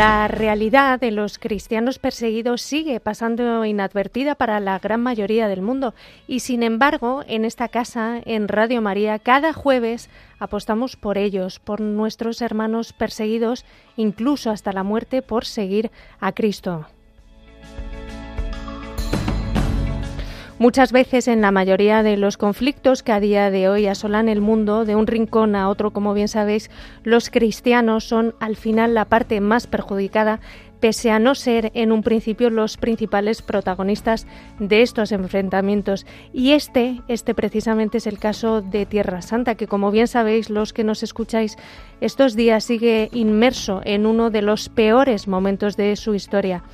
La 0.00 0.28
realidad 0.28 0.98
de 0.98 1.10
los 1.10 1.38
cristianos 1.38 1.98
perseguidos 1.98 2.62
sigue 2.62 3.00
pasando 3.00 3.66
inadvertida 3.66 4.34
para 4.34 4.58
la 4.58 4.78
gran 4.78 5.02
mayoría 5.02 5.46
del 5.46 5.60
mundo 5.60 5.92
y 6.26 6.40
sin 6.40 6.62
embargo 6.62 7.22
en 7.26 7.44
esta 7.44 7.68
casa, 7.68 8.18
en 8.24 8.48
Radio 8.48 8.80
María, 8.80 9.18
cada 9.18 9.52
jueves 9.52 10.08
apostamos 10.38 10.96
por 10.96 11.18
ellos, 11.18 11.58
por 11.58 11.82
nuestros 11.82 12.40
hermanos 12.40 12.94
perseguidos, 12.94 13.66
incluso 13.98 14.50
hasta 14.50 14.72
la 14.72 14.84
muerte, 14.84 15.20
por 15.20 15.44
seguir 15.44 15.90
a 16.18 16.32
Cristo. 16.32 16.86
Muchas 20.60 20.92
veces 20.92 21.26
en 21.26 21.40
la 21.40 21.52
mayoría 21.52 22.02
de 22.02 22.18
los 22.18 22.36
conflictos 22.36 23.02
que 23.02 23.12
a 23.12 23.20
día 23.20 23.50
de 23.50 23.70
hoy 23.70 23.86
asolan 23.86 24.28
el 24.28 24.42
mundo, 24.42 24.84
de 24.84 24.94
un 24.94 25.06
rincón 25.06 25.56
a 25.56 25.70
otro, 25.70 25.90
como 25.90 26.12
bien 26.12 26.28
sabéis, 26.28 26.70
los 27.02 27.30
cristianos 27.30 28.04
son 28.04 28.34
al 28.40 28.56
final 28.56 28.92
la 28.92 29.06
parte 29.06 29.40
más 29.40 29.66
perjudicada, 29.66 30.38
pese 30.78 31.10
a 31.10 31.18
no 31.18 31.34
ser 31.34 31.72
en 31.72 31.92
un 31.92 32.02
principio 32.02 32.50
los 32.50 32.76
principales 32.76 33.40
protagonistas 33.40 34.26
de 34.58 34.82
estos 34.82 35.12
enfrentamientos. 35.12 36.04
Y 36.30 36.52
este, 36.52 37.00
este 37.08 37.34
precisamente 37.34 37.96
es 37.96 38.06
el 38.06 38.18
caso 38.18 38.60
de 38.60 38.84
Tierra 38.84 39.22
Santa, 39.22 39.54
que 39.54 39.66
como 39.66 39.90
bien 39.90 40.08
sabéis 40.08 40.50
los 40.50 40.74
que 40.74 40.84
nos 40.84 41.02
escucháis, 41.02 41.56
estos 42.02 42.36
días 42.36 42.64
sigue 42.64 43.08
inmerso 43.14 43.80
en 43.86 44.04
uno 44.04 44.28
de 44.28 44.42
los 44.42 44.68
peores 44.68 45.26
momentos 45.26 45.78
de 45.78 45.96
su 45.96 46.14
historia. 46.14 46.64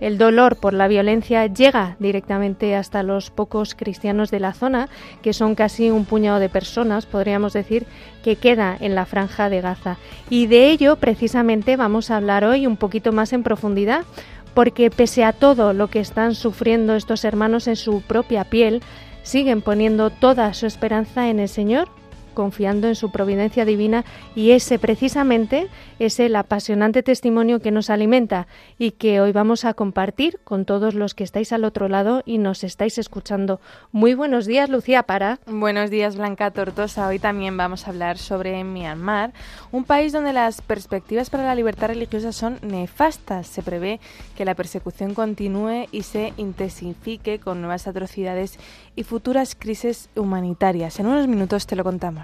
El 0.00 0.18
dolor 0.18 0.56
por 0.56 0.74
la 0.74 0.88
violencia 0.88 1.46
llega 1.46 1.96
directamente 1.98 2.74
hasta 2.74 3.02
los 3.02 3.30
pocos 3.30 3.74
cristianos 3.74 4.30
de 4.30 4.40
la 4.40 4.52
zona, 4.52 4.88
que 5.22 5.32
son 5.32 5.54
casi 5.54 5.90
un 5.90 6.04
puñado 6.04 6.40
de 6.40 6.48
personas, 6.48 7.06
podríamos 7.06 7.52
decir, 7.52 7.86
que 8.22 8.36
queda 8.36 8.76
en 8.80 8.94
la 8.94 9.06
franja 9.06 9.48
de 9.48 9.60
Gaza. 9.60 9.96
Y 10.28 10.46
de 10.46 10.70
ello 10.70 10.96
precisamente 10.96 11.76
vamos 11.76 12.10
a 12.10 12.16
hablar 12.16 12.44
hoy 12.44 12.66
un 12.66 12.76
poquito 12.76 13.12
más 13.12 13.32
en 13.32 13.42
profundidad, 13.42 14.04
porque 14.52 14.90
pese 14.90 15.24
a 15.24 15.32
todo 15.32 15.72
lo 15.72 15.88
que 15.88 16.00
están 16.00 16.34
sufriendo 16.34 16.94
estos 16.94 17.24
hermanos 17.24 17.66
en 17.66 17.76
su 17.76 18.02
propia 18.02 18.44
piel, 18.44 18.82
siguen 19.22 19.62
poniendo 19.62 20.10
toda 20.10 20.52
su 20.54 20.66
esperanza 20.66 21.28
en 21.28 21.40
el 21.40 21.48
Señor 21.48 21.88
confiando 22.34 22.88
en 22.88 22.94
su 22.94 23.10
providencia 23.10 23.64
divina 23.64 24.04
y 24.34 24.50
ese 24.50 24.78
precisamente 24.78 25.68
es 25.98 26.20
el 26.20 26.36
apasionante 26.36 27.02
testimonio 27.02 27.60
que 27.60 27.70
nos 27.70 27.90
alimenta 27.90 28.46
y 28.78 28.92
que 28.92 29.20
hoy 29.20 29.32
vamos 29.32 29.64
a 29.64 29.74
compartir 29.74 30.38
con 30.44 30.64
todos 30.64 30.94
los 30.94 31.14
que 31.14 31.24
estáis 31.24 31.52
al 31.52 31.64
otro 31.64 31.88
lado 31.88 32.22
y 32.26 32.38
nos 32.38 32.64
estáis 32.64 32.98
escuchando. 32.98 33.60
Muy 33.92 34.14
buenos 34.14 34.46
días, 34.46 34.68
Lucía 34.68 35.04
Para. 35.04 35.38
Buenos 35.46 35.90
días, 35.90 36.16
Blanca 36.16 36.50
Tortosa. 36.50 37.08
Hoy 37.08 37.18
también 37.18 37.56
vamos 37.56 37.86
a 37.86 37.90
hablar 37.90 38.18
sobre 38.18 38.62
Myanmar, 38.64 39.32
un 39.72 39.84
país 39.84 40.12
donde 40.12 40.32
las 40.32 40.60
perspectivas 40.60 41.30
para 41.30 41.44
la 41.44 41.54
libertad 41.54 41.88
religiosa 41.88 42.32
son 42.32 42.58
nefastas. 42.62 43.46
Se 43.46 43.62
prevé 43.62 44.00
que 44.36 44.44
la 44.44 44.54
persecución 44.54 45.14
continúe 45.14 45.86
y 45.92 46.02
se 46.02 46.32
intensifique 46.36 47.38
con 47.38 47.60
nuevas 47.60 47.86
atrocidades 47.86 48.58
y 48.96 49.04
futuras 49.04 49.54
crisis 49.54 50.08
humanitarias. 50.16 50.98
En 51.00 51.06
unos 51.06 51.28
minutos 51.28 51.66
te 51.66 51.76
lo 51.76 51.84
contamos. 51.84 52.23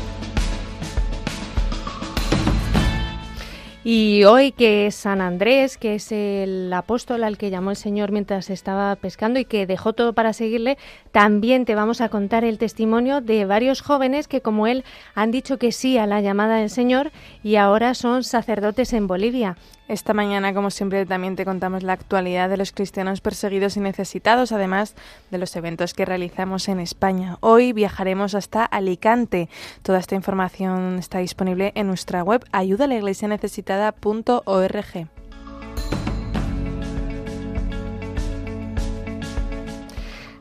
Y 3.83 4.25
hoy 4.25 4.51
que 4.51 4.85
es 4.85 4.93
San 4.93 5.21
Andrés, 5.21 5.75
que 5.75 5.95
es 5.95 6.11
el 6.11 6.71
apóstol 6.71 7.23
al 7.23 7.39
que 7.39 7.49
llamó 7.49 7.71
el 7.71 7.75
Señor 7.75 8.11
mientras 8.11 8.51
estaba 8.51 8.95
pescando 8.95 9.39
y 9.39 9.45
que 9.45 9.65
dejó 9.65 9.93
todo 9.93 10.13
para 10.13 10.33
seguirle, 10.33 10.77
también 11.11 11.65
te 11.65 11.73
vamos 11.73 11.99
a 11.99 12.09
contar 12.09 12.43
el 12.43 12.59
testimonio 12.59 13.21
de 13.21 13.45
varios 13.45 13.81
jóvenes 13.81 14.27
que 14.27 14.41
como 14.41 14.67
él 14.67 14.83
han 15.15 15.31
dicho 15.31 15.57
que 15.57 15.71
sí 15.71 15.97
a 15.97 16.05
la 16.05 16.21
llamada 16.21 16.57
del 16.57 16.69
Señor 16.69 17.11
y 17.41 17.55
ahora 17.55 17.95
son 17.95 18.23
sacerdotes 18.23 18.93
en 18.93 19.07
Bolivia. 19.07 19.57
Esta 19.91 20.13
mañana, 20.13 20.53
como 20.53 20.69
siempre, 20.69 21.05
también 21.05 21.35
te 21.35 21.43
contamos 21.43 21.83
la 21.83 21.91
actualidad 21.91 22.47
de 22.47 22.55
los 22.55 22.71
cristianos 22.71 23.19
perseguidos 23.19 23.75
y 23.75 23.81
necesitados, 23.81 24.53
además 24.53 24.95
de 25.31 25.37
los 25.37 25.53
eventos 25.57 25.93
que 25.93 26.05
realizamos 26.05 26.69
en 26.69 26.79
España. 26.79 27.37
Hoy 27.41 27.73
viajaremos 27.73 28.33
hasta 28.33 28.63
Alicante. 28.63 29.49
Toda 29.81 29.99
esta 29.99 30.15
información 30.15 30.97
está 30.97 31.17
disponible 31.17 31.73
en 31.75 31.87
nuestra 31.87 32.23
web 32.23 32.45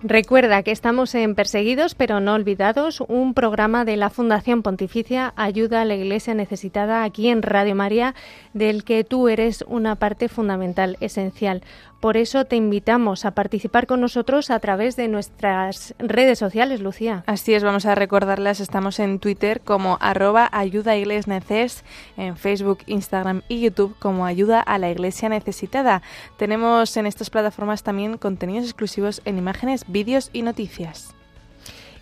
Recuerda 0.02 0.62
que 0.62 0.70
estamos 0.70 1.14
en 1.14 1.34
Perseguidos 1.34 1.94
pero 1.94 2.20
no 2.20 2.32
olvidados, 2.32 3.02
un 3.02 3.34
programa 3.34 3.84
de 3.84 3.98
la 3.98 4.08
Fundación 4.08 4.62
Pontificia 4.62 5.34
Ayuda 5.36 5.82
a 5.82 5.84
la 5.84 5.94
Iglesia 5.94 6.32
Necesitada 6.32 7.04
aquí 7.04 7.28
en 7.28 7.42
Radio 7.42 7.74
María, 7.74 8.14
del 8.54 8.82
que 8.84 9.04
tú 9.04 9.28
eres 9.28 9.62
una 9.68 9.96
parte 9.96 10.30
fundamental, 10.30 10.96
esencial. 11.00 11.62
Por 12.00 12.16
eso 12.16 12.46
te 12.46 12.56
invitamos 12.56 13.26
a 13.26 13.32
participar 13.32 13.86
con 13.86 14.00
nosotros 14.00 14.50
a 14.50 14.58
través 14.58 14.96
de 14.96 15.06
nuestras 15.06 15.94
redes 15.98 16.38
sociales, 16.38 16.80
Lucía. 16.80 17.24
Así 17.26 17.52
es, 17.52 17.62
vamos 17.62 17.84
a 17.84 17.94
recordarlas. 17.94 18.60
Estamos 18.60 18.98
en 18.98 19.18
Twitter 19.18 19.60
como 19.60 19.98
arroba 20.00 20.48
ayuda 20.50 20.94
neces, 20.94 21.84
en 22.16 22.38
Facebook, 22.38 22.78
Instagram 22.86 23.42
y 23.48 23.60
YouTube 23.60 23.94
como 23.98 24.24
ayuda 24.24 24.60
a 24.60 24.78
la 24.78 24.90
iglesia 24.90 25.28
necesitada. 25.28 26.00
Tenemos 26.38 26.96
en 26.96 27.04
estas 27.04 27.28
plataformas 27.28 27.82
también 27.82 28.16
contenidos 28.16 28.64
exclusivos 28.64 29.20
en 29.26 29.36
imágenes, 29.36 29.84
vídeos 29.86 30.30
y 30.32 30.40
noticias. 30.40 31.14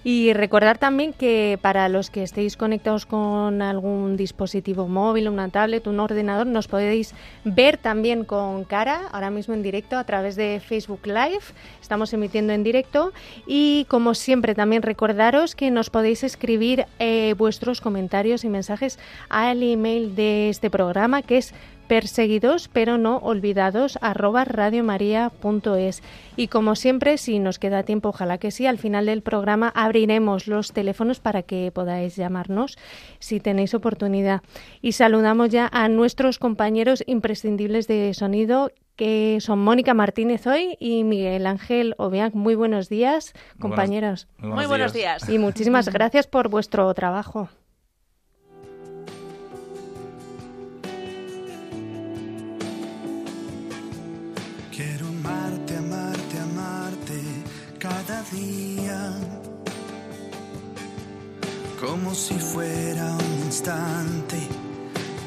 Y 0.05 0.33
recordar 0.33 0.79
también 0.79 1.13
que 1.13 1.59
para 1.61 1.89
los 1.89 2.09
que 2.09 2.23
estéis 2.23 2.57
conectados 2.57 3.05
con 3.05 3.61
algún 3.63 4.17
dispositivo 4.17 4.87
móvil, 4.87 5.29
una 5.29 5.49
tablet, 5.49 5.87
un 5.89 5.99
ordenador, 5.99 6.47
nos 6.47 6.69
podéis 6.69 7.15
ver 7.45 7.79
también 7.79 8.25
con 8.25 8.65
cara, 8.65 9.09
ahora 9.11 9.31
mismo 9.31 9.55
en 9.55 9.63
directo, 9.63 9.99
a 9.99 10.05
través 10.05 10.37
de 10.37 10.63
Facebook 10.65 11.01
Live. 11.05 11.41
Estamos 11.83 12.13
emitiendo 12.13 12.53
en 12.53 12.63
directo. 12.63 13.13
Y 13.47 13.87
como 13.89 14.15
siempre, 14.15 14.55
también 14.55 14.83
recordaros 14.83 15.57
que 15.57 15.71
nos 15.73 15.91
podéis 15.91 16.23
escribir 16.23 16.87
eh, 17.01 17.35
vuestros 17.37 17.81
comentarios 17.81 18.45
y 18.45 18.49
mensajes 18.49 18.99
al 19.29 19.63
email 19.63 20.15
de 20.15 20.49
este 20.49 20.71
programa, 20.71 21.23
que 21.23 21.39
es 21.39 21.55
perseguidos 21.89 22.69
pero 22.69 22.99
no 22.99 23.17
olvidados 23.17 23.99
arroba 24.01 24.45
radiomaria.es 24.45 26.03
y 26.37 26.49
como 26.49 26.77
siempre 26.77 27.19
si 27.19 27.39
nos 27.39 27.59
queda 27.59 27.83
tiempo 27.83 28.11
ojalá 28.11 28.39
que 28.39 28.51
sí 28.51 28.67
al 28.67 28.79
final 28.79 29.07
del 29.07 29.23
programa 29.23 29.73
abriremos 29.75 30.47
los 30.47 30.73
teléfonos 30.73 31.19
para 31.19 31.43
que 31.43 31.73
podáis 31.73 32.15
llamarnos 32.17 32.79
si 33.19 33.41
tenéis 33.41 33.75
oportunidad 33.75 34.43
y 34.83 34.93
saludamos 34.93 35.49
ya 35.49 35.69
a 35.73 35.89
nuestros 35.89 36.39
compañeros 36.39 37.03
imprescindibles 37.07 37.89
de 37.89 38.13
sonido 38.15 38.71
que 38.97 39.39
son 39.41 39.61
Mónica 39.61 39.95
Martínez 39.95 40.47
hoy 40.49 40.77
y 40.81 41.05
Miguel 41.05 41.47
Ángel 41.47 41.95
Obeac. 41.99 42.35
Muy 42.35 42.57
buenos 42.57 42.89
días, 42.89 43.33
compañeros. 43.61 44.27
muy 44.39 44.67
buenos 44.67 44.93
días. 44.93 45.29
Y 45.29 45.39
muchísimas 45.39 45.89
gracias 45.93 46.27
por 46.27 46.49
vuestro 46.49 46.93
trabajo. 46.95 47.49
Como 61.89 62.13
si 62.13 62.35
fuera 62.35 63.15
un 63.15 63.47
instante, 63.47 64.37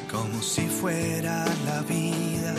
como 0.08 0.40
si 0.40 0.62
fuera 0.62 1.44
la 1.66 1.82
vida, 1.82 2.54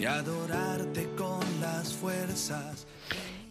y 0.00 0.06
adorarte 0.06 1.10
con 1.14 1.40
las 1.60 1.92
fuerzas. 1.92 2.86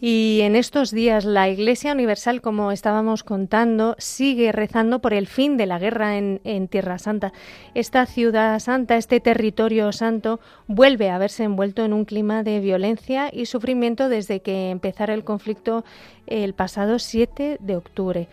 Y 0.02 0.40
en 0.42 0.56
estos 0.56 0.90
días 0.90 1.24
la 1.24 1.50
Iglesia 1.50 1.94
Universal, 1.94 2.42
como 2.42 2.72
estábamos 2.72 3.24
contando, 3.24 3.96
sigue 4.00 4.52
rezando 4.52 5.00
por 5.00 5.14
el 5.14 5.28
fin 5.28 5.56
de 5.56 5.68
la 5.68 5.78
guerra 5.78 6.18
en, 6.18 6.68
Tierra 6.68 6.98
Santa. 6.98 7.32
Esta 7.76 8.08
ciudad 8.08 8.60
santa, 8.60 8.98
este 8.98 9.20
territorio 9.20 9.92
santo, 9.92 10.40
vuelve 10.68 11.12
a 11.12 11.20
verse 11.20 11.44
envuelto 11.44 11.86
en 11.86 11.94
un 11.94 12.06
clima 12.06 12.42
de 12.42 12.60
violencia 12.60 13.30
y 13.32 13.46
sufrimiento 13.46 14.10
desde 14.10 14.42
que 14.42 14.72
empezara 14.72 15.14
el 15.14 15.24
conflicto 15.24 15.86
el 16.26 16.54
pasado 16.54 16.98
7 16.98 17.60
de 17.62 17.76
octubre. 17.76 18.28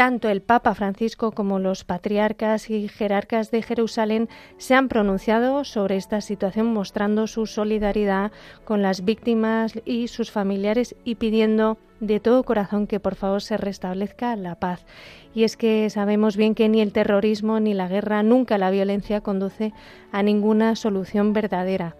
Tanto 0.00 0.30
el 0.30 0.40
Papa 0.40 0.74
Francisco 0.74 1.30
como 1.30 1.58
los 1.58 1.84
patriarcas 1.84 2.70
y 2.70 2.88
jerarcas 2.88 3.50
de 3.50 3.60
Jerusalén 3.60 4.30
se 4.56 4.74
han 4.74 4.88
pronunciado 4.88 5.62
sobre 5.64 5.96
esta 5.98 6.22
situación 6.22 6.72
mostrando 6.72 7.26
su 7.26 7.44
solidaridad 7.44 8.32
con 8.64 8.80
las 8.80 9.04
víctimas 9.04 9.74
y 9.84 10.08
sus 10.08 10.30
familiares 10.30 10.96
y 11.04 11.16
pidiendo 11.16 11.76
de 12.00 12.18
todo 12.18 12.44
corazón 12.44 12.86
que 12.86 12.98
por 12.98 13.14
favor 13.14 13.42
se 13.42 13.58
restablezca 13.58 14.36
la 14.36 14.54
paz. 14.54 14.86
Y 15.34 15.44
es 15.44 15.58
que 15.58 15.90
sabemos 15.90 16.34
bien 16.38 16.54
que 16.54 16.70
ni 16.70 16.80
el 16.80 16.94
terrorismo 16.94 17.60
ni 17.60 17.74
la 17.74 17.86
guerra, 17.86 18.22
nunca 18.22 18.56
la 18.56 18.70
violencia 18.70 19.20
conduce 19.20 19.74
a 20.12 20.22
ninguna 20.22 20.76
solución 20.76 21.34
verdadera. 21.34 21.94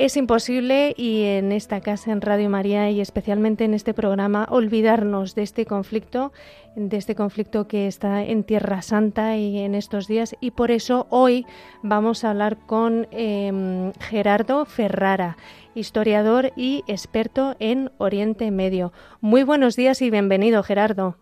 Es 0.00 0.16
imposible 0.16 0.94
y 0.96 1.24
en 1.24 1.52
esta 1.52 1.82
casa, 1.82 2.10
en 2.10 2.22
Radio 2.22 2.48
María 2.48 2.90
y 2.90 3.02
especialmente 3.02 3.66
en 3.66 3.74
este 3.74 3.92
programa, 3.92 4.46
olvidarnos 4.48 5.34
de 5.34 5.42
este 5.42 5.66
conflicto, 5.66 6.32
de 6.74 6.96
este 6.96 7.14
conflicto 7.14 7.68
que 7.68 7.86
está 7.86 8.24
en 8.24 8.42
Tierra 8.42 8.80
Santa 8.80 9.36
y 9.36 9.58
en 9.58 9.74
estos 9.74 10.08
días. 10.08 10.34
Y 10.40 10.52
por 10.52 10.70
eso 10.70 11.06
hoy 11.10 11.44
vamos 11.82 12.24
a 12.24 12.30
hablar 12.30 12.56
con 12.64 13.08
em, 13.10 13.92
Gerardo 14.00 14.64
Ferrara, 14.64 15.36
historiador 15.74 16.50
y 16.56 16.82
experto 16.86 17.54
en 17.58 17.90
Oriente 17.98 18.50
Medio. 18.50 18.94
Muy 19.20 19.42
buenos 19.42 19.76
días 19.76 20.00
y 20.00 20.08
bienvenido, 20.08 20.62
Gerardo. 20.62 21.16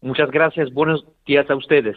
Muchas 0.00 0.30
gracias. 0.30 0.72
Buenos 0.72 1.04
días 1.26 1.50
a 1.50 1.56
ustedes. 1.56 1.96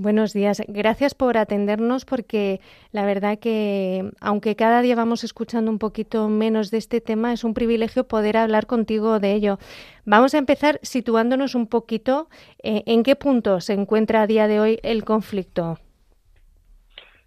Buenos 0.00 0.32
días. 0.32 0.62
Gracias 0.66 1.14
por 1.14 1.36
atendernos 1.36 2.06
porque 2.06 2.62
la 2.90 3.04
verdad 3.04 3.38
que 3.38 4.10
aunque 4.18 4.56
cada 4.56 4.80
día 4.80 4.96
vamos 4.96 5.24
escuchando 5.24 5.70
un 5.70 5.78
poquito 5.78 6.30
menos 6.30 6.70
de 6.70 6.78
este 6.78 7.02
tema, 7.02 7.34
es 7.34 7.44
un 7.44 7.52
privilegio 7.52 8.04
poder 8.04 8.38
hablar 8.38 8.66
contigo 8.66 9.20
de 9.20 9.34
ello. 9.34 9.58
Vamos 10.06 10.34
a 10.34 10.38
empezar 10.38 10.80
situándonos 10.80 11.54
un 11.54 11.66
poquito 11.66 12.30
eh, 12.62 12.82
en 12.86 13.02
qué 13.02 13.14
punto 13.14 13.60
se 13.60 13.74
encuentra 13.74 14.22
a 14.22 14.26
día 14.26 14.48
de 14.48 14.58
hoy 14.58 14.78
el 14.82 15.04
conflicto. 15.04 15.76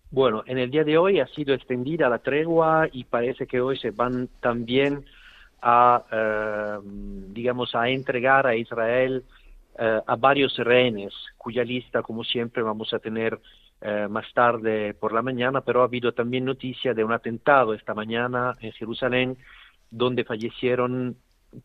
Bueno, 0.10 0.42
en 0.48 0.58
el 0.58 0.72
día 0.72 0.84
de 0.84 0.98
hoy 0.98 1.20
ha 1.20 1.28
sido 1.28 1.54
extendida 1.54 2.10
la 2.10 2.18
tregua 2.18 2.88
y 2.92 3.04
parece 3.04 3.46
que 3.46 3.62
hoy 3.62 3.78
se 3.78 3.92
van 3.92 4.30
también 4.40 5.06
a, 5.62 6.06
eh, 6.12 6.80
digamos, 7.34 7.76
a 7.76 7.88
entregar 7.90 8.48
a 8.48 8.56
Israel 8.56 9.24
eh, 9.78 10.02
a 10.06 10.16
varios 10.16 10.56
rehenes, 10.58 11.14
cuya 11.38 11.64
lista, 11.64 12.02
como 12.04 12.24
siempre, 12.24 12.62
vamos 12.62 12.94
a 12.94 13.00
tener 13.00 13.40
eh, 13.82 14.08
más 14.10 14.32
tarde 14.34 14.94
por 14.94 15.14
la 15.14 15.22
mañana, 15.22 15.62
pero 15.62 15.82
ha 15.82 15.86
habido 15.86 16.14
también 16.14 16.46
noticia 16.46 16.94
de 16.94 17.04
un 17.04 17.12
atentado 17.12 17.74
esta 17.74 17.94
mañana 17.94 18.54
en 18.62 18.72
Jerusalén, 18.74 19.38
donde 19.90 20.26
fallecieron 20.26 21.18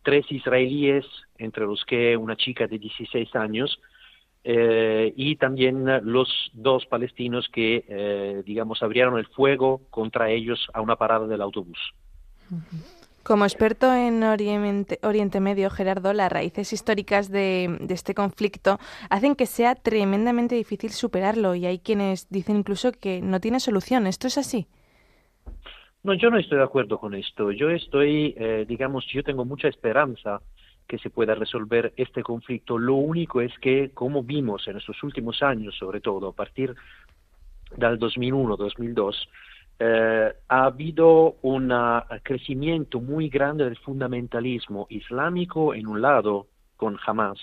tres 0.03 0.31
israelíes, 0.31 1.05
entre 1.37 1.65
los 1.65 1.85
que 1.85 2.17
una 2.17 2.37
chica 2.37 2.67
de 2.67 2.79
16 2.79 3.35
años, 3.37 3.79
eh, 4.45 5.13
y 5.17 5.37
también 5.37 5.85
los 6.05 6.51
dos 6.55 6.87
palestinos 6.87 7.49
que, 7.53 8.43
digamos, 8.47 8.83
abrieron 8.83 9.19
el 9.19 9.27
fuego 9.27 9.83
contra 9.91 10.31
ellos 10.31 10.67
a 10.73 10.81
una 10.81 10.97
parada 10.97 11.27
del 11.27 11.43
autobús. 11.43 11.79
Como 13.29 13.45
experto 13.45 13.95
en 13.95 14.23
Oriente, 14.23 15.41
Medio, 15.41 15.69
Gerardo, 15.69 16.15
las 16.15 16.33
raíces 16.33 16.73
históricas 16.73 17.31
de, 17.31 17.77
este 17.91 18.15
conflicto 18.15 18.79
hacen 19.11 19.37
que 19.37 19.45
sea 19.45 19.75
tremendamente 19.75 20.55
difícil 20.55 20.93
superarlo 20.93 21.55
y 21.55 21.67
hay 21.67 21.79
quienes 21.79 22.31
dicen 22.31 22.57
incluso 22.57 22.91
que 22.91 23.21
no 23.21 23.39
tiene 23.39 23.61
solución. 23.61 24.07
¿Esto 24.07 24.29
es 24.29 24.39
así? 24.39 24.67
No, 26.03 26.15
yo 26.15 26.31
no 26.31 26.39
estoy 26.39 26.57
de 26.57 26.65
acuerdo 26.65 26.97
con 26.97 27.13
esto. 27.13 27.53
Yo 27.53 27.69
estoy, 27.69 28.35
eh, 28.39 28.65
digamos, 28.67 29.05
yo 29.13 29.23
tengo 29.23 29.45
mucha 29.45 29.69
esperanza 29.69 30.41
que 30.87 30.97
se 30.97 31.11
pueda 31.11 31.35
resolver 31.35 31.93
este 31.99 32.23
conflicto. 32.23 32.79
Lo 32.79 32.95
único 32.95 33.43
es 33.43 33.53
que, 33.59 33.91
como 33.93 34.23
vimos 34.23 34.67
en 34.69 34.79
estos 34.79 35.03
últimos 35.03 35.43
años, 35.43 35.77
sobre 35.77 36.01
todo 36.01 36.29
a 36.29 36.33
partir 36.33 36.75
del 37.77 37.99
2001-2002, 37.99 39.15
eh, 39.79 40.33
ha 40.49 40.65
habido 40.65 41.37
un 41.43 41.73
crecimiento 42.23 43.01
muy 43.01 43.29
grande 43.29 43.65
del 43.65 43.77
fundamentalismo 43.79 44.87
islámico 44.91 45.75
en 45.75 45.87
un 45.87 46.03
lado 46.03 46.49
con 46.77 46.99
Hamas. 47.07 47.39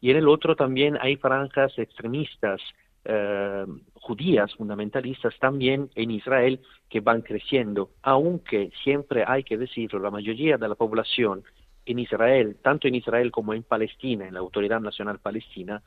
Y 0.00 0.10
en 0.10 0.16
el 0.16 0.28
otro 0.28 0.56
también 0.56 0.98
hay 1.00 1.16
franjas 1.16 1.78
extremistas 1.78 2.60
eh, 3.04 3.66
judías 3.94 4.54
fundamentalistas 4.54 5.34
también 5.40 5.90
en 5.94 6.10
Israel 6.10 6.60
que 6.88 7.00
van 7.00 7.22
creciendo, 7.22 7.90
aunque 8.02 8.70
siempre 8.84 9.24
hay 9.26 9.42
que 9.42 9.56
decirlo, 9.56 9.98
la 9.98 10.10
mayoría 10.10 10.56
de 10.56 10.68
la 10.68 10.74
población 10.74 11.42
en 11.84 11.98
Israel, 11.98 12.56
tanto 12.62 12.86
en 12.86 12.94
Israel 12.94 13.32
como 13.32 13.54
en 13.54 13.62
Palestina, 13.62 14.26
en 14.26 14.34
la 14.34 14.40
Autoridad 14.40 14.80
Nacional 14.80 15.18
Palestina, 15.18 15.82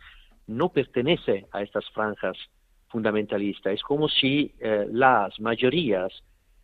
no 0.47 0.69
pertenece 0.69 1.45
a 1.51 1.61
estas 1.61 1.89
franjas 1.91 2.37
fundamentalista. 2.89 3.71
Es 3.71 3.81
como 3.83 4.07
si 4.07 4.53
eh, 4.59 4.87
las 4.91 5.39
mayorías 5.39 6.11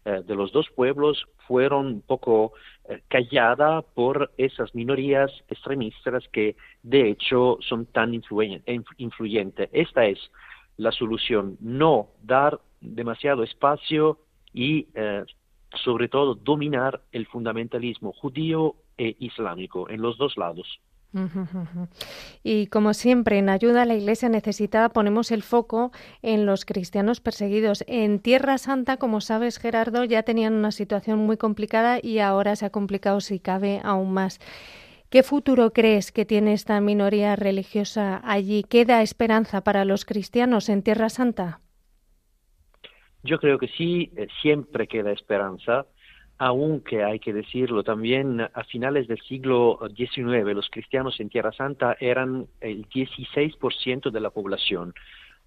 eh, 0.05 0.21
de 0.25 0.35
los 0.35 0.51
dos 0.51 0.67
pueblos 0.75 1.25
fueron 1.47 1.85
un 1.87 2.01
poco 2.01 2.53
eh, 2.85 3.01
calladas 3.07 3.83
por 3.93 4.31
esas 4.37 4.73
minorías 4.73 5.31
extremistas 5.47 6.27
que 6.31 6.55
de 6.83 7.09
hecho 7.09 7.57
son 7.61 7.85
tan 7.85 8.13
influyentes. 8.13 9.69
Esta 9.71 10.05
es 10.05 10.19
la 10.77 10.91
solución, 10.91 11.57
no 11.59 12.09
dar 12.23 12.59
demasiado 12.79 13.43
espacio 13.43 14.19
y 14.53 14.87
sobre 15.83 16.09
todo 16.09 16.33
dominar 16.33 17.01
el 17.11 17.27
fundamentalismo 17.27 18.11
judío 18.11 18.75
e 18.97 19.15
islámico 19.19 19.89
en 19.89 20.01
los 20.01 20.17
dos 20.17 20.35
lados. 20.37 20.79
Y 22.43 22.67
como 22.67 22.93
siempre, 22.93 23.37
en 23.37 23.49
ayuda 23.49 23.81
a 23.81 23.85
la 23.85 23.95
Iglesia 23.95 24.29
necesitada 24.29 24.89
ponemos 24.89 25.31
el 25.31 25.43
foco 25.43 25.91
en 26.21 26.45
los 26.45 26.65
cristianos 26.65 27.19
perseguidos. 27.19 27.83
En 27.87 28.19
Tierra 28.19 28.57
Santa, 28.57 28.97
como 28.97 29.21
sabes, 29.21 29.59
Gerardo, 29.59 30.03
ya 30.05 30.23
tenían 30.23 30.53
una 30.53 30.71
situación 30.71 31.19
muy 31.19 31.37
complicada 31.37 31.99
y 32.01 32.19
ahora 32.19 32.55
se 32.55 32.65
ha 32.65 32.69
complicado, 32.69 33.19
si 33.19 33.39
cabe, 33.39 33.81
aún 33.83 34.13
más. 34.13 34.39
¿Qué 35.09 35.23
futuro 35.23 35.73
crees 35.73 36.13
que 36.13 36.23
tiene 36.23 36.53
esta 36.53 36.79
minoría 36.79 37.35
religiosa 37.35 38.21
allí? 38.23 38.63
¿Queda 38.63 39.01
esperanza 39.01 39.61
para 39.61 39.83
los 39.83 40.05
cristianos 40.05 40.69
en 40.69 40.83
Tierra 40.83 41.09
Santa? 41.09 41.59
Yo 43.23 43.37
creo 43.37 43.59
que 43.59 43.67
sí, 43.67 44.11
eh, 44.15 44.27
siempre 44.41 44.87
queda 44.87 45.11
esperanza 45.11 45.85
aunque 46.43 47.03
hay 47.03 47.19
que 47.19 47.33
decirlo 47.33 47.83
también, 47.83 48.41
a 48.41 48.63
finales 48.63 49.07
del 49.07 49.21
siglo 49.21 49.77
XIX 49.95 50.55
los 50.55 50.71
cristianos 50.71 51.19
en 51.19 51.29
Tierra 51.29 51.51
Santa 51.51 51.95
eran 51.99 52.47
el 52.61 52.89
16% 52.89 54.09
de 54.09 54.19
la 54.19 54.31
población. 54.31 54.95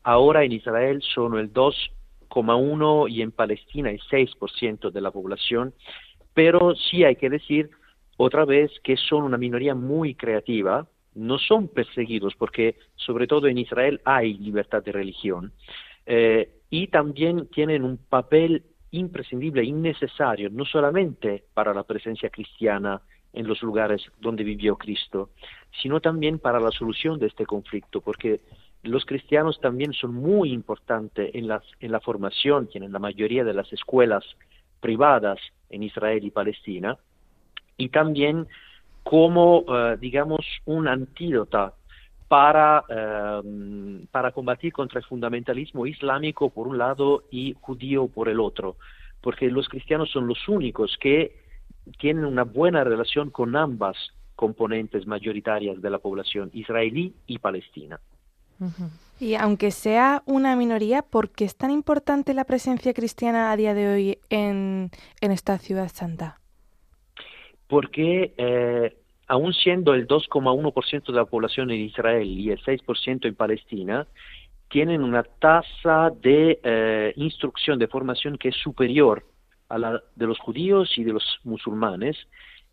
Ahora 0.05 0.45
en 0.45 0.53
Israel 0.53 1.03
son 1.03 1.37
el 1.37 1.53
2,1% 1.53 3.11
y 3.11 3.23
en 3.23 3.33
Palestina 3.33 3.91
el 3.91 3.99
6% 4.03 4.93
de 4.93 5.01
la 5.01 5.11
población, 5.11 5.75
pero 6.33 6.77
sí 6.77 7.03
hay 7.03 7.17
que 7.17 7.29
decir 7.29 7.71
otra 8.17 8.45
vez 8.45 8.71
que 8.85 8.97
son 8.97 9.25
una 9.25 9.37
minoría 9.37 9.75
muy 9.75 10.15
creativa, 10.15 10.87
no 11.17 11.39
son 11.39 11.67
perseguidos 11.67 12.37
porque 12.37 12.77
sobre 12.95 13.27
todo 13.27 13.49
en 13.49 13.59
Israel 13.59 14.01
hay 14.05 14.35
libertad 14.35 14.85
de 14.85 14.93
religión 14.93 15.51
eh, 16.07 16.51
y 16.71 16.87
también 16.87 17.49
tienen 17.49 17.83
un 17.83 17.97
papel 17.97 18.63
imprescindible, 18.99 19.65
innecesario, 19.65 20.51
no 20.51 20.65
solamente 20.65 21.45
para 21.55 21.75
la 21.75 21.83
presencia 21.83 22.31
cristiana 22.31 23.01
en 23.33 23.47
los 23.47 23.63
lugares 23.63 24.03
donde 24.21 24.45
vivió 24.45 24.77
Cristo, 24.77 25.31
sino 25.83 26.01
también 26.01 26.39
para 26.39 26.61
la 26.61 26.71
solución 26.71 27.19
de 27.19 27.27
este 27.27 27.47
conflicto, 27.47 28.01
porque 28.01 28.41
los 28.83 29.05
cristianos 29.05 29.61
también 29.61 29.93
son 29.93 30.15
muy 30.15 30.53
importantes 30.53 31.35
en 31.35 31.49
la, 31.49 31.63
en 31.81 31.91
la 31.91 32.01
formación, 32.01 32.69
tienen 32.69 32.93
la 32.93 32.99
mayoría 32.99 33.43
de 33.43 33.55
las 33.55 33.73
escuelas 33.73 34.25
privadas 34.81 35.39
en 35.71 35.83
Israel 35.83 36.25
y 36.25 36.31
Palestina, 36.31 36.97
y 37.77 37.89
también 37.89 38.47
como, 39.03 39.65
eh, 39.69 39.97
digamos, 40.01 40.41
un 40.67 40.87
antídoto 40.87 41.75
para, 42.29 42.85
em, 42.89 44.07
para 44.07 44.33
combatir 44.33 44.73
contra 44.73 44.99
el 44.99 45.05
fundamentalismo 45.05 45.87
islámico 45.87 46.51
por 46.51 46.67
un 46.67 46.79
lado 46.79 47.25
y 47.31 47.55
judío 47.61 48.09
por 48.09 48.29
el 48.29 48.41
otro, 48.41 48.77
porque 49.21 49.51
los 49.51 49.69
cristianos 49.69 50.11
son 50.11 50.27
los 50.27 50.49
únicos 50.49 50.97
que 51.01 51.37
tienen 51.99 52.25
una 52.25 52.45
buena 52.45 52.83
relación 52.85 53.31
con 53.31 53.57
ambas 53.57 53.97
componentes 54.37 55.07
mayoritarias 55.07 55.81
de 55.81 55.91
la 55.91 55.99
población 55.99 56.51
israelí 56.53 57.15
y 57.27 57.39
palestina. 57.39 58.01
Y 59.21 59.35
aunque 59.35 59.71
sea 59.71 60.23
una 60.27 60.57
minoría, 60.57 61.03
¿por 61.03 61.31
qué 61.31 61.45
es 61.45 61.57
tan 61.57 61.71
importante 61.71 62.35
la 62.35 62.45
presencia 62.45 62.95
cristiana 62.95 63.53
a 63.53 63.57
día 63.57 63.75
de 63.75 63.89
hoy 63.89 64.19
en, 64.31 64.91
en 65.21 65.31
esta 65.33 65.59
ciudad 65.59 65.89
santa? 65.89 66.41
Porque 67.67 68.35
eh, 68.37 68.97
aún 69.27 69.53
siendo 69.55 69.95
el 69.95 70.07
2,1% 70.07 71.07
de 71.07 71.13
la 71.13 71.25
población 71.25 71.71
en 71.71 71.81
Israel 71.81 72.27
y 72.27 72.51
el 72.51 72.61
6% 72.63 73.27
en 73.27 73.35
Palestina, 73.35 74.07
tienen 74.69 75.03
una 75.03 75.23
tasa 75.23 76.11
de 76.11 76.59
eh, 76.63 77.13
instrucción, 77.17 77.79
de 77.79 77.89
formación 77.89 78.39
que 78.39 78.49
es 78.49 78.57
superior 78.57 79.25
a 79.69 79.79
la 79.79 80.03
de 80.17 80.27
los 80.27 80.39
judíos 80.39 80.97
y 80.99 81.05
de 81.05 81.13
los 81.13 81.41
musulmanes, 81.45 82.17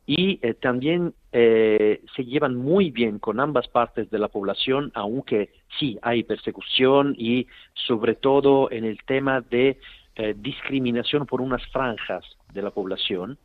y 0.06 0.40
eh, 0.42 0.56
también 0.56 1.14
eh, 1.32 2.02
se 2.16 2.26
llevan 2.26 2.56
muy 2.56 2.92
bien 2.92 3.20
con 3.20 3.40
ambas 3.40 3.68
partes 3.68 4.10
de 4.10 4.20
la 4.20 4.28
población, 4.28 4.92
aunque 4.96 5.52
sí 5.80 6.00
hay 6.02 6.24
persecución 6.24 7.16
y 7.18 7.48
sobre 7.74 8.16
todo 8.16 8.72
en 8.72 8.84
el 8.84 8.98
tema 9.06 9.42
de 9.42 9.80
eh, 10.16 10.36
discriminación 10.38 11.26
por 11.26 11.40
unas 11.40 11.66
franjas 11.68 12.26
de 12.54 12.62
la 12.62 12.72
población. 12.72 13.38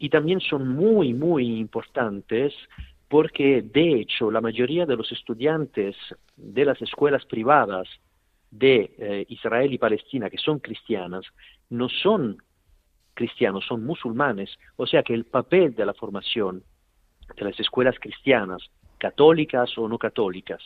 Y 0.00 0.08
también 0.08 0.40
son 0.40 0.66
muy, 0.66 1.14
muy 1.14 1.60
importantes 1.60 2.52
porque 3.08 3.62
de 3.62 4.00
hecho 4.00 4.32
la 4.32 4.40
mayoría 4.40 4.86
de 4.86 4.96
los 4.96 5.12
estudiantes 5.12 5.94
de 6.36 6.64
las 6.64 6.82
escuelas 6.82 7.24
privadas 7.26 7.86
de 8.50 9.26
Israel 9.28 9.72
y 9.72 9.78
Palestina 9.78 10.28
que 10.28 10.38
son 10.38 10.58
cristianas 10.58 11.24
no 11.68 11.88
son 11.88 12.38
cristianos, 13.14 13.64
son 13.66 13.84
musulmanes, 13.84 14.50
o 14.76 14.86
sea 14.86 15.02
que 15.02 15.14
el 15.14 15.24
papel 15.24 15.74
de 15.74 15.86
la 15.86 15.94
formación 15.94 16.62
de 17.36 17.44
las 17.44 17.60
escuelas 17.60 17.96
cristianas, 18.00 18.70
católicas 18.98 19.76
o 19.76 19.88
no 19.88 19.98
católicas, 19.98 20.62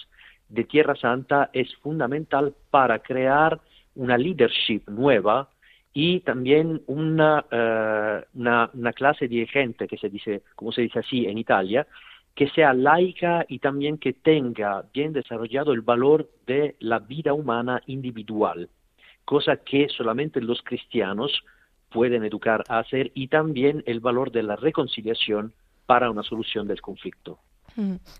de 0.48 0.64
Tierra 0.64 0.94
Santa 0.94 1.50
es 1.52 1.74
fundamental 1.76 2.54
para 2.70 3.00
crear 3.00 3.60
una 3.96 4.16
leadership 4.16 4.82
nueva 4.86 5.48
y 5.94 6.20
también 6.20 6.82
una, 6.88 7.46
eh, 7.50 8.24
una, 8.34 8.68
una, 8.74 8.92
clase 8.92 9.28
de 9.28 9.46
gente 9.46 9.86
que 9.86 9.96
se 9.96 10.10
dice, 10.10 10.42
como 10.56 10.72
se 10.72 10.82
dice 10.82 10.98
así 10.98 11.26
en 11.26 11.38
Italia, 11.38 11.86
que 12.34 12.48
sea 12.48 12.74
laica 12.74 13.46
y 13.48 13.60
también 13.60 13.98
que 13.98 14.12
tenga 14.12 14.84
bien 14.92 15.12
desarrollado 15.12 15.72
el 15.72 15.82
valor 15.82 16.28
de 16.46 16.74
la 16.80 16.98
vida 16.98 17.32
humana 17.32 17.80
individual, 17.86 18.68
cosa 19.24 19.58
que 19.58 19.88
solamente 19.88 20.40
los 20.40 20.60
cristianos 20.62 21.44
pueden 21.90 22.24
educar 22.24 22.64
a 22.68 22.80
hacer 22.80 23.12
y 23.14 23.28
también 23.28 23.84
el 23.86 24.00
valor 24.00 24.32
de 24.32 24.42
la 24.42 24.56
reconciliación 24.56 25.52
para 25.86 26.10
una 26.10 26.24
solución 26.24 26.66
del 26.66 26.80
conflicto. 26.80 27.38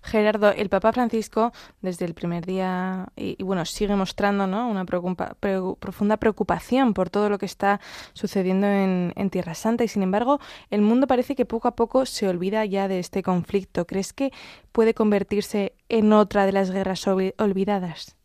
Gerardo, 0.03 0.51
el 0.51 0.69
Papa 0.69 0.91
Francisco 0.91 1.51
desde 1.81 2.05
el 2.05 2.13
primer 2.13 2.45
día 2.45 3.07
y, 3.15 3.41
bueno 3.43 3.65
sigue 3.65 3.95
mostrando 3.95 4.47
¿no? 4.47 4.69
una 4.69 4.85
profunda 4.85 6.17
preocupación 6.17 6.93
por 6.93 7.09
todo 7.09 7.29
lo 7.29 7.37
que 7.37 7.45
está 7.45 7.79
sucediendo 8.13 8.67
en, 8.67 9.13
Tierra 9.31 9.55
Santa 9.55 9.83
y 9.83 9.87
sin 9.87 10.03
embargo 10.03 10.39
el 10.69 10.81
mundo 10.81 11.07
parece 11.07 11.35
que 11.35 11.45
poco 11.45 11.67
a 11.67 11.75
poco 11.75 12.05
se 12.05 12.27
olvida 12.27 12.63
ya 12.65 12.87
de 12.87 12.99
este 12.99 13.23
conflicto. 13.23 13.85
¿Crees 13.85 14.13
que 14.13 14.31
puede 14.71 14.93
convertirse 14.93 15.73
en 15.89 16.13
otra 16.13 16.45
de 16.45 16.51
las 16.51 16.71
guerras 16.71 17.07
olvidadas? 17.07 18.15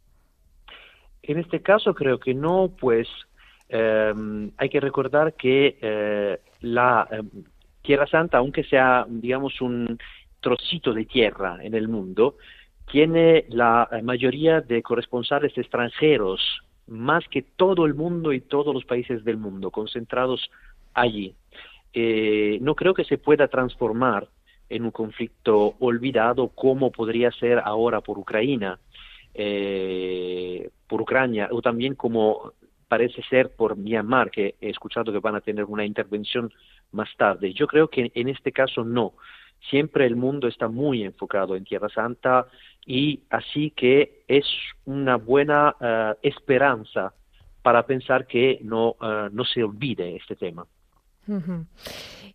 En 1.23 1.39
este 1.39 1.63
caso 1.63 1.95
creo 1.95 2.21
que 2.21 2.35
no, 2.35 2.71
pues 2.79 3.09
Em, 3.73 4.51
hay 4.57 4.69
que 4.69 4.81
recordar 4.81 5.35
que 5.35 5.79
eh, 5.81 6.41
la 6.61 7.07
em, 7.13 7.31
Tierra 7.83 8.07
Santa, 8.09 8.39
aunque 8.39 8.65
sea, 8.65 9.07
digamos, 9.09 9.61
un 9.61 9.97
trocito 10.41 10.93
de 10.93 11.05
tierra 11.05 11.59
en 11.63 11.75
el 11.75 11.89
mundo, 11.89 12.37
tiene 12.91 13.45
la 13.49 13.89
mayoría 14.03 14.61
de 14.61 14.83
corresponsales 14.83 15.57
extranjeros, 15.57 16.41
más 16.87 17.27
que 17.29 17.43
todo 17.43 17.87
el 17.87 17.95
mundo 17.95 18.33
y 18.33 18.41
todos 18.41 18.75
los 18.75 18.85
países 18.85 19.25
del 19.25 19.37
mundo, 19.37 19.71
concentrados 19.71 20.51
allí. 20.93 21.35
Eh, 21.93 22.59
no 22.61 22.75
creo 22.75 22.95
que 22.95 23.05
se 23.05 23.19
pueda 23.19 23.49
transformar 23.49 24.29
en 24.69 24.85
un 24.85 24.91
conflicto 24.91 25.75
olvidado 25.81 26.49
como 26.49 26.91
podría 26.91 27.31
ser 27.33 27.61
ahora 27.65 28.01
por 28.01 28.19
Ucrania, 28.19 28.79
eh, 29.35 30.71
por 30.89 31.01
Ucrania, 31.03 31.49
o 31.51 31.61
también 31.61 31.95
como 31.95 32.53
parece 32.89 33.23
ser 33.31 33.51
por 33.55 33.77
Myanmar, 33.77 34.31
que 34.31 34.57
he 34.61 34.71
escuchado 34.71 35.13
que 35.13 35.21
van 35.21 35.37
a 35.37 35.41
tener 35.41 35.65
una 35.65 35.85
intervención 35.85 36.53
más 36.93 37.09
tarde. 37.17 37.53
Yo 37.53 37.67
creo 37.69 37.89
que 37.89 38.11
en 38.15 38.29
este 38.29 38.51
caso 38.51 38.85
no. 38.85 39.15
Siempre 39.69 40.07
el 40.07 40.17
mundo 40.17 40.49
está 40.49 40.69
muy 40.69 41.03
enfocado 41.03 41.55
en 41.55 41.65
Tierra 41.65 41.89
Santa 41.89 42.47
y 42.87 43.21
así 43.31 43.71
que 43.71 44.23
es 44.27 44.47
una 44.87 45.17
buena 45.17 45.77
eh, 45.81 46.15
esperanza 46.23 47.13
para 47.63 47.85
pensar 47.87 48.27
que 48.27 48.59
no, 48.63 48.97
eh, 49.03 49.29
no 49.33 49.45
se 49.45 49.63
olvide 49.63 50.17
este 50.17 50.35
tema. 50.35 50.67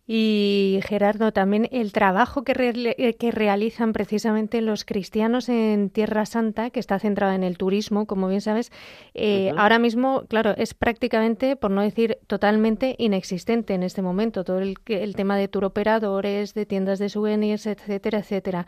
Y 0.08 0.78
Gerardo, 0.84 1.32
también 1.32 1.68
el 1.72 1.90
trabajo 1.90 2.44
que, 2.44 2.52
eh, 2.96 3.14
que, 3.14 3.30
realizan 3.32 3.92
precisamente 3.92 4.60
los 4.60 4.84
cristianos 4.84 5.48
en 5.48 5.90
Tierra 5.90 6.26
Santa, 6.26 6.70
que 6.70 6.78
está 6.78 7.00
centrado 7.00 7.32
en 7.32 7.42
el 7.42 7.58
turismo, 7.58 8.06
como 8.06 8.28
bien 8.28 8.40
sabes, 8.40 8.70
eh, 9.14 9.52
ahora 9.56 9.80
mismo, 9.80 10.24
claro, 10.28 10.54
es 10.56 10.74
prácticamente, 10.74 11.56
por 11.56 11.72
no 11.72 11.82
decir 11.82 12.18
totalmente, 12.28 12.94
inexistente 12.98 13.74
en 13.74 13.82
este 13.82 14.00
momento. 14.00 14.44
Todo 14.44 14.60
el, 14.60 14.76
el 14.86 15.16
tema 15.16 15.36
de 15.36 15.48
turoperadores, 15.48 16.54
de 16.54 16.66
tiendas 16.66 17.00
de 17.00 17.08
souvenirs, 17.08 17.66
etcétera, 17.66 18.20
etcétera. 18.20 18.66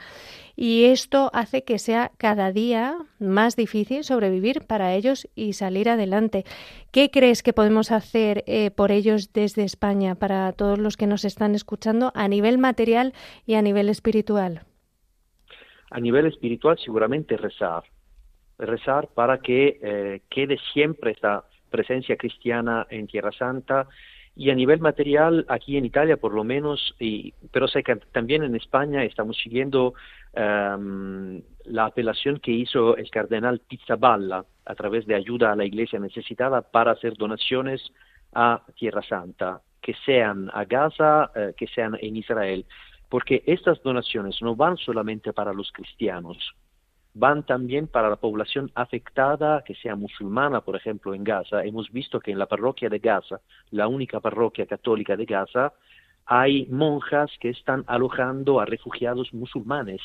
Y 0.56 0.86
esto 0.86 1.30
hace 1.34 1.62
que 1.62 1.78
sea 1.78 2.10
cada 2.18 2.50
día 2.50 2.96
más 3.20 3.54
difícil 3.54 4.02
sobrevivir 4.02 4.66
para 4.66 4.92
ellos 4.92 5.28
y 5.36 5.52
salir 5.52 5.88
adelante. 5.88 6.44
¿Qué 6.90 7.12
crees 7.12 7.44
que 7.44 7.52
podemos 7.52 7.92
hacer 7.92 8.42
eh, 8.48 8.72
por 8.72 8.90
ellos 8.90 9.32
desde 9.32 9.62
España, 9.62 10.07
para 10.14 10.52
todos 10.52 10.78
los 10.78 10.96
que 10.96 11.06
nos 11.06 11.24
están 11.24 11.54
escuchando, 11.54 12.12
a 12.14 12.28
nivel 12.28 12.58
material 12.58 13.12
y 13.46 13.54
a 13.54 13.62
nivel 13.62 13.88
espiritual? 13.88 14.62
A 15.90 16.00
nivel 16.00 16.26
espiritual 16.26 16.78
seguramente 16.78 17.36
rezar, 17.36 17.84
rezar 18.58 19.08
para 19.14 19.38
que 19.38 19.78
eh, 19.82 20.22
quede 20.28 20.58
siempre 20.72 21.12
esta 21.12 21.44
presencia 21.70 22.16
cristiana 22.16 22.86
en 22.90 23.06
Tierra 23.06 23.32
Santa. 23.32 23.88
Y 24.36 24.50
a 24.50 24.54
nivel 24.54 24.78
material, 24.78 25.44
aquí 25.48 25.76
en 25.76 25.84
Italia 25.84 26.16
por 26.16 26.32
lo 26.32 26.44
menos, 26.44 26.94
y, 27.00 27.34
pero 27.50 27.66
sé 27.66 27.82
que 27.82 27.96
también 27.96 28.44
en 28.44 28.54
España 28.54 29.02
estamos 29.02 29.36
siguiendo 29.36 29.94
um, 30.36 31.42
la 31.64 31.86
apelación 31.86 32.38
que 32.38 32.52
hizo 32.52 32.96
el 32.96 33.10
cardenal 33.10 33.60
Pizzaballa 33.68 34.44
a 34.64 34.74
través 34.76 35.06
de 35.06 35.16
ayuda 35.16 35.50
a 35.50 35.56
la 35.56 35.64
iglesia 35.64 35.98
necesitada 35.98 36.62
para 36.62 36.92
hacer 36.92 37.14
donaciones 37.14 37.82
a 38.32 38.62
Tierra 38.76 39.02
Santa, 39.02 39.60
que 39.80 39.94
sean 40.04 40.50
a 40.52 40.64
Gaza, 40.64 41.30
eh, 41.34 41.54
que 41.56 41.66
sean 41.66 41.96
en 42.00 42.16
Israel, 42.16 42.66
porque 43.08 43.42
estas 43.46 43.82
donaciones 43.82 44.40
no 44.42 44.54
van 44.54 44.76
solamente 44.76 45.32
para 45.32 45.52
los 45.52 45.72
cristianos, 45.72 46.54
van 47.14 47.44
también 47.44 47.88
para 47.88 48.10
la 48.10 48.16
población 48.16 48.70
afectada, 48.74 49.62
que 49.64 49.74
sea 49.74 49.96
musulmana, 49.96 50.60
por 50.60 50.76
ejemplo, 50.76 51.14
en 51.14 51.24
Gaza. 51.24 51.64
Hemos 51.64 51.90
visto 51.90 52.20
que 52.20 52.30
en 52.30 52.38
la 52.38 52.46
parroquia 52.46 52.88
de 52.88 52.98
Gaza, 52.98 53.40
la 53.70 53.88
única 53.88 54.20
parroquia 54.20 54.66
católica 54.66 55.16
de 55.16 55.24
Gaza, 55.24 55.72
hay 56.26 56.66
monjas 56.66 57.30
que 57.40 57.48
están 57.48 57.84
alojando 57.86 58.60
a 58.60 58.66
refugiados 58.66 59.32
musulmanes 59.32 60.00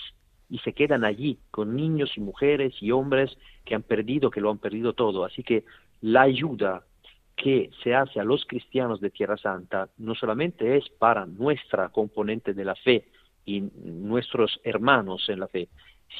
y 0.49 0.59
se 0.59 0.73
quedan 0.73 1.03
allí 1.03 1.39
con 1.51 1.75
niños 1.75 2.11
y 2.15 2.21
mujeres 2.21 2.73
y 2.81 2.91
hombres 2.91 3.37
que 3.65 3.75
han 3.75 3.83
perdido, 3.83 4.31
que 4.31 4.39
lo 4.39 4.49
han 4.49 4.57
perdido 4.57 4.93
todo. 4.93 5.25
Así 5.25 5.43
que 5.43 5.65
la 6.01 6.21
ayuda 6.21 6.83
que 7.35 7.69
se 7.83 7.95
hace 7.95 8.19
a 8.19 8.23
los 8.23 8.45
cristianos 8.45 9.01
de 9.01 9.09
Tierra 9.09 9.37
Santa 9.37 9.89
no 9.97 10.15
solamente 10.15 10.77
es 10.77 10.87
para 10.89 11.25
nuestra 11.25 11.89
componente 11.89 12.53
de 12.53 12.65
la 12.65 12.75
fe 12.75 13.07
y 13.45 13.61
nuestros 13.61 14.59
hermanos 14.63 15.27
en 15.29 15.39
la 15.39 15.47
fe, 15.47 15.69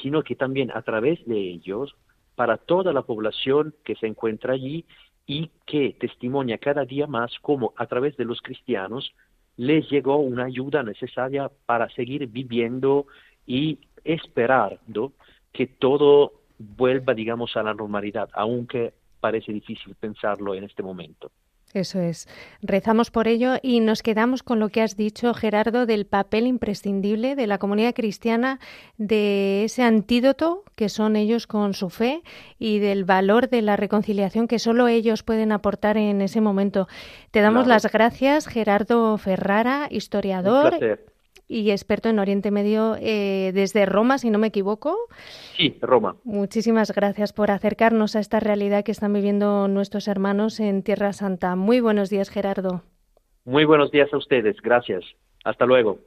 sino 0.02 0.22
que 0.22 0.34
también 0.34 0.70
a 0.74 0.82
través 0.82 1.24
de 1.26 1.38
ellos 1.38 1.94
para 2.34 2.56
toda 2.56 2.92
la 2.92 3.02
población 3.02 3.74
que 3.84 3.94
se 3.94 4.06
encuentra 4.06 4.54
allí 4.54 4.84
y 5.26 5.50
que 5.66 5.96
testimonia 5.98 6.58
cada 6.58 6.84
día 6.84 7.06
más 7.06 7.32
cómo 7.40 7.72
a 7.76 7.86
través 7.86 8.16
de 8.16 8.24
los 8.24 8.42
cristianos 8.42 9.14
les 9.56 9.88
llegó 9.88 10.16
una 10.16 10.44
ayuda 10.44 10.82
necesaria 10.82 11.50
para 11.64 11.88
seguir 11.90 12.26
viviendo 12.26 13.06
y 13.46 13.78
esperando 14.02 15.12
que 15.52 15.66
todo 15.66 16.32
vuelva, 16.58 17.14
digamos, 17.14 17.56
a 17.56 17.62
la 17.62 17.72
normalidad, 17.72 18.28
aunque 18.32 18.92
parece 19.24 19.54
difícil 19.54 19.94
pensarlo 19.94 20.54
en 20.54 20.64
este 20.64 20.82
momento. 20.82 21.30
Eso 21.72 21.98
es. 21.98 22.28
Rezamos 22.60 23.10
por 23.10 23.26
ello 23.26 23.54
y 23.62 23.80
nos 23.80 24.02
quedamos 24.02 24.42
con 24.42 24.60
lo 24.60 24.68
que 24.68 24.82
has 24.82 24.98
dicho, 24.98 25.32
Gerardo, 25.32 25.86
del 25.86 26.04
papel 26.04 26.46
imprescindible 26.46 27.34
de 27.34 27.46
la 27.46 27.56
comunidad 27.56 27.94
cristiana, 27.94 28.60
de 28.98 29.64
ese 29.64 29.82
antídoto 29.82 30.62
que 30.76 30.90
son 30.90 31.16
ellos 31.16 31.46
con 31.46 31.72
su 31.72 31.88
fe 31.88 32.22
y 32.58 32.80
del 32.80 33.04
valor 33.04 33.48
de 33.48 33.62
la 33.62 33.76
reconciliación 33.76 34.46
que 34.46 34.58
solo 34.58 34.88
ellos 34.88 35.22
pueden 35.22 35.52
aportar 35.52 35.96
en 35.96 36.20
ese 36.20 36.42
momento. 36.42 36.86
Te 37.30 37.40
damos 37.40 37.66
las 37.66 37.90
gracias, 37.90 38.46
Gerardo 38.46 39.16
Ferrara, 39.16 39.88
historiador 39.90 40.78
y 41.48 41.70
experto 41.70 42.08
en 42.08 42.18
Oriente 42.18 42.50
Medio 42.50 42.96
eh, 43.00 43.52
desde 43.54 43.86
Roma, 43.86 44.18
si 44.18 44.30
no 44.30 44.38
me 44.38 44.48
equivoco. 44.48 44.96
Sí, 45.56 45.76
Roma. 45.80 46.16
Muchísimas 46.24 46.92
gracias 46.92 47.32
por 47.32 47.50
acercarnos 47.50 48.16
a 48.16 48.20
esta 48.20 48.40
realidad 48.40 48.84
que 48.84 48.92
están 48.92 49.12
viviendo 49.12 49.68
nuestros 49.68 50.08
hermanos 50.08 50.60
en 50.60 50.82
Tierra 50.82 51.12
Santa. 51.12 51.56
Muy 51.56 51.80
buenos 51.80 52.10
días, 52.10 52.30
Gerardo. 52.30 52.82
Muy 53.44 53.64
buenos 53.64 53.90
días 53.90 54.12
a 54.12 54.16
ustedes. 54.16 54.56
Gracias. 54.62 55.04
Hasta 55.44 55.66
luego. 55.66 55.98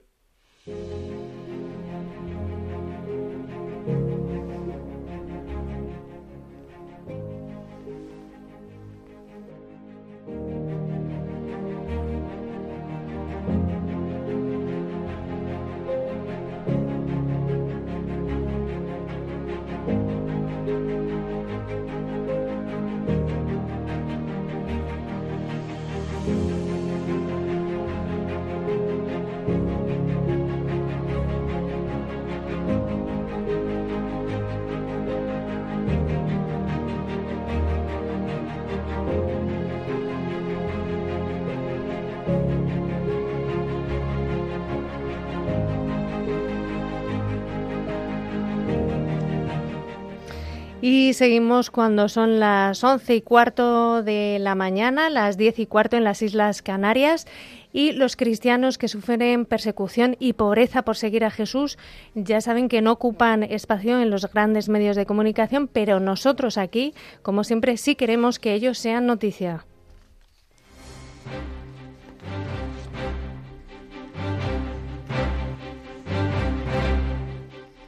Y 50.89 51.11
seguimos 51.11 51.69
cuando 51.69 52.07
son 52.07 52.39
las 52.39 52.81
once 52.81 53.13
y 53.13 53.21
cuarto 53.21 54.03
de 54.03 54.37
la 54.39 54.55
mañana, 54.55 55.09
las 55.09 55.35
diez 55.35 55.59
y 55.59 55.65
cuarto 55.65 55.97
en 55.97 56.05
las 56.05 56.21
Islas 56.21 56.61
Canarias. 56.61 57.27
Y 57.73 57.91
los 57.91 58.15
cristianos 58.15 58.77
que 58.77 58.87
sufren 58.87 59.43
persecución 59.43 60.15
y 60.17 60.31
pobreza 60.31 60.83
por 60.83 60.95
seguir 60.95 61.25
a 61.25 61.29
Jesús 61.29 61.77
ya 62.15 62.39
saben 62.39 62.69
que 62.69 62.81
no 62.81 62.93
ocupan 62.93 63.43
espacio 63.43 63.99
en 63.99 64.09
los 64.09 64.31
grandes 64.31 64.69
medios 64.69 64.95
de 64.95 65.05
comunicación, 65.05 65.67
pero 65.67 65.99
nosotros 65.99 66.57
aquí, 66.57 66.93
como 67.21 67.43
siempre, 67.43 67.75
sí 67.75 67.95
queremos 67.95 68.39
que 68.39 68.53
ellos 68.53 68.77
sean 68.77 69.07
noticia. 69.07 69.65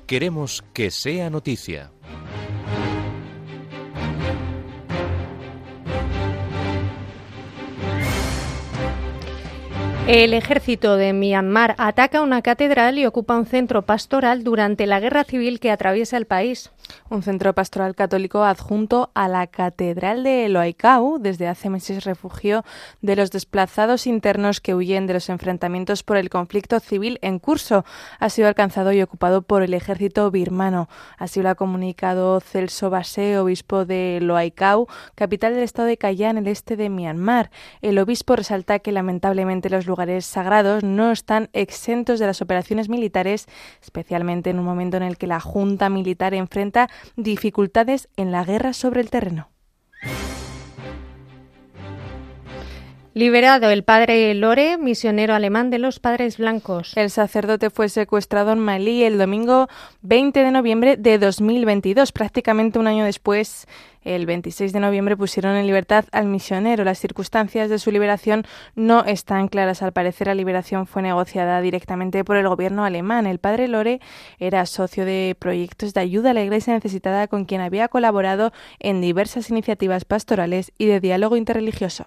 Queremos 0.06 0.65
que 0.74 0.91
sea 0.91 1.29
noticia. 1.29 1.91
El 10.11 10.33
ejército 10.33 10.95
de 10.95 11.13
Myanmar 11.13 11.75
ataca 11.77 12.23
una 12.23 12.41
catedral 12.41 12.97
y 12.97 13.05
ocupa 13.05 13.37
un 13.37 13.45
centro 13.45 13.83
pastoral 13.83 14.43
durante 14.43 14.87
la 14.87 14.99
guerra 14.99 15.23
civil 15.23 15.59
que 15.59 15.69
atraviesa 15.69 16.17
el 16.17 16.25
país. 16.25 16.71
Un 17.10 17.22
centro 17.22 17.53
pastoral 17.53 17.96
católico 17.96 18.43
adjunto 18.43 19.12
a 19.13 19.27
la 19.27 19.46
Catedral 19.46 20.24
de 20.24 20.50
Loaicau 20.50 21.19
desde 21.19 21.48
hace 21.48 21.69
meses 21.69 22.05
refugio 22.05 22.63
de 23.01 23.15
los 23.15 23.29
desplazados 23.29 24.08
internos 24.08 24.62
que 24.62 24.74
huyen 24.74 25.05
de 25.05 25.13
los 25.13 25.29
enfrentamientos 25.29 26.01
por 26.01 26.17
el 26.17 26.29
conflicto 26.29 26.79
civil 26.79 27.19
en 27.22 27.38
curso. 27.38 27.86
Ha 28.19 28.29
sido 28.29 28.48
alcanzado 28.48 28.91
y 28.91 29.01
ocupado 29.01 29.43
por 29.43 29.62
el 29.62 29.75
ejército 29.75 30.31
birmano. 30.31 30.89
Así 31.17 31.41
lo 31.41 31.50
ha 31.50 31.55
comunicado 31.55 32.39
Celso 32.39 32.89
Basé, 32.89 33.38
obispo 33.38 33.86
de 33.86 34.17
Loaicau, 34.22 34.88
capital 35.13 35.53
del 35.53 35.63
estado 35.63 35.88
de 35.88 35.98
Cayá 35.98 36.31
en 36.31 36.38
el 36.38 36.48
este 36.48 36.75
de 36.75 36.89
Myanmar. 36.89 37.51
El 37.81 38.00
obispo 38.00 38.36
resalta 38.36 38.79
que 38.79 38.91
lamentablemente 38.91 39.69
los 39.69 39.86
lugares 39.86 40.00
lugares 40.00 40.25
sagrados 40.25 40.81
no 40.81 41.12
están 41.12 41.50
exentos 41.51 42.19
de 42.19 42.25
las 42.25 42.41
operaciones 42.41 42.88
militares, 42.88 43.48
especialmente 43.81 44.50
en 44.50 44.58
un 44.58 44.63
momento 44.63 44.96
en 44.96 45.03
el 45.03 45.17
que 45.17 45.27
la 45.27 45.41
Junta 45.41 45.89
Militar 45.89 46.34
enfrenta 46.34 46.78
dificultades 47.15 48.07
en 48.15 48.31
la 48.31 48.43
guerra 48.43 48.74
sobre 48.74 49.01
el 49.01 49.09
terreno. 49.09 49.50
Liberado 53.15 53.71
el 53.71 53.83
padre 53.83 54.35
Lore, 54.35 54.77
misionero 54.77 55.33
alemán 55.33 55.71
de 55.71 55.79
los 55.79 55.99
Padres 55.99 56.37
Blancos. 56.37 56.95
El 56.95 57.09
sacerdote 57.09 57.71
fue 57.71 57.89
secuestrado 57.89 58.51
en 58.51 58.59
Malí 58.59 59.03
el 59.03 59.17
domingo 59.17 59.67
20 60.03 60.43
de 60.43 60.51
noviembre 60.51 60.95
de 60.95 61.17
2022, 61.17 62.11
prácticamente 62.11 62.77
un 62.77 62.85
año 62.85 63.03
después 63.03 63.67
el 64.03 64.27
26 64.27 64.73
de 64.73 64.79
noviembre 64.79 65.17
pusieron 65.17 65.55
en 65.55 65.65
libertad 65.65 66.05
al 66.11 66.27
misionero. 66.27 66.83
Las 66.83 66.99
circunstancias 66.99 67.69
de 67.71 67.79
su 67.79 67.91
liberación 67.91 68.45
no 68.75 69.03
están 69.03 69.48
claras. 69.48 69.81
Al 69.81 69.91
parecer, 69.91 70.27
la 70.27 70.35
liberación 70.35 70.85
fue 70.85 71.01
negociada 71.01 71.61
directamente 71.61 72.24
por 72.24 72.37
el 72.37 72.48
gobierno 72.48 72.85
alemán. 72.85 73.25
El 73.25 73.39
padre 73.39 73.67
Lore 73.67 74.01
era 74.37 74.67
socio 74.67 75.03
de 75.03 75.35
proyectos 75.37 75.95
de 75.95 76.01
ayuda 76.01 76.29
a 76.29 76.33
la 76.35 76.43
iglesia 76.43 76.75
necesitada 76.75 77.27
con 77.27 77.45
quien 77.45 77.61
había 77.61 77.87
colaborado 77.87 78.53
en 78.77 79.01
diversas 79.01 79.50
iniciativas 79.50 80.05
pastorales 80.05 80.72
y 80.77 80.85
de 80.85 81.00
diálogo 81.00 81.37
interreligioso. 81.37 82.05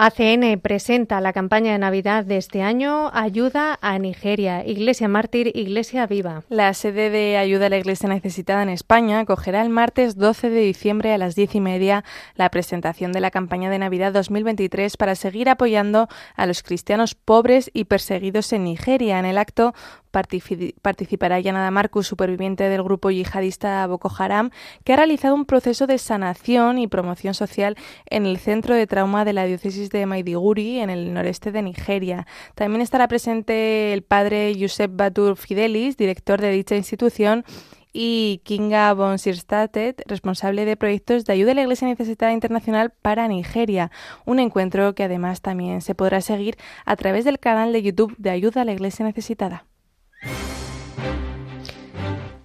ACN 0.00 0.60
presenta 0.60 1.20
la 1.20 1.32
campaña 1.32 1.72
de 1.72 1.78
Navidad 1.80 2.24
de 2.24 2.36
este 2.36 2.62
año 2.62 3.10
Ayuda 3.12 3.80
a 3.82 3.98
Nigeria, 3.98 4.64
Iglesia 4.64 5.08
Mártir, 5.08 5.50
Iglesia 5.56 6.06
Viva. 6.06 6.44
La 6.48 6.72
sede 6.74 7.10
de 7.10 7.36
Ayuda 7.36 7.66
a 7.66 7.68
la 7.68 7.78
Iglesia 7.78 8.08
Necesitada 8.08 8.62
en 8.62 8.68
España 8.68 9.18
acogerá 9.18 9.60
el 9.60 9.70
martes 9.70 10.16
12 10.16 10.50
de 10.50 10.60
diciembre 10.60 11.12
a 11.12 11.18
las 11.18 11.34
diez 11.34 11.52
y 11.56 11.60
media 11.60 12.04
la 12.36 12.48
presentación 12.48 13.10
de 13.10 13.18
la 13.18 13.32
campaña 13.32 13.70
de 13.70 13.80
Navidad 13.80 14.12
2023 14.12 14.96
para 14.96 15.16
seguir 15.16 15.48
apoyando 15.48 16.06
a 16.36 16.46
los 16.46 16.62
cristianos 16.62 17.16
pobres 17.16 17.68
y 17.74 17.86
perseguidos 17.86 18.52
en 18.52 18.62
Nigeria. 18.62 19.18
En 19.18 19.24
el 19.24 19.36
acto 19.36 19.74
participará 20.10 21.40
Yanada 21.40 21.70
Marcus, 21.70 22.06
superviviente 22.06 22.68
del 22.68 22.82
grupo 22.82 23.10
yihadista 23.10 23.86
Boko 23.86 24.10
Haram, 24.16 24.50
que 24.84 24.92
ha 24.92 24.96
realizado 24.96 25.34
un 25.34 25.44
proceso 25.44 25.86
de 25.86 25.98
sanación 25.98 26.78
y 26.78 26.86
promoción 26.86 27.34
social 27.34 27.76
en 28.06 28.26
el 28.26 28.38
centro 28.38 28.74
de 28.74 28.86
trauma 28.86 29.24
de 29.24 29.32
la 29.32 29.44
diócesis 29.44 29.87
de 29.90 30.06
Maidiguri, 30.06 30.80
en 30.80 30.90
el 30.90 31.12
noreste 31.12 31.52
de 31.52 31.62
Nigeria. 31.62 32.26
También 32.54 32.80
estará 32.80 33.08
presente 33.08 33.92
el 33.92 34.02
padre 34.02 34.54
Josep 34.58 34.90
Batur 34.94 35.36
Fidelis, 35.36 35.96
director 35.96 36.40
de 36.40 36.50
dicha 36.50 36.76
institución, 36.76 37.44
y 37.92 38.42
Kinga 38.44 38.92
von 38.94 39.18
Sirstatet, 39.18 40.02
responsable 40.06 40.64
de 40.64 40.76
proyectos 40.76 41.24
de 41.24 41.32
ayuda 41.32 41.52
a 41.52 41.54
la 41.54 41.62
Iglesia 41.62 41.88
Necesitada 41.88 42.32
Internacional 42.32 42.90
para 42.90 43.28
Nigeria, 43.28 43.90
un 44.24 44.38
encuentro 44.38 44.94
que 44.94 45.04
además 45.04 45.40
también 45.40 45.80
se 45.80 45.94
podrá 45.94 46.20
seguir 46.20 46.56
a 46.84 46.96
través 46.96 47.24
del 47.24 47.38
canal 47.38 47.72
de 47.72 47.82
YouTube 47.82 48.14
de 48.18 48.30
Ayuda 48.30 48.62
a 48.62 48.64
la 48.64 48.72
Iglesia 48.72 49.04
Necesitada. 49.04 49.64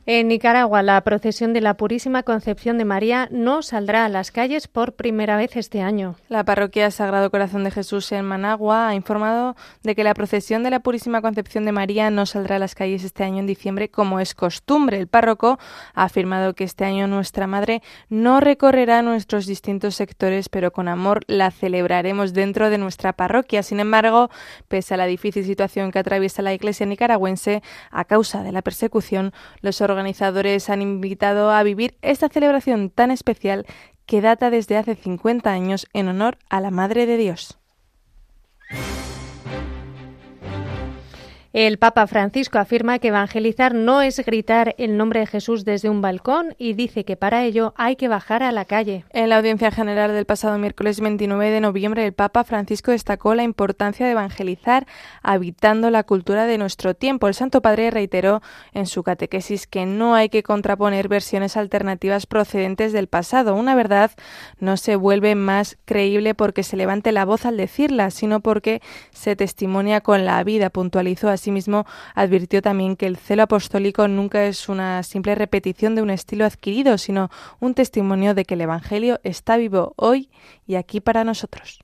En 0.06 0.28
Nicaragua, 0.28 0.82
la 0.82 1.00
procesión 1.00 1.54
de 1.54 1.62
la 1.62 1.76
Purísima 1.76 2.24
Concepción 2.24 2.78
de 2.78 2.84
María 2.84 3.30
no 3.32 3.62
saldrá 3.62 4.04
a 4.04 4.10
las 4.10 4.32
calles 4.32 4.68
por 4.68 4.96
primera 4.96 5.38
vez 5.38 5.56
este 5.56 5.82
año. 5.82 6.18
La 6.28 6.44
parroquia 6.44 6.92
Sagrado 6.92 7.32
Corazón 7.32 7.64
de 7.64 7.72
Jesús 7.72 8.12
en 8.12 8.26
Managua 8.26 8.90
ha 8.90 8.96
informado 8.96 9.56
de 9.82 9.96
que 9.96 10.04
la 10.04 10.14
procesión 10.14 10.62
de 10.62 10.72
la 10.72 10.82
Purísima 10.82 11.22
Concepción 11.22 11.64
de 11.64 11.72
María 11.72 12.10
no 12.10 12.26
saldrá 12.26 12.58
a 12.58 12.60
las 12.60 12.76
calles 12.76 13.06
este 13.06 13.24
año 13.24 13.40
en 13.40 13.48
diciembre 13.48 13.88
como 13.88 14.20
es 14.20 14.36
costumbre. 14.36 14.98
El 14.98 15.08
párroco 15.08 15.58
ha 15.94 16.04
afirmado 16.04 16.54
que 16.54 16.66
este 16.66 16.84
año 16.84 17.08
nuestra 17.08 17.48
Madre 17.48 17.82
no 18.10 18.42
recorrerá 18.42 19.04
nuestros 19.04 19.46
distintos 19.46 19.96
sectores, 19.96 20.50
pero 20.50 20.74
con 20.74 20.90
amor 20.90 21.22
la 21.28 21.50
celebraremos 21.50 22.34
dentro 22.34 22.70
de 22.70 22.78
nuestra 22.78 23.14
parroquia. 23.14 23.64
Sin 23.64 23.80
embargo, 23.80 24.30
pese 24.68 24.96
a 24.96 24.98
la 24.98 25.06
difícil 25.06 25.46
situación 25.46 25.92
que 25.92 26.00
atraviesa 26.00 26.42
la 26.42 26.54
Iglesia 26.54 26.86
nicaragüense 26.86 27.64
a 27.90 28.04
causa 28.04 28.44
de 28.44 28.52
la 28.52 28.62
persecución, 28.62 29.32
los 29.62 29.80
organizadores 29.94 30.70
han 30.70 30.82
invitado 30.82 31.52
a 31.52 31.64
vivir 31.64 31.96
esta 32.02 32.28
celebración 32.28 32.90
tan 32.90 33.12
especial 33.12 33.66
que 34.06 34.22
data 34.22 34.50
desde 34.50 34.78
hace 34.78 34.96
50 34.96 35.50
años 35.50 35.88
en 35.94 36.10
honor 36.10 36.38
a 36.50 36.60
la 36.60 36.72
Madre 36.72 37.06
de 37.06 37.18
Dios. 37.18 37.58
El 41.54 41.78
Papa 41.78 42.08
Francisco 42.08 42.58
afirma 42.58 42.98
que 42.98 43.10
evangelizar 43.10 43.76
no 43.76 44.02
es 44.02 44.18
gritar 44.26 44.74
el 44.80 44.98
nombre 44.98 45.20
de 45.20 45.28
Jesús 45.28 45.66
desde 45.66 45.88
un 45.88 46.02
balcón 46.02 46.56
y 46.58 46.74
dice 46.74 47.06
que 47.06 47.16
para 47.16 47.44
ello 47.44 47.76
hay 47.78 47.96
que 47.96 48.08
bajar 48.08 48.42
a 48.42 48.52
la 48.52 48.66
calle. 48.66 49.06
En 49.12 49.30
la 49.30 49.38
audiencia 49.38 49.70
general 49.70 50.14
del 50.14 50.26
pasado 50.26 50.58
miércoles 50.58 51.00
29 51.00 51.52
de 51.52 51.62
noviembre, 51.62 52.08
el 52.08 52.14
Papa 52.14 52.44
Francisco 52.44 52.90
destacó 52.90 53.36
la 53.36 53.44
importancia 53.44 54.08
de 54.08 54.14
evangelizar 54.14 54.88
habitando 55.22 55.92
la 55.92 56.02
cultura 56.02 56.48
de 56.48 56.58
nuestro 56.58 56.96
tiempo. 56.96 57.28
El 57.28 57.36
Santo 57.36 57.62
Padre 57.62 57.92
reiteró 57.92 58.42
en 58.72 58.88
su 58.88 59.04
catequesis 59.04 59.68
que 59.68 59.86
no 59.86 60.16
hay 60.16 60.30
que 60.30 60.42
contraponer 60.42 61.08
versiones 61.08 61.56
alternativas 61.56 62.26
procedentes 62.26 62.94
del 62.94 63.06
pasado. 63.06 63.54
Una 63.54 63.76
verdad 63.76 64.10
no 64.58 64.76
se 64.76 64.96
vuelve 64.96 65.36
más 65.36 65.78
creíble 65.86 66.34
porque 66.34 66.64
se 66.64 66.78
levante 66.78 67.12
la 67.12 67.26
voz 67.26 67.46
al 67.46 67.58
decirla, 67.58 68.10
sino 68.10 68.40
porque 68.40 68.82
se 69.12 69.36
testimonia 69.36 70.02
con 70.02 70.26
la 70.26 70.44
vida, 70.44 70.72
puntualizó 70.72 71.30
así 71.30 71.43
Asimismo, 71.44 71.86
advirtió 72.16 72.62
también 72.62 72.96
que 72.96 73.06
el 73.06 73.18
celo 73.18 73.44
apostólico 73.44 74.08
nunca 74.08 74.46
es 74.46 74.70
una 74.70 75.04
simple 75.04 75.36
repetición 75.36 75.94
de 75.94 76.02
un 76.02 76.10
estilo 76.10 76.46
adquirido, 76.46 76.98
sino 76.98 77.30
un 77.60 77.74
testimonio 77.74 78.34
de 78.34 78.46
que 78.46 78.54
el 78.54 78.62
Evangelio 78.62 79.20
está 79.24 79.58
vivo 79.58 79.94
hoy 79.98 80.30
y 80.66 80.76
aquí 80.76 81.02
para 81.02 81.26
nosotros. 81.26 81.82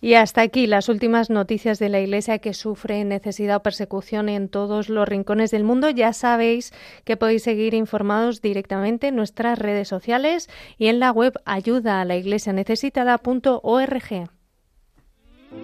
Y 0.00 0.14
hasta 0.14 0.40
aquí 0.40 0.66
las 0.66 0.88
últimas 0.88 1.28
noticias 1.28 1.78
de 1.78 1.90
la 1.90 2.00
Iglesia 2.00 2.38
que 2.38 2.54
sufre 2.54 3.04
necesidad 3.04 3.56
o 3.56 3.62
persecución 3.62 4.30
en 4.30 4.48
todos 4.48 4.88
los 4.88 5.06
rincones 5.06 5.50
del 5.50 5.64
mundo. 5.64 5.90
Ya 5.90 6.14
sabéis 6.14 6.72
que 7.04 7.18
podéis 7.18 7.42
seguir 7.42 7.74
informados 7.74 8.40
directamente 8.40 9.08
en 9.08 9.16
nuestras 9.16 9.58
redes 9.58 9.88
sociales 9.88 10.48
y 10.78 10.86
en 10.86 11.00
la 11.00 11.10
web 11.12 11.34
ayuda 11.44 12.00
a 12.00 12.06
la 12.06 12.16
iglesia 12.16 12.54
necesitada.org. 12.54 14.39
Verso 15.50 15.58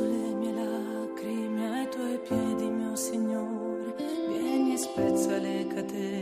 le 0.00 0.34
mie 0.36 0.50
lacrime 0.50 1.78
ai 1.78 1.86
tuoi 1.90 2.18
piedi, 2.26 2.70
mio 2.70 2.96
Signore, 2.96 3.94
vieni 4.28 4.72
e 4.72 4.78
spezza 4.78 5.36
le 5.36 5.66
catene 5.66 6.15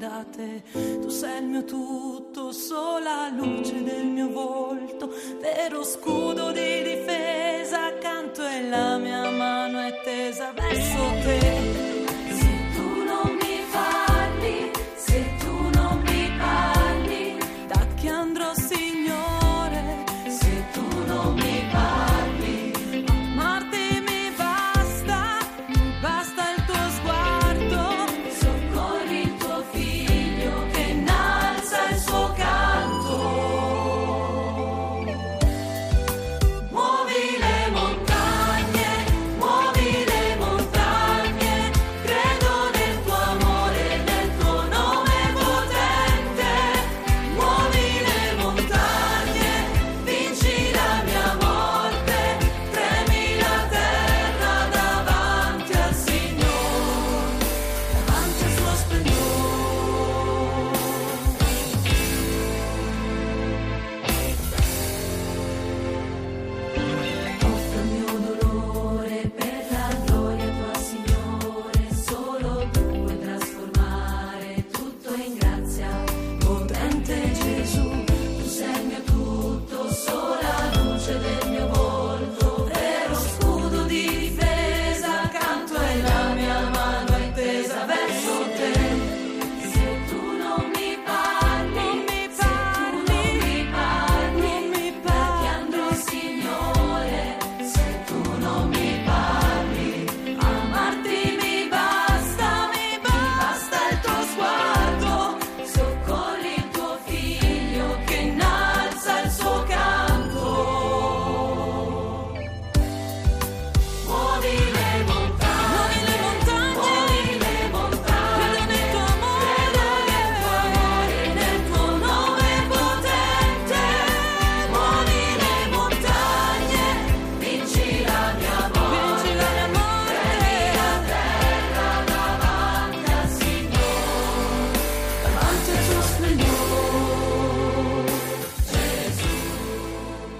lontano 0.00 0.08
da 0.08 0.24
te. 0.30 0.62
Tu 0.72 1.08
sei 1.08 1.42
il 1.42 1.46
mio 1.46 1.64
tutto, 1.64 2.52
sola 2.52 3.28
luce 3.28 3.82
del 3.82 4.06
mio 4.06 4.30
volto, 4.30 5.12
vero 5.40 5.84
scudo 5.84 6.50
di 6.50 6.82
difesa, 6.82 7.86
accanto 7.86 8.46
e 8.46 8.68
la 8.68 8.96
mia 8.96 9.28
mano 9.30 9.78
è 9.78 10.00
tesa 10.02 10.52
verso 10.52 10.98
te. 11.22 11.99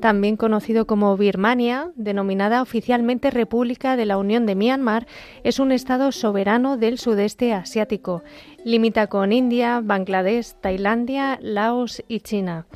También 0.00 0.36
conocido 0.36 0.86
como 0.86 1.16
Birmania, 1.16 1.92
denominada 1.94 2.62
oficialmente 2.62 3.30
República 3.30 3.96
de 3.96 4.06
la 4.06 4.18
Unión 4.18 4.46
de 4.46 4.54
Myanmar, 4.54 5.06
es 5.44 5.58
un 5.58 5.70
estado 5.70 6.10
soberano 6.10 6.76
del 6.76 6.98
sudeste 6.98 7.52
asiático. 7.52 8.22
Limita 8.64 9.06
con 9.06 9.32
India, 9.32 9.80
Bangladesh, 9.82 10.54
Tailandia, 10.60 11.38
Laos 11.40 12.02
y 12.08 12.20
China. 12.20 12.66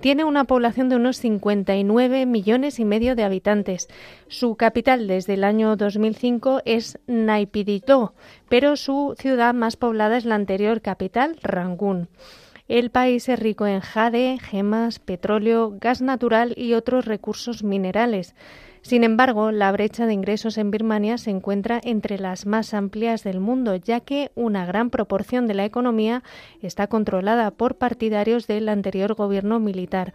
Tiene 0.00 0.24
una 0.24 0.44
población 0.44 0.88
de 0.88 0.96
unos 0.96 1.18
59 1.18 2.26
millones 2.26 2.80
y 2.80 2.84
medio 2.84 3.14
de 3.14 3.22
habitantes. 3.22 3.88
Su 4.26 4.56
capital 4.56 5.06
desde 5.06 5.34
el 5.34 5.44
año 5.44 5.76
2005 5.76 6.62
es 6.64 6.98
Naypyidaw, 7.06 8.12
pero 8.48 8.74
su 8.74 9.14
ciudad 9.16 9.54
más 9.54 9.76
poblada 9.76 10.16
es 10.16 10.24
la 10.24 10.34
anterior 10.34 10.80
capital, 10.80 11.36
Rangún. 11.40 12.08
El 12.72 12.88
país 12.88 13.28
es 13.28 13.38
rico 13.38 13.66
en 13.66 13.80
jade, 13.80 14.38
gemas, 14.38 14.98
petróleo, 14.98 15.76
gas 15.78 16.00
natural 16.00 16.54
y 16.56 16.72
otros 16.72 17.04
recursos 17.04 17.62
minerales. 17.62 18.34
Sin 18.80 19.04
embargo, 19.04 19.52
la 19.52 19.70
brecha 19.72 20.06
de 20.06 20.14
ingresos 20.14 20.56
en 20.56 20.70
Birmania 20.70 21.18
se 21.18 21.28
encuentra 21.28 21.82
entre 21.84 22.18
las 22.18 22.46
más 22.46 22.72
amplias 22.72 23.24
del 23.24 23.40
mundo, 23.40 23.76
ya 23.76 24.00
que 24.00 24.30
una 24.34 24.64
gran 24.64 24.88
proporción 24.88 25.46
de 25.46 25.52
la 25.52 25.66
economía 25.66 26.22
está 26.62 26.86
controlada 26.86 27.50
por 27.50 27.74
partidarios 27.74 28.46
del 28.46 28.70
anterior 28.70 29.12
gobierno 29.16 29.60
militar. 29.60 30.14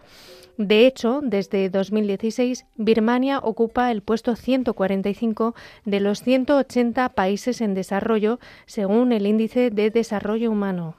De 0.56 0.84
hecho, 0.84 1.20
desde 1.22 1.70
2016, 1.70 2.66
Birmania 2.74 3.38
ocupa 3.38 3.92
el 3.92 4.02
puesto 4.02 4.34
145 4.34 5.54
de 5.84 6.00
los 6.00 6.24
180 6.24 7.10
países 7.10 7.60
en 7.60 7.74
desarrollo, 7.74 8.40
según 8.66 9.12
el 9.12 9.28
Índice 9.28 9.70
de 9.70 9.92
Desarrollo 9.92 10.50
Humano. 10.50 10.96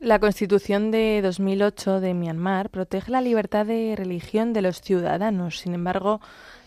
La 0.00 0.20
Constitución 0.20 0.92
de 0.92 1.18
2008 1.24 1.98
de 1.98 2.14
Myanmar 2.14 2.70
protege 2.70 3.10
la 3.10 3.20
libertad 3.20 3.66
de 3.66 3.94
religión 3.96 4.52
de 4.52 4.62
los 4.62 4.80
ciudadanos. 4.80 5.58
Sin 5.58 5.74
embargo, 5.74 6.20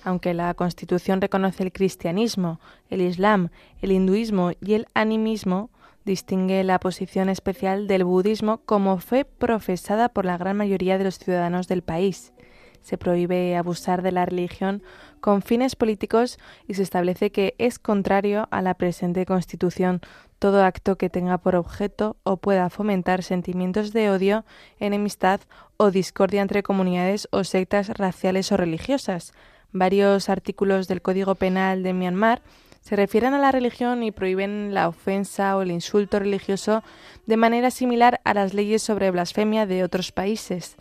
aunque 0.03 0.33
la 0.33 0.53
Constitución 0.53 1.21
reconoce 1.21 1.63
el 1.63 1.71
cristianismo, 1.71 2.59
el 2.89 2.99
islam, 2.99 3.47
el 3.81 3.93
hinduismo 3.93 4.51
y 4.59 4.73
el 4.73 4.85
animismo, 4.93 5.69
distingue 6.03 6.61
la 6.65 6.77
posición 6.81 7.29
especial 7.29 7.87
del 7.87 8.03
budismo 8.03 8.63
como 8.65 8.97
fe 8.97 9.23
profesada 9.23 10.09
por 10.09 10.25
la 10.25 10.37
gran 10.37 10.57
mayoría 10.57 10.97
de 10.97 11.05
los 11.05 11.17
ciudadanos 11.17 11.69
del 11.69 11.83
país. 11.83 12.33
Se 12.81 12.97
prohíbe 12.97 13.55
abusar 13.55 14.01
de 14.01 14.11
la 14.11 14.25
religión 14.25 14.83
con 15.21 15.41
fines 15.41 15.77
políticos 15.77 16.37
y 16.67 16.73
se 16.73 16.83
establece 16.83 17.31
que 17.31 17.55
es 17.59 17.79
contrario 17.79 18.49
a 18.51 18.61
la 18.61 18.73
presente 18.73 19.25
Constitución 19.25 20.01
todo 20.41 20.63
acto 20.63 20.97
que 20.97 21.11
tenga 21.11 21.37
por 21.37 21.55
objeto 21.55 22.17
o 22.23 22.37
pueda 22.37 22.71
fomentar 22.71 23.21
sentimientos 23.21 23.93
de 23.93 24.09
odio, 24.09 24.43
enemistad 24.79 25.39
o 25.77 25.91
discordia 25.91 26.41
entre 26.41 26.63
comunidades 26.63 27.27
o 27.29 27.43
sectas 27.43 27.89
raciales 27.89 28.51
o 28.51 28.57
religiosas. 28.57 29.33
Varios 29.71 30.29
artículos 30.29 30.87
del 30.87 31.03
Código 31.03 31.35
Penal 31.35 31.83
de 31.83 31.93
Myanmar 31.93 32.41
se 32.81 32.95
refieren 32.95 33.35
a 33.35 33.37
la 33.37 33.51
religión 33.51 34.01
y 34.01 34.09
prohíben 34.09 34.73
la 34.73 34.87
ofensa 34.87 35.55
o 35.55 35.61
el 35.61 35.69
insulto 35.69 36.17
religioso 36.17 36.81
de 37.27 37.37
manera 37.37 37.69
similar 37.69 38.19
a 38.23 38.33
las 38.33 38.55
leyes 38.55 38.81
sobre 38.81 39.11
blasfemia 39.11 39.67
de 39.67 39.83
otros 39.83 40.11
países. 40.11 40.75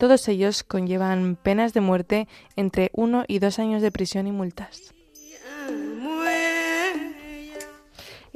Todos 0.00 0.26
ellos 0.26 0.64
conllevan 0.64 1.36
penas 1.40 1.74
de 1.74 1.80
muerte 1.80 2.26
entre 2.56 2.90
uno 2.92 3.22
y 3.28 3.38
dos 3.38 3.60
años 3.60 3.82
de 3.82 3.92
prisión 3.92 4.26
y 4.26 4.32
multas. 4.32 4.95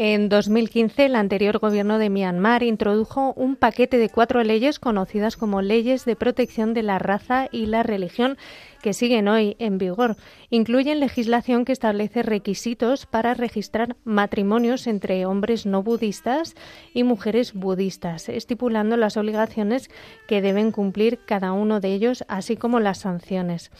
En 0.02 0.30
2015, 0.30 1.04
el 1.04 1.14
anterior 1.14 1.58
gobierno 1.58 1.98
de 1.98 2.08
Myanmar 2.08 2.62
introdujo 2.62 3.34
un 3.36 3.54
paquete 3.54 3.98
de 3.98 4.08
cuatro 4.08 4.42
leyes 4.42 4.78
conocidas 4.78 5.36
como 5.36 5.60
leyes 5.60 6.06
de 6.06 6.16
protección 6.16 6.72
de 6.72 6.82
la 6.82 6.98
raza 6.98 7.48
y 7.52 7.66
la 7.66 7.82
religión 7.82 8.38
que 8.82 8.92
siguen 8.92 9.28
hoy 9.28 9.56
en 9.58 9.78
vigor. 9.78 10.16
Incluyen 10.50 11.00
legislación 11.00 11.64
que 11.64 11.72
establece 11.72 12.22
requisitos 12.22 13.06
para 13.06 13.34
registrar 13.34 13.96
matrimonios 14.04 14.86
entre 14.86 15.26
hombres 15.26 15.66
no 15.66 15.82
budistas 15.82 16.54
y 16.94 17.04
mujeres 17.04 17.54
budistas, 17.54 18.28
estipulando 18.28 18.96
las 18.96 19.16
obligaciones 19.16 19.90
que 20.26 20.42
deben 20.42 20.72
cumplir 20.72 21.20
cada 21.24 21.52
uno 21.52 21.80
de 21.80 21.94
ellos, 21.94 22.24
así 22.28 22.56
como 22.56 22.80
las 22.80 22.98
sanciones. 22.98 23.70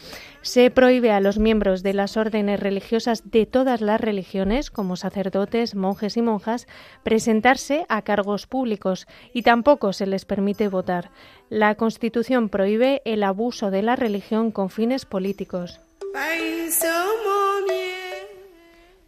Se 0.41 0.71
prohíbe 0.71 1.11
a 1.11 1.19
los 1.19 1.37
miembros 1.37 1.83
de 1.83 1.93
las 1.93 2.17
órdenes 2.17 2.59
religiosas 2.59 3.29
de 3.29 3.45
todas 3.45 3.81
las 3.81 3.99
religiones, 3.99 4.71
como 4.71 4.95
sacerdotes, 4.95 5.75
monjes 5.75 6.17
y 6.17 6.21
monjas, 6.21 6.67
presentarse 7.03 7.85
a 7.89 8.01
cargos 8.01 8.47
públicos 8.47 9.07
y 9.33 9.43
tampoco 9.43 9.93
se 9.93 10.05
les 10.05 10.25
permite 10.25 10.67
votar. 10.67 11.11
La 11.51 11.75
Constitución 11.75 12.47
prohíbe 12.47 13.01
el 13.03 13.23
abuso 13.23 13.71
de 13.71 13.81
la 13.81 13.97
religión 13.97 14.51
con 14.51 14.69
fines 14.69 15.03
políticos. 15.03 15.81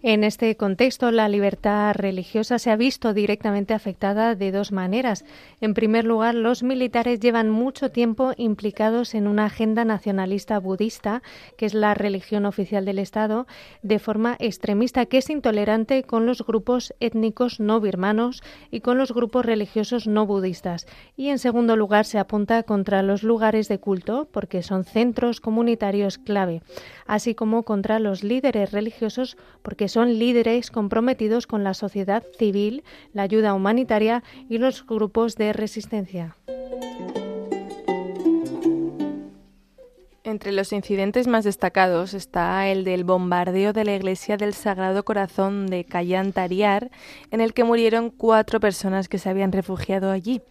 En 0.02 0.24
este 0.24 0.56
contexto, 0.56 1.12
la 1.12 1.28
libertad 1.28 1.94
religiosa 1.94 2.58
se 2.58 2.72
ha 2.72 2.78
visto 2.78 3.14
directamente 3.14 3.74
afectada 3.74 4.34
de 4.34 4.54
dos 4.54 4.72
maneras. 4.72 5.26
En 5.60 5.74
primer 5.74 6.06
lugar, 6.06 6.36
los 6.36 6.64
militares 6.64 7.20
llevan 7.20 7.50
mucho 7.50 7.92
tiempo 7.92 8.32
implicados 8.38 9.14
en 9.14 9.28
una 9.28 9.44
agenda 9.44 9.84
nacionalista 9.84 10.58
budista, 10.58 11.22
que 11.58 11.66
es 11.66 11.74
la 11.74 11.96
religión 11.96 12.46
oficial 12.46 12.86
del 12.86 12.98
Estado, 12.98 13.46
de 13.82 14.00
forma 14.00 14.38
extremista, 14.40 15.06
que 15.06 15.18
es 15.18 15.30
intolerante 15.30 16.04
con 16.04 16.26
los 16.26 16.46
grupos 16.46 16.94
étnicos 17.02 17.60
no 17.60 17.82
birmanos 17.82 18.42
y 18.72 18.80
con 18.80 18.98
los 18.98 19.12
grupos 19.12 19.46
religiosos 19.46 20.08
no 20.08 20.26
budistas. 20.26 20.88
Y 21.18 21.28
en 21.28 21.40
segundo 21.40 21.76
lugar, 21.76 22.06
se 22.06 22.20
apunta 22.20 22.64
contra 22.64 23.04
los 23.04 23.22
lugares 23.22 23.68
de 23.68 23.82
culto, 23.82 24.30
porque 24.32 24.64
son 24.64 24.86
centros 24.86 25.42
comunitarios 25.42 26.20
clave, 26.20 26.62
así 27.06 27.36
como 27.36 27.64
contra 27.64 28.00
los 28.00 28.24
líderes 28.24 28.72
religiosos, 28.72 29.36
porque 29.62 29.89
son 29.90 30.20
líderes 30.20 30.72
comprometidos 30.72 31.48
con 31.48 31.64
la 31.64 31.74
sociedad 31.74 32.24
civil, 32.38 32.84
la 33.14 33.24
ayuda 33.24 33.54
humanitaria 33.54 34.24
y 34.50 34.58
los 34.58 34.86
grupos 34.86 35.36
de 35.36 35.54
resistencia. 35.54 36.36
Entre 40.26 40.52
los 40.52 40.74
incidentes 40.74 41.28
más 41.28 41.46
destacados 41.46 42.14
está 42.14 42.68
el 42.68 42.84
del 42.84 43.06
bombardeo 43.06 43.72
de 43.72 43.86
la 43.86 43.96
iglesia 43.96 44.36
del 44.36 44.54
Sagrado 44.54 45.06
Corazón 45.06 45.68
de 45.68 45.86
Kayan 45.86 46.34
Tariar, 46.34 46.92
en 47.32 47.40
el 47.40 47.54
que 47.54 47.64
murieron 47.64 48.10
cuatro 48.10 48.60
personas 48.60 49.08
que 49.08 49.18
se 49.18 49.30
habían 49.30 49.54
refugiado 49.54 50.12
allí. 50.12 50.42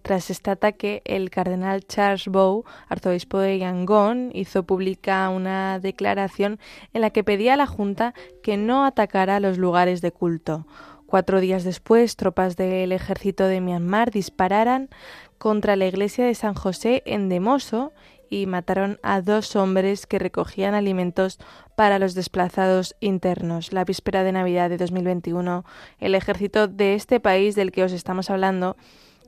Tras 0.00 0.30
este 0.30 0.50
ataque, 0.50 1.02
el 1.04 1.28
cardenal 1.28 1.86
Charles 1.86 2.28
Bow, 2.28 2.64
arzobispo 2.88 3.38
de 3.38 3.58
Yangon, 3.58 4.30
hizo 4.32 4.62
pública 4.62 5.28
una 5.28 5.78
declaración 5.78 6.58
en 6.94 7.02
la 7.02 7.10
que 7.10 7.22
pedía 7.22 7.52
a 7.52 7.58
la 7.58 7.66
Junta 7.66 8.14
que 8.42 8.56
no 8.56 8.86
atacara 8.86 9.40
los 9.40 9.58
lugares 9.58 10.00
de 10.00 10.10
culto. 10.10 10.66
Cuatro 11.04 11.40
días 11.40 11.64
después, 11.64 12.16
tropas 12.16 12.56
del 12.56 12.92
ejército 12.92 13.44
de 13.44 13.60
Myanmar 13.60 14.10
dispararan 14.10 14.88
contra 15.36 15.76
la 15.76 15.86
iglesia 15.86 16.24
de 16.24 16.34
San 16.34 16.54
José 16.54 17.02
en 17.06 17.28
Demoso 17.28 17.92
y 18.30 18.46
mataron 18.46 18.98
a 19.02 19.20
dos 19.20 19.56
hombres 19.56 20.06
que 20.06 20.18
recogían 20.18 20.74
alimentos 20.74 21.38
para 21.76 21.98
los 21.98 22.14
desplazados 22.14 22.96
internos. 23.00 23.72
La 23.72 23.84
víspera 23.84 24.24
de 24.24 24.32
Navidad 24.32 24.70
de 24.70 24.78
2021, 24.78 25.64
el 25.98 26.14
ejército 26.14 26.68
de 26.68 26.94
este 26.94 27.20
país 27.20 27.54
del 27.54 27.72
que 27.72 27.84
os 27.84 27.92
estamos 27.92 28.30
hablando 28.30 28.76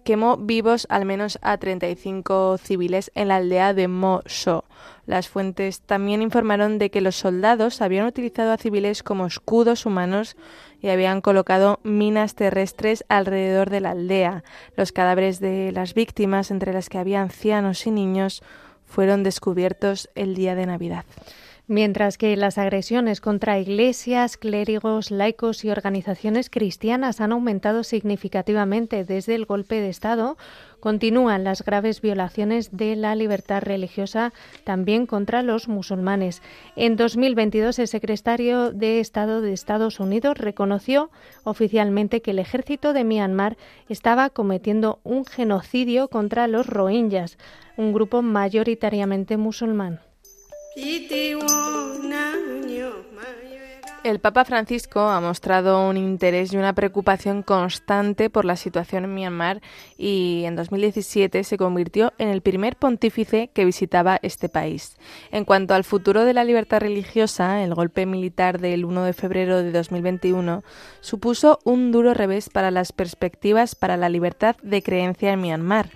quemó 0.05 0.37
vivos 0.37 0.87
al 0.91 1.05
menos 1.05 1.39
a 1.43 1.59
35 1.59 2.59
civiles 2.59 3.11
en 3.15 3.29
la 3.29 3.37
aldea 3.37 3.75
de 3.75 3.89
Mo-So. 3.89 4.65
Las 5.07 5.29
fuentes 5.29 5.81
también 5.83 6.23
informaron 6.23 6.79
de 6.79 6.91
que 6.91 7.01
los 7.01 7.17
soldados 7.17 7.83
habían 7.83 8.07
utilizado 8.07 8.53
a 8.53 8.57
civiles 8.57 9.03
como 9.03 9.27
escudos 9.27 9.87
humanos 9.87 10.37
y 10.81 10.89
habían 10.89 11.21
colocado 11.21 11.81
minas 11.83 12.35
terrestres 12.35 13.05
alrededor 13.09 13.71
de 13.71 13.81
la 13.81 13.91
aldea. 13.91 14.45
Los 14.77 14.93
cadáveres 14.93 15.41
de 15.41 15.73
las 15.73 15.95
víctimas, 15.95 16.51
entre 16.51 16.73
las 16.73 16.89
que 16.89 16.99
había 16.99 17.21
ancianos 17.21 17.87
y 17.87 17.91
niños, 17.91 18.43
fueron 18.91 19.23
descubiertos 19.23 20.11
el 20.15 20.35
día 20.35 20.55
de 20.55 20.67
Navidad. 20.67 21.05
Mientras 21.73 22.19
que 22.19 22.37
las 22.37 22.59
agresiones 22.59 23.21
contra 23.21 23.61
iglesias, 23.61 24.37
clérigos, 24.37 25.13
laicos 25.13 25.65
y 25.65 25.71
organizaciones 25.71 26.51
cristianas 26.51 27.21
han 27.21 27.31
aumentado 27.31 27.85
significativamente 27.85 29.05
desde 29.05 29.37
el 29.37 29.45
golpe 29.45 29.77
de 29.77 29.89
Estado, 29.89 30.37
continúan 30.81 31.45
las 31.45 31.65
graves 31.65 32.01
violaciones 32.01 32.77
de 32.77 32.97
la 32.97 33.15
libertad 33.15 33.63
religiosa 33.63 34.33
también 34.65 35.07
contra 35.07 35.45
los 35.45 35.69
musulmanes. 35.69 36.43
En 36.75 36.97
2022, 36.97 37.79
el 37.79 37.87
secretario 37.87 38.73
de 38.73 38.99
Estado 38.99 39.41
de 39.41 39.53
Estados 39.53 40.01
Unidos 40.01 40.39
reconoció 40.39 41.13
oficialmente 41.45 42.21
que 42.21 42.33
el 42.33 42.41
ejército 42.41 42.93
de 42.93 43.05
Myanmar 43.05 43.57
estaba 43.89 44.31
cometiendo 44.31 44.99
un 45.05 45.25
genocidio 45.25 46.09
contra 46.09 46.49
los 46.49 46.67
rohingyas, 46.67 47.39
un 47.77 47.93
grupo 47.93 48.23
mayoritariamente 48.23 49.37
musulmán. 49.37 50.01
El 54.03 54.19
Papa 54.21 54.45
Francisco 54.45 55.01
ha 55.01 55.21
mostrado 55.21 55.89
un 55.89 55.97
interés 55.97 56.53
y 56.53 56.57
una 56.57 56.73
preocupación 56.73 57.43
constante 57.43 58.31
por 58.31 58.45
la 58.45 58.57
situación 58.57 59.05
en 59.05 59.15
Myanmar 59.15 59.61
y 59.99 60.45
en 60.47 60.57
2017 60.57 61.43
se 61.45 61.59
convirtió 61.59 62.13
en 62.19 62.29
el 62.29 62.41
primer 62.41 62.77
pontífice 62.77 63.51
que 63.53 63.65
visitaba 63.65 64.21
este 64.23 64.49
país. 64.49 64.97
En 65.33 65.45
cuanto 65.45 65.75
al 65.75 65.85
futuro 65.85 66.25
de 66.25 66.35
la 66.35 66.45
libertad 66.45 66.81
religiosa, 66.81 67.63
el 67.65 67.75
golpe 67.75 68.07
militar 68.07 68.61
del 68.61 68.85
1 68.85 69.05
de 69.05 69.13
febrero 69.13 69.63
de 69.63 69.73
2021 69.73 70.63
supuso 71.01 71.59
un 71.65 71.91
duro 71.91 72.15
revés 72.15 72.49
para 72.49 72.71
las 72.71 72.93
perspectivas 72.93 73.75
para 73.75 73.97
la 73.97 74.09
libertad 74.09 74.57
de 74.63 74.83
creencia 74.83 75.33
en 75.33 75.41
Myanmar. 75.41 75.91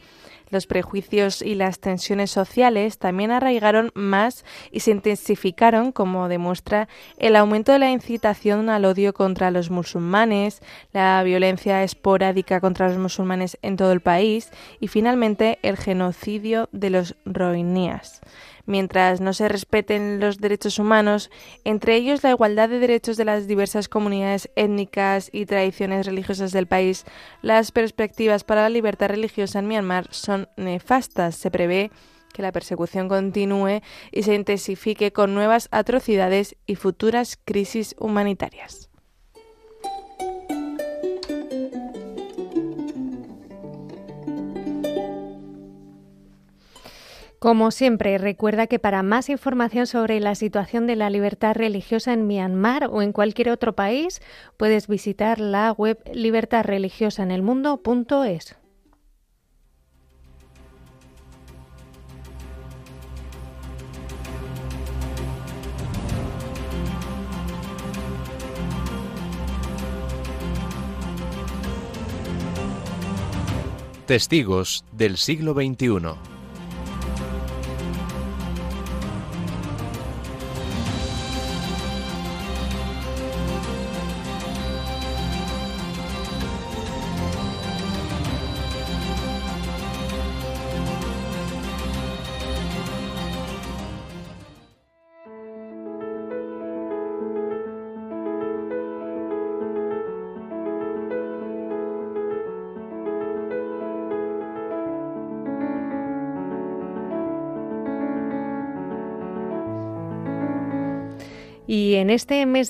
Los 0.55 0.69
prejuicios 0.69 1.43
y 1.43 1.57
las 1.57 1.81
tensiones 1.81 2.31
sociales 2.31 2.99
también 2.99 3.33
arraigaron 3.33 3.91
más 3.95 4.45
y 4.71 4.81
se 4.81 4.93
intensificaron, 4.93 5.91
como 5.91 6.29
demuestra 6.29 6.89
el 7.19 7.35
aumento 7.35 7.73
de 7.73 7.81
la 7.81 7.91
incitación 7.91 8.71
al 8.71 8.85
odio 8.85 9.15
contra 9.15 9.51
los 9.51 9.71
musulmanes, 9.71 10.63
la 10.93 11.21
violencia 11.25 11.83
esporádica 11.83 12.61
contra 12.61 12.89
los 12.89 12.99
musulmanes 12.99 13.59
en 13.63 13.77
todo 13.77 13.91
el 13.91 14.01
país 14.01 14.53
y 14.79 14.87
finalmente 14.87 15.59
el 15.63 15.77
genocidio 15.77 16.69
de 16.71 16.91
los 16.91 17.17
rohingya's 17.25 18.21
mientras 18.67 19.21
no 19.21 19.33
se 19.33 19.49
respeten 19.49 20.21
los 20.21 20.39
derechos 20.39 20.79
humanos, 20.79 21.31
entre 21.65 21.97
ellos 21.97 22.23
la 22.23 22.31
igualdad 22.31 22.69
de 22.69 22.79
derechos 22.79 23.17
de 23.17 23.25
las 23.25 23.47
diversas 23.47 23.89
comunidades 23.89 24.51
étnicas 24.57 25.31
y 25.33 25.47
tradiciones 25.47 26.07
religiosas 26.07 26.53
del 26.53 26.67
país, 26.67 27.05
las 27.43 27.73
perspectivas 27.73 28.45
para 28.45 28.63
la 28.63 28.69
libertad 28.69 29.09
religiosa 29.09 29.59
en 29.59 29.69
Myanmar 29.69 30.09
son 30.11 30.49
nefastas. 30.57 31.37
Se 31.37 31.51
prevé 31.51 31.91
que 32.33 32.43
la 32.43 32.53
persecución 32.53 33.09
continúe 33.09 33.81
y 34.13 34.23
se 34.25 34.35
intensifique 34.35 35.13
con 35.13 35.35
nuevas 35.35 35.69
atrocidades 35.71 36.57
y 36.67 36.75
futuras 36.75 37.39
crisis 37.45 37.95
humanitarias. 37.99 38.91
Como 47.45 47.71
siempre, 47.73 48.17
recuerda 48.17 48.69
que 48.69 48.79
para 48.79 49.03
más 49.03 49.29
información 49.29 49.87
sobre 49.87 50.19
la 50.19 50.35
situación 50.35 50.87
de 50.87 50.97
la 50.97 51.11
libertad 51.11 51.55
religiosa 51.55 52.15
en 52.15 52.27
Myanmar 52.27 52.89
o 52.91 53.03
en 53.03 53.13
cualquier 53.13 53.51
otro 53.51 53.75
país, 53.75 54.23
puedes 54.57 54.89
visitar 54.89 55.41
la 55.41 55.71
web 55.73 55.99
libertadreligiosaenelmundo.es. 56.15 58.57
Testigos 74.07 74.87
del 74.93 75.19
siglo 75.19 75.53
XXI. 75.53 76.34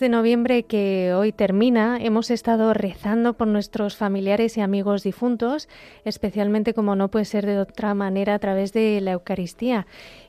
De 0.01 0.09
noviembre 0.09 0.65
que 0.65 1.13
hoy 1.15 1.33
termina, 1.33 1.99
hemos 2.01 2.31
estado 2.31 2.75
rezando 2.75 3.35
por 3.35 3.49
nuestros 3.49 3.97
familiares 3.97 4.57
y 4.57 4.61
amigos 4.61 5.03
difuntos, 5.03 5.69
especialmente 6.05 6.75
como 6.75 6.97
no 6.97 7.11
puede 7.11 7.25
ser 7.25 7.47
de 7.47 7.59
otra 7.59 7.95
manera 7.95 8.35
a 8.35 8.39
través 8.39 8.73
de 8.73 9.01
la 9.01 9.13
Eucaristía. 9.13 9.87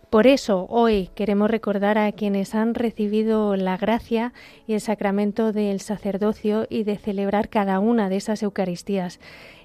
Por 0.09 0.27
eso 0.27 0.67
hoy 0.69 1.09
queremos 1.15 1.49
recordar 1.49 1.97
a 1.97 2.11
quienes 2.11 2.55
han 2.55 2.75
recibido 2.75 3.55
la 3.55 3.75
gracia 3.75 4.33
y 4.67 4.73
el 4.73 4.81
sacramento 4.81 5.51
del 5.51 5.81
sacerdocio 5.81 6.67
y 6.69 6.83
de 6.83 6.97
celebrar 6.97 7.49
cada 7.49 7.79
una 7.79 8.07
de 8.07 8.17
esas 8.17 8.43
Eucaristías. 8.43 9.19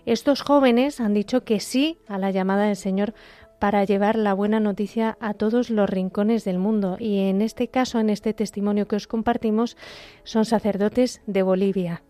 Estos 0.07 0.41
jóvenes 0.41 1.01
han 1.01 1.15
dicho 1.15 1.45
que 1.45 1.61
sí 1.61 1.99
a 2.09 2.19
la 2.19 2.31
llamada 2.31 2.65
del 2.65 2.77
Señor 2.77 3.15
para 3.61 3.85
llevar 3.85 4.17
la 4.17 4.33
buena 4.33 4.59
noticia 4.59 5.19
a 5.21 5.35
todos 5.35 5.71
los 5.71 5.89
rincones 5.89 6.45
del 6.45 6.59
mundo. 6.59 6.97
Y 6.99 7.29
en 7.29 7.43
este 7.43 7.69
caso, 7.69 8.01
en 8.01 8.11
este 8.11 8.33
testimonio 8.33 8.89
que 8.89 8.97
os 8.97 9.07
compartimos, 9.07 9.77
son 10.25 10.47
sacerdotes 10.47 11.21
de 11.27 11.43
Bolivia. 11.43 12.03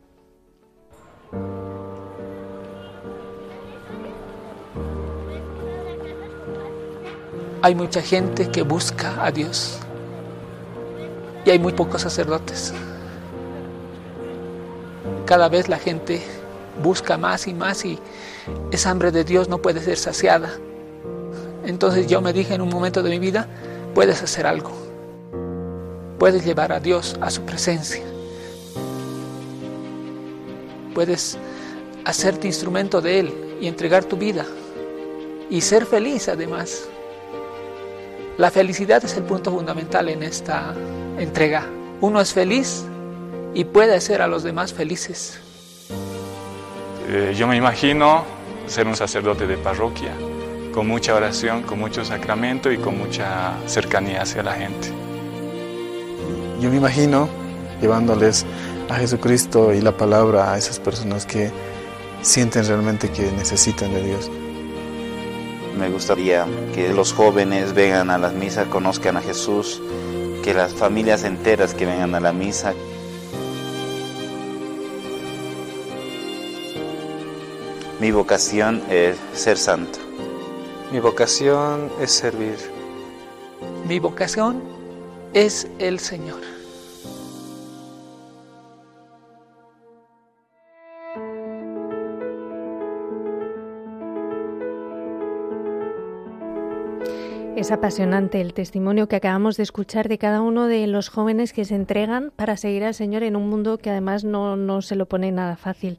Hay 7.63 7.75
mucha 7.75 8.01
gente 8.01 8.49
que 8.51 8.63
busca 8.63 9.23
a 9.23 9.31
Dios 9.31 9.81
y 11.45 11.51
hay 11.51 11.59
muy 11.59 11.73
pocos 11.73 12.03
sacerdotes. 12.03 12.73
Cada 15.27 15.49
vez 15.49 15.69
la 15.69 15.79
gente 15.79 16.23
busca 16.81 17.19
más 17.19 17.49
y 17.49 17.55
más 17.55 17.85
y 17.85 17.99
esa 18.71 18.91
hambre 18.91 19.11
de 19.11 19.25
Dios 19.25 19.49
no 19.49 19.59
puede 19.59 19.81
ser 19.81 19.99
saciada. 19.99 20.51
Entonces 21.71 22.09
yo 22.09 22.21
me 22.21 22.33
dije 22.33 22.55
en 22.55 22.63
un 22.63 22.69
momento 22.69 23.01
de 23.01 23.11
mi 23.11 23.21
vida, 23.21 23.47
puedes 23.95 24.21
hacer 24.25 24.45
algo. 24.45 24.73
Puedes 26.19 26.45
llevar 26.45 26.73
a 26.73 26.81
Dios 26.81 27.17
a 27.21 27.31
su 27.31 27.43
presencia. 27.43 28.03
Puedes 30.95 31.39
hacerte 32.05 32.49
instrumento 32.49 33.01
de 33.01 33.21
Él 33.21 33.35
y 33.61 33.69
entregar 33.69 34.05
tu 34.05 34.17
vida 34.17 34.45
y 35.49 35.61
ser 35.61 35.87
feliz 35.87 36.29
además. 36.29 36.89
La 38.37 38.51
felicidad 38.51 39.05
es 39.05 39.17
el 39.17 39.23
punto 39.23 39.53
fundamental 39.53 40.09
en 40.09 40.25
esta 40.25 40.75
entrega. 41.19 41.67
Uno 42.01 42.21
es 42.21 42.33
feliz 42.33 42.85
y 43.55 43.65
puede 43.65 43.95
hacer 43.95 44.23
a 44.23 44.27
los 44.27 44.43
demás 44.43 44.73
felices. 44.75 45.39
Eh, 47.09 47.33
yo 47.37 47.47
me 47.47 47.57
imagino 47.57 48.25
ser 48.67 48.89
un 48.89 48.97
sacerdote 48.97 49.47
de 49.47 49.57
parroquia, 49.57 50.13
con 50.73 50.87
mucha 50.87 51.15
oración, 51.15 51.63
con 51.63 51.79
mucho 51.79 52.05
sacramento 52.05 52.71
y 52.71 52.79
con 52.79 52.97
mucha 52.99 53.55
cercanía 53.67 54.23
hacia 54.23 54.43
la 54.43 54.55
gente. 54.55 54.89
Yo 56.61 56.71
me 56.71 56.77
imagino 56.77 57.29
llevándoles 57.81 58.45
a 58.89 58.97
Jesucristo 58.97 59.73
y 59.73 59.81
la 59.81 59.97
palabra 59.97 60.53
a 60.53 60.59
esas 60.59 60.79
personas 60.79 61.27
que 61.27 61.51
sienten 62.23 62.67
realmente 62.67 63.11
que 63.11 63.31
necesitan 63.33 63.93
de 63.93 64.03
Dios. 64.03 64.31
Me 65.79 65.89
gustaría 65.89 66.47
que 66.75 66.93
los 66.93 67.13
jóvenes 67.13 67.73
vengan 67.73 68.11
a 68.11 68.19
las 68.19 68.35
misas, 68.35 68.67
conozcan 68.69 69.17
a 69.17 69.23
Jesús, 69.23 69.81
que 70.43 70.53
las 70.53 70.75
familias 70.75 71.25
enteras 71.25 71.75
que 71.75 71.87
vengan 71.87 72.15
a 72.15 72.21
la 72.21 72.33
misa. 72.33 72.75
Mi 78.01 78.11
vocación 78.11 78.83
es 78.91 79.17
ser 79.33 79.57
santo. 79.57 80.10
Mi 80.93 80.99
vocación 80.99 81.89
es 82.01 82.11
servir. 82.11 82.57
Mi 83.87 84.01
vocación 84.01 84.61
es 85.35 85.71
el 85.79 86.01
Señor. 86.01 86.41
Es 97.55 97.71
apasionante 97.71 98.41
el 98.41 98.53
testimonio 98.53 99.07
que 99.07 99.15
acabamos 99.15 99.57
de 99.57 99.63
escuchar 99.63 100.09
de 100.09 100.19
cada 100.19 100.41
uno 100.41 100.67
de 100.67 100.89
los 100.89 101.09
jóvenes 101.09 101.53
que 101.53 101.65
se 101.65 101.77
entregan 101.77 102.33
para 102.35 102.57
seguir 102.57 102.83
al 102.83 102.95
Señor 102.95 103.23
en 103.23 103.37
un 103.37 103.49
mundo 103.49 103.79
que 103.79 103.91
además 103.91 104.25
no, 104.25 104.57
no 104.57 104.83
se 104.83 104.97
lo 104.97 105.07
pone 105.07 105.31
nada 105.31 105.57
fácil. 105.57 105.99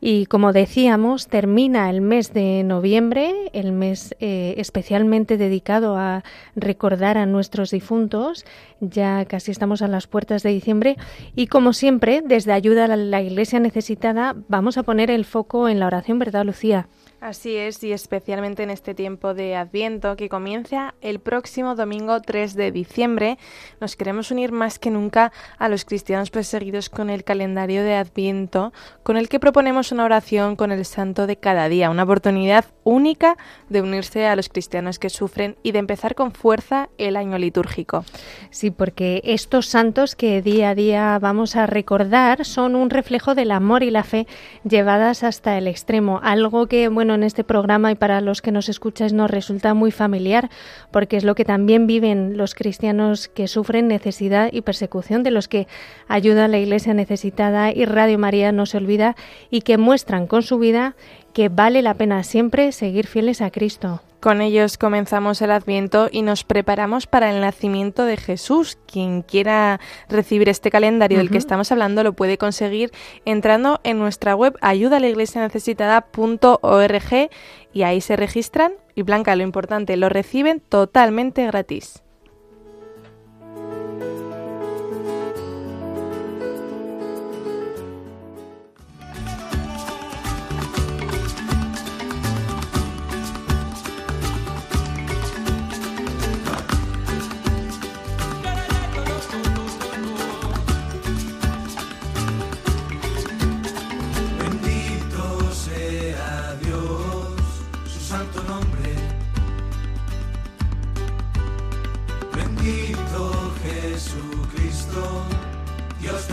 Y 0.00 0.26
como 0.26 0.52
decíamos, 0.52 1.28
termina 1.28 1.90
el 1.90 2.00
mes 2.00 2.32
de 2.32 2.62
noviembre, 2.64 3.50
el 3.52 3.72
mes 3.72 4.14
eh, 4.18 4.54
especialmente 4.56 5.36
dedicado 5.36 5.96
a 5.96 6.24
recordar 6.56 7.18
a 7.18 7.26
nuestros 7.26 7.70
difuntos. 7.70 8.46
Ya 8.80 9.26
casi 9.26 9.50
estamos 9.50 9.82
a 9.82 9.88
las 9.88 10.06
puertas 10.06 10.42
de 10.42 10.50
diciembre. 10.50 10.96
Y 11.36 11.48
como 11.48 11.74
siempre, 11.74 12.22
desde 12.24 12.52
Ayuda 12.52 12.84
a 12.84 12.96
la 12.96 13.20
Iglesia 13.20 13.60
Necesitada, 13.60 14.36
vamos 14.48 14.78
a 14.78 14.84
poner 14.84 15.10
el 15.10 15.26
foco 15.26 15.68
en 15.68 15.78
la 15.80 15.86
oración, 15.86 16.18
¿verdad, 16.18 16.46
Lucía? 16.46 16.88
Así 17.20 17.54
es, 17.54 17.84
y 17.84 17.92
especialmente 17.92 18.62
en 18.62 18.70
este 18.70 18.94
tiempo 18.94 19.34
de 19.34 19.54
Adviento 19.54 20.16
que 20.16 20.30
comienza 20.30 20.94
el 21.02 21.20
próximo 21.20 21.74
domingo 21.74 22.22
3 22.22 22.54
de 22.54 22.72
diciembre, 22.72 23.36
nos 23.78 23.94
queremos 23.94 24.30
unir 24.30 24.52
más 24.52 24.78
que 24.78 24.90
nunca 24.90 25.30
a 25.58 25.68
los 25.68 25.84
cristianos 25.84 26.30
perseguidos 26.30 26.88
con 26.88 27.10
el 27.10 27.22
calendario 27.22 27.82
de 27.84 27.94
Adviento, 27.94 28.72
con 29.02 29.18
el 29.18 29.28
que 29.28 29.38
proponemos 29.38 29.92
una 29.92 30.06
oración 30.06 30.56
con 30.56 30.72
el 30.72 30.86
santo 30.86 31.26
de 31.26 31.36
cada 31.36 31.68
día, 31.68 31.90
una 31.90 32.04
oportunidad 32.04 32.64
única 32.84 33.36
de 33.68 33.82
unirse 33.82 34.26
a 34.26 34.34
los 34.34 34.48
cristianos 34.48 34.98
que 34.98 35.10
sufren 35.10 35.56
y 35.62 35.72
de 35.72 35.78
empezar 35.78 36.14
con 36.14 36.32
fuerza 36.32 36.88
el 36.96 37.16
año 37.16 37.36
litúrgico. 37.36 38.02
Sí, 38.48 38.70
porque 38.70 39.20
estos 39.24 39.66
santos 39.66 40.16
que 40.16 40.40
día 40.40 40.70
a 40.70 40.74
día 40.74 41.18
vamos 41.18 41.54
a 41.54 41.66
recordar 41.66 42.46
son 42.46 42.74
un 42.74 42.88
reflejo 42.88 43.34
del 43.34 43.50
amor 43.50 43.82
y 43.82 43.90
la 43.90 44.04
fe 44.04 44.26
llevadas 44.64 45.22
hasta 45.22 45.58
el 45.58 45.68
extremo, 45.68 46.18
algo 46.22 46.66
que, 46.66 46.88
bueno, 46.88 47.09
en 47.14 47.22
este 47.22 47.44
programa 47.44 47.92
y 47.92 47.94
para 47.94 48.20
los 48.20 48.42
que 48.42 48.52
nos 48.52 48.68
escucháis 48.68 49.12
nos 49.12 49.30
resulta 49.30 49.74
muy 49.74 49.90
familiar, 49.90 50.50
porque 50.90 51.16
es 51.16 51.24
lo 51.24 51.34
que 51.34 51.44
también 51.44 51.86
viven 51.86 52.36
los 52.36 52.54
cristianos 52.54 53.28
que 53.28 53.48
sufren 53.48 53.88
necesidad 53.88 54.50
y 54.52 54.62
persecución, 54.62 55.22
de 55.22 55.30
los 55.30 55.48
que 55.48 55.66
ayuda 56.08 56.46
a 56.46 56.48
la 56.48 56.58
Iglesia 56.58 56.94
necesitada 56.94 57.72
y 57.72 57.84
Radio 57.84 58.18
María 58.18 58.52
no 58.52 58.66
se 58.66 58.76
olvida 58.76 59.16
y 59.50 59.62
que 59.62 59.78
muestran 59.78 60.26
con 60.26 60.42
su 60.42 60.58
vida 60.58 60.96
que 61.32 61.48
vale 61.48 61.82
la 61.82 61.94
pena 61.94 62.22
siempre 62.24 62.72
seguir 62.72 63.06
fieles 63.06 63.40
a 63.40 63.50
Cristo. 63.50 64.00
Con 64.20 64.40
ellos 64.42 64.76
comenzamos 64.76 65.40
el 65.40 65.50
Adviento 65.50 66.10
y 66.12 66.20
nos 66.20 66.44
preparamos 66.44 67.06
para 67.06 67.30
el 67.30 67.40
nacimiento 67.40 68.04
de 68.04 68.18
Jesús. 68.18 68.76
Quien 68.86 69.22
quiera 69.22 69.80
recibir 70.10 70.50
este 70.50 70.70
calendario 70.70 71.16
del 71.16 71.30
que 71.30 71.38
estamos 71.38 71.72
hablando 71.72 72.04
lo 72.04 72.12
puede 72.12 72.36
conseguir 72.36 72.92
entrando 73.24 73.80
en 73.82 73.98
nuestra 73.98 74.36
web 74.36 74.58
ayudalaiglesianecesitada.org 74.60 77.30
y 77.72 77.82
ahí 77.82 78.02
se 78.02 78.16
registran 78.16 78.74
y 78.94 79.00
Blanca, 79.02 79.34
lo 79.36 79.42
importante, 79.42 79.96
lo 79.96 80.10
reciben 80.10 80.60
totalmente 80.60 81.46
gratis. 81.46 82.02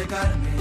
Su 0.10 0.57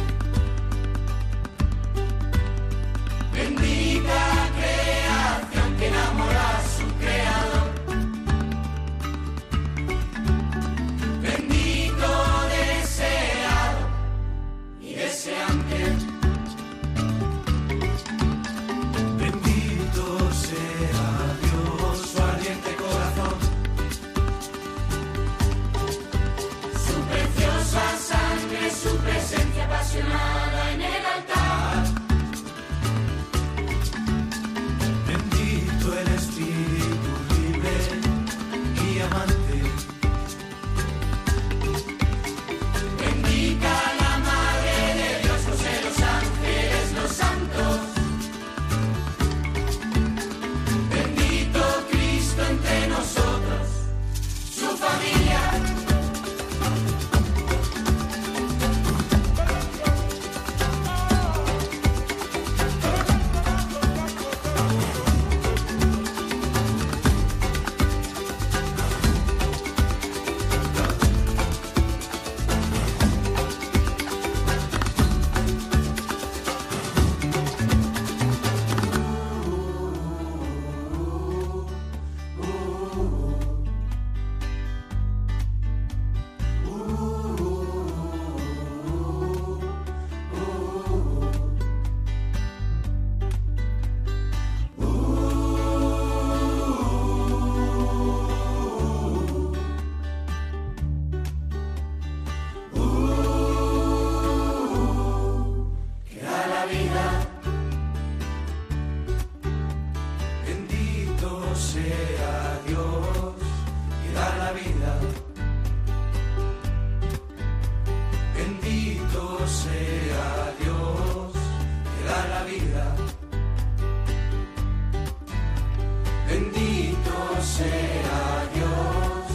sea 127.56 128.48
Dios 128.54 129.26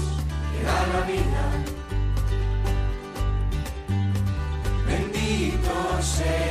que 0.51 0.63
da 0.63 0.79
la 0.93 1.01
vida. 1.11 1.43
Bendito 4.85 5.73
sea 6.01 6.50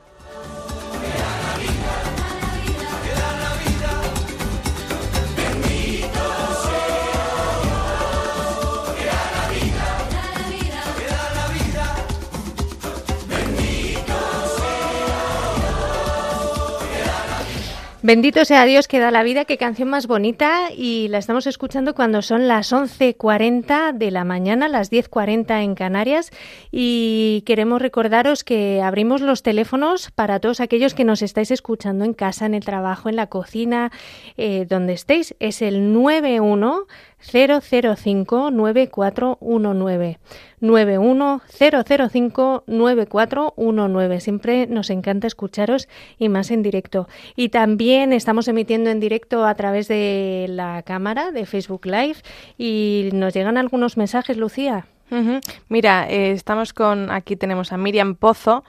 Bendito 18.03 18.45
sea 18.45 18.65
Dios 18.65 18.87
que 18.87 18.97
da 18.97 19.11
la 19.11 19.21
vida, 19.21 19.45
qué 19.45 19.57
canción 19.57 19.87
más 19.87 20.07
bonita 20.07 20.71
y 20.75 21.07
la 21.09 21.19
estamos 21.19 21.45
escuchando 21.45 21.93
cuando 21.93 22.23
son 22.23 22.47
las 22.47 22.73
11.40 22.73 23.93
de 23.93 24.09
la 24.09 24.23
mañana, 24.23 24.67
las 24.67 24.91
10.40 24.91 25.61
en 25.63 25.75
Canarias 25.75 26.31
y 26.71 27.43
queremos 27.45 27.79
recordaros 27.79 28.43
que 28.43 28.81
abrimos 28.81 29.21
los 29.21 29.43
teléfonos 29.43 30.09
para 30.09 30.39
todos 30.39 30.61
aquellos 30.61 30.95
que 30.95 31.03
nos 31.03 31.21
estáis 31.21 31.51
escuchando 31.51 32.03
en 32.03 32.15
casa, 32.15 32.47
en 32.47 32.55
el 32.55 32.65
trabajo, 32.65 33.07
en 33.07 33.17
la 33.17 33.27
cocina, 33.27 33.91
eh, 34.35 34.65
donde 34.67 34.93
estéis, 34.93 35.35
es 35.39 35.61
el 35.61 35.93
91 35.93 36.87
005 37.21 38.51
9419 38.51 40.19
91005 40.59 42.63
9419. 42.67 44.19
Siempre 44.19 44.67
nos 44.67 44.89
encanta 44.89 45.27
escucharos 45.27 45.87
y 46.17 46.27
más 46.29 46.51
en 46.51 46.63
directo. 46.63 47.07
Y 47.35 47.49
también 47.49 48.13
estamos 48.13 48.47
emitiendo 48.47 48.89
en 48.89 48.99
directo 48.99 49.45
a 49.45 49.55
través 49.55 49.87
de 49.87 50.47
la 50.49 50.83
cámara 50.83 51.31
de 51.31 51.45
Facebook 51.45 51.85
Live 51.85 52.17
y 52.57 53.09
nos 53.13 53.33
llegan 53.33 53.57
algunos 53.57 53.97
mensajes, 53.97 54.37
Lucía. 54.37 54.85
Mira, 55.67 56.09
eh, 56.09 56.31
estamos 56.31 56.71
con, 56.71 57.11
aquí 57.11 57.35
tenemos 57.35 57.73
a 57.73 57.77
Miriam 57.77 58.15
Pozo 58.15 58.63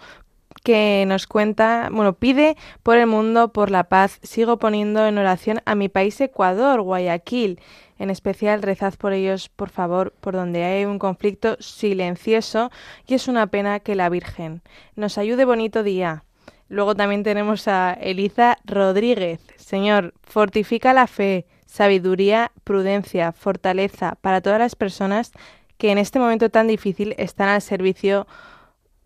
que 0.65 1.05
nos 1.07 1.27
cuenta, 1.27 1.89
bueno, 1.91 2.15
pide 2.15 2.57
por 2.83 2.99
el 2.99 3.07
mundo, 3.07 3.53
por 3.53 3.71
la 3.71 3.85
paz, 3.85 4.19
sigo 4.23 4.59
poniendo 4.59 5.07
en 5.07 5.19
oración 5.19 5.61
a 5.65 5.75
mi 5.75 5.89
país 5.89 6.21
Ecuador, 6.21 6.83
Guayaquil. 6.83 7.61
En 7.99 8.11
especial, 8.11 8.63
rezad 8.63 8.95
por 8.95 9.13
ellos, 9.13 9.49
por 9.49 9.71
favor, 9.71 10.13
por 10.21 10.35
donde 10.35 10.65
hay 10.65 10.85
un 10.85 10.99
conflicto 10.99 11.57
silencioso 11.61 12.71
y 13.07 13.15
es 13.15 13.29
una 13.29 13.47
pena 13.47 13.81
que 13.81 13.95
la 13.95 14.09
Virgen 14.09 14.63
nos 14.97 15.19
ayude 15.19 15.45
bonito 15.45 15.83
día. 15.83 16.25
Luego 16.69 16.95
también 16.95 17.23
tenemos 17.23 17.69
a 17.69 17.93
Eliza 17.93 18.57
Rodríguez. 18.65 19.41
Señor, 19.57 20.15
fortifica 20.23 20.95
la 20.95 21.07
fe, 21.07 21.47
sabiduría, 21.67 22.51
prudencia, 22.65 23.33
fortaleza 23.33 24.17
para 24.21 24.41
todas 24.41 24.59
las 24.59 24.75
personas 24.75 25.33
que 25.77 25.91
en 25.91 25.99
este 25.99 26.19
momento 26.19 26.49
tan 26.49 26.69
difícil 26.69 27.15
están 27.19 27.49
al 27.49 27.61
servicio 27.61 28.27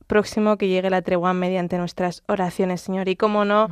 próximo 0.07 0.57
que 0.57 0.69
llegue 0.69 0.91
la 0.91 1.03
tregua 1.03 1.35
mediante 1.35 1.79
nuestras 1.79 2.23
oraciones, 2.27 2.81
Señor. 2.81 3.09
Y 3.09 3.17
como 3.17 3.45
no, 3.45 3.69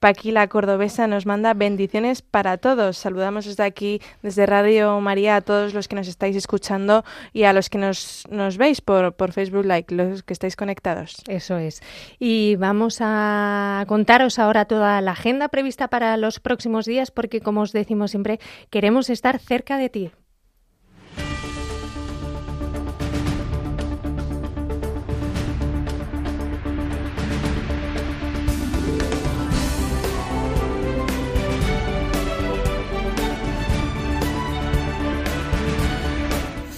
Paqui 0.00 0.30
la 0.30 0.48
cordobesa 0.48 1.06
nos 1.06 1.26
manda 1.26 1.54
bendiciones 1.54 2.22
para 2.22 2.58
todos. 2.58 2.96
Saludamos 2.98 3.46
desde 3.46 3.64
aquí, 3.64 4.00
desde 4.22 4.46
Radio 4.46 5.00
María, 5.00 5.36
a 5.36 5.40
todos 5.40 5.74
los 5.74 5.88
que 5.88 5.96
nos 5.96 6.08
estáis 6.08 6.36
escuchando 6.36 7.04
y 7.32 7.44
a 7.44 7.52
los 7.52 7.70
que 7.70 7.78
nos, 7.78 8.24
nos 8.30 8.58
veis 8.58 8.80
por, 8.80 9.14
por 9.14 9.32
Facebook 9.32 9.64
Like, 9.64 9.94
los 9.94 10.22
que 10.22 10.32
estáis 10.32 10.56
conectados. 10.56 11.22
Eso 11.26 11.58
es. 11.58 11.82
Y 12.18 12.56
vamos 12.56 12.98
a 13.00 13.84
contaros 13.88 14.38
ahora 14.38 14.66
toda 14.66 15.00
la 15.00 15.12
agenda 15.12 15.48
prevista 15.48 15.88
para 15.88 16.16
los 16.16 16.40
próximos 16.40 16.84
días 16.84 17.10
porque, 17.10 17.40
como 17.40 17.62
os 17.62 17.72
decimos 17.72 18.10
siempre, 18.10 18.40
queremos 18.70 19.10
estar 19.10 19.38
cerca 19.38 19.78
de 19.78 19.88
ti. 19.88 20.10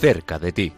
Cerca 0.00 0.38
de 0.38 0.52
ti. 0.52 0.72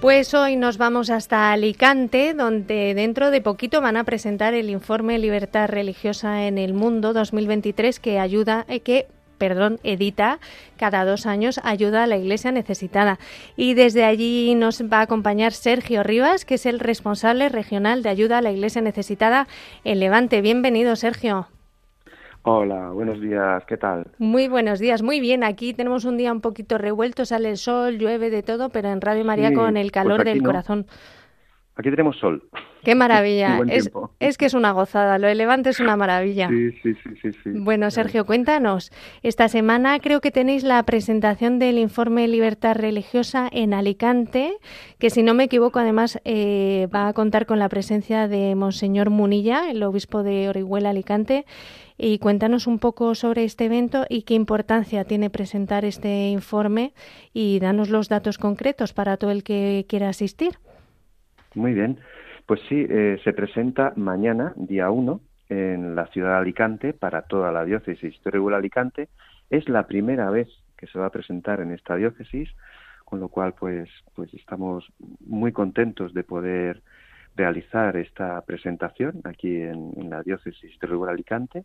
Pues 0.00 0.34
hoy 0.34 0.56
nos 0.56 0.76
vamos 0.76 1.08
hasta 1.08 1.52
Alicante, 1.52 2.34
donde 2.34 2.94
dentro 2.94 3.30
de 3.30 3.40
poquito 3.40 3.80
van 3.80 3.96
a 3.96 4.02
presentar 4.02 4.54
el 4.54 4.70
informe 4.70 5.20
Libertad 5.20 5.68
Religiosa 5.68 6.48
en 6.48 6.58
el 6.58 6.74
Mundo 6.74 7.12
2023 7.12 8.00
que 8.00 8.18
ayuda, 8.18 8.64
eh, 8.66 8.80
que 8.80 9.06
perdón, 9.42 9.80
edita 9.82 10.38
cada 10.76 11.04
dos 11.04 11.26
años 11.26 11.60
ayuda 11.64 12.04
a 12.04 12.06
la 12.06 12.16
Iglesia 12.16 12.52
necesitada. 12.52 13.18
Y 13.56 13.74
desde 13.74 14.04
allí 14.04 14.54
nos 14.54 14.82
va 14.84 14.98
a 14.98 15.02
acompañar 15.02 15.50
Sergio 15.50 16.04
Rivas, 16.04 16.44
que 16.44 16.54
es 16.54 16.64
el 16.64 16.78
responsable 16.78 17.48
regional 17.48 18.04
de 18.04 18.10
ayuda 18.10 18.38
a 18.38 18.40
la 18.40 18.52
Iglesia 18.52 18.82
necesitada 18.82 19.48
en 19.82 19.98
Levante. 19.98 20.42
Bienvenido, 20.42 20.94
Sergio. 20.94 21.48
Hola, 22.44 22.90
buenos 22.90 23.20
días, 23.20 23.64
¿qué 23.66 23.76
tal? 23.76 24.06
Muy 24.18 24.46
buenos 24.46 24.78
días, 24.78 25.02
muy 25.02 25.18
bien. 25.18 25.42
Aquí 25.42 25.74
tenemos 25.74 26.04
un 26.04 26.18
día 26.18 26.30
un 26.30 26.40
poquito 26.40 26.78
revuelto, 26.78 27.24
sale 27.24 27.50
el 27.50 27.56
sol, 27.56 27.98
llueve 27.98 28.30
de 28.30 28.44
todo, 28.44 28.68
pero 28.68 28.90
en 28.90 29.00
Radio 29.00 29.24
María 29.24 29.48
Sí, 29.48 29.54
con 29.56 29.76
el 29.76 29.86
pues 29.86 29.92
calor 29.92 30.22
del 30.24 30.38
no. 30.38 30.50
corazón. 30.50 30.86
Aquí 31.74 31.90
tenemos 31.90 32.18
sol. 32.18 32.42
Qué 32.84 32.94
maravilla. 32.94 33.60
Es, 34.20 34.38
que 34.38 34.46
es 34.46 34.54
una 34.54 34.72
gozada. 34.72 35.18
Lo 35.18 35.26
de 35.26 35.34
Levante 35.34 35.70
es 35.70 35.80
una 35.80 35.96
maravilla. 35.96 36.48
Sí, 36.48 36.70
sí, 36.82 36.94
sí, 36.94 37.10
sí, 37.20 37.30
sí. 37.42 37.50
Bueno, 37.54 37.90
Sergio, 37.90 38.24
cuéntanos. 38.24 38.92
Esta 39.22 39.48
semana 39.48 39.98
creo 39.98 40.20
que 40.20 40.30
tenéis 40.30 40.62
la 40.62 40.82
presentación 40.84 41.58
del 41.58 41.78
informe 41.78 42.28
Libertad 42.28 42.76
Religiosa 42.76 43.48
en 43.50 43.74
Alicante, 43.74 44.52
que 44.98 45.10
si 45.10 45.22
no 45.22 45.34
me 45.34 45.44
equivoco, 45.44 45.80
además 45.80 46.20
eh, 46.24 46.88
va 46.94 47.08
a 47.08 47.12
contar 47.14 47.46
con 47.46 47.58
la 47.58 47.68
presencia 47.68 48.28
de 48.28 48.54
Monseñor 48.54 49.10
Munilla, 49.10 49.70
el 49.70 49.82
obispo 49.82 50.22
de 50.22 50.48
Orihuela 50.48 50.90
Alicante. 50.90 51.46
Y 51.98 52.18
cuéntanos 52.18 52.66
un 52.66 52.78
poco 52.78 53.14
sobre 53.14 53.44
este 53.44 53.66
evento 53.66 54.06
y 54.08 54.22
qué 54.22 54.34
importancia 54.34 55.04
tiene 55.04 55.30
presentar 55.30 55.84
este 55.84 56.28
informe 56.30 56.94
y 57.32 57.58
danos 57.60 57.90
los 57.90 58.08
datos 58.08 58.38
concretos 58.38 58.92
para 58.92 59.16
todo 59.16 59.30
el 59.30 59.42
que 59.42 59.84
quiera 59.88 60.08
asistir. 60.08 60.58
Muy 61.54 61.74
bien. 61.74 61.98
Pues 62.46 62.60
sí, 62.68 62.86
eh, 62.88 63.20
se 63.24 63.32
presenta 63.32 63.92
mañana, 63.96 64.52
día 64.56 64.90
1, 64.90 65.20
en 65.48 65.94
la 65.94 66.06
ciudad 66.06 66.30
de 66.30 66.38
Alicante 66.38 66.92
para 66.92 67.22
toda 67.22 67.52
la 67.52 67.64
diócesis 67.64 68.14
de 68.24 68.54
Alicante. 68.54 69.08
Es 69.50 69.68
la 69.68 69.86
primera 69.86 70.30
vez 70.30 70.48
que 70.76 70.86
se 70.86 70.98
va 70.98 71.06
a 71.06 71.10
presentar 71.10 71.60
en 71.60 71.72
esta 71.72 71.94
diócesis, 71.96 72.48
con 73.04 73.20
lo 73.20 73.28
cual 73.28 73.54
pues, 73.54 73.88
pues 74.14 74.32
estamos 74.34 74.84
muy 75.20 75.52
contentos 75.52 76.14
de 76.14 76.24
poder 76.24 76.82
realizar 77.36 77.96
esta 77.96 78.40
presentación 78.42 79.20
aquí 79.24 79.56
en, 79.56 80.10
la 80.10 80.22
diócesis 80.22 80.78
de 80.78 80.86
Orihuela 80.86 81.12
Alicante. 81.12 81.64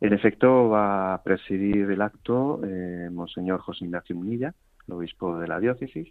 En 0.00 0.12
efecto, 0.12 0.68
va 0.68 1.14
a 1.14 1.22
presidir 1.22 1.90
el 1.90 2.00
acto 2.00 2.60
eh, 2.64 3.08
Monseñor 3.10 3.60
José 3.60 3.84
Ignacio 3.84 4.14
Munilla, 4.14 4.54
el 4.86 4.94
obispo 4.94 5.38
de 5.38 5.48
la 5.48 5.58
diócesis, 5.58 6.08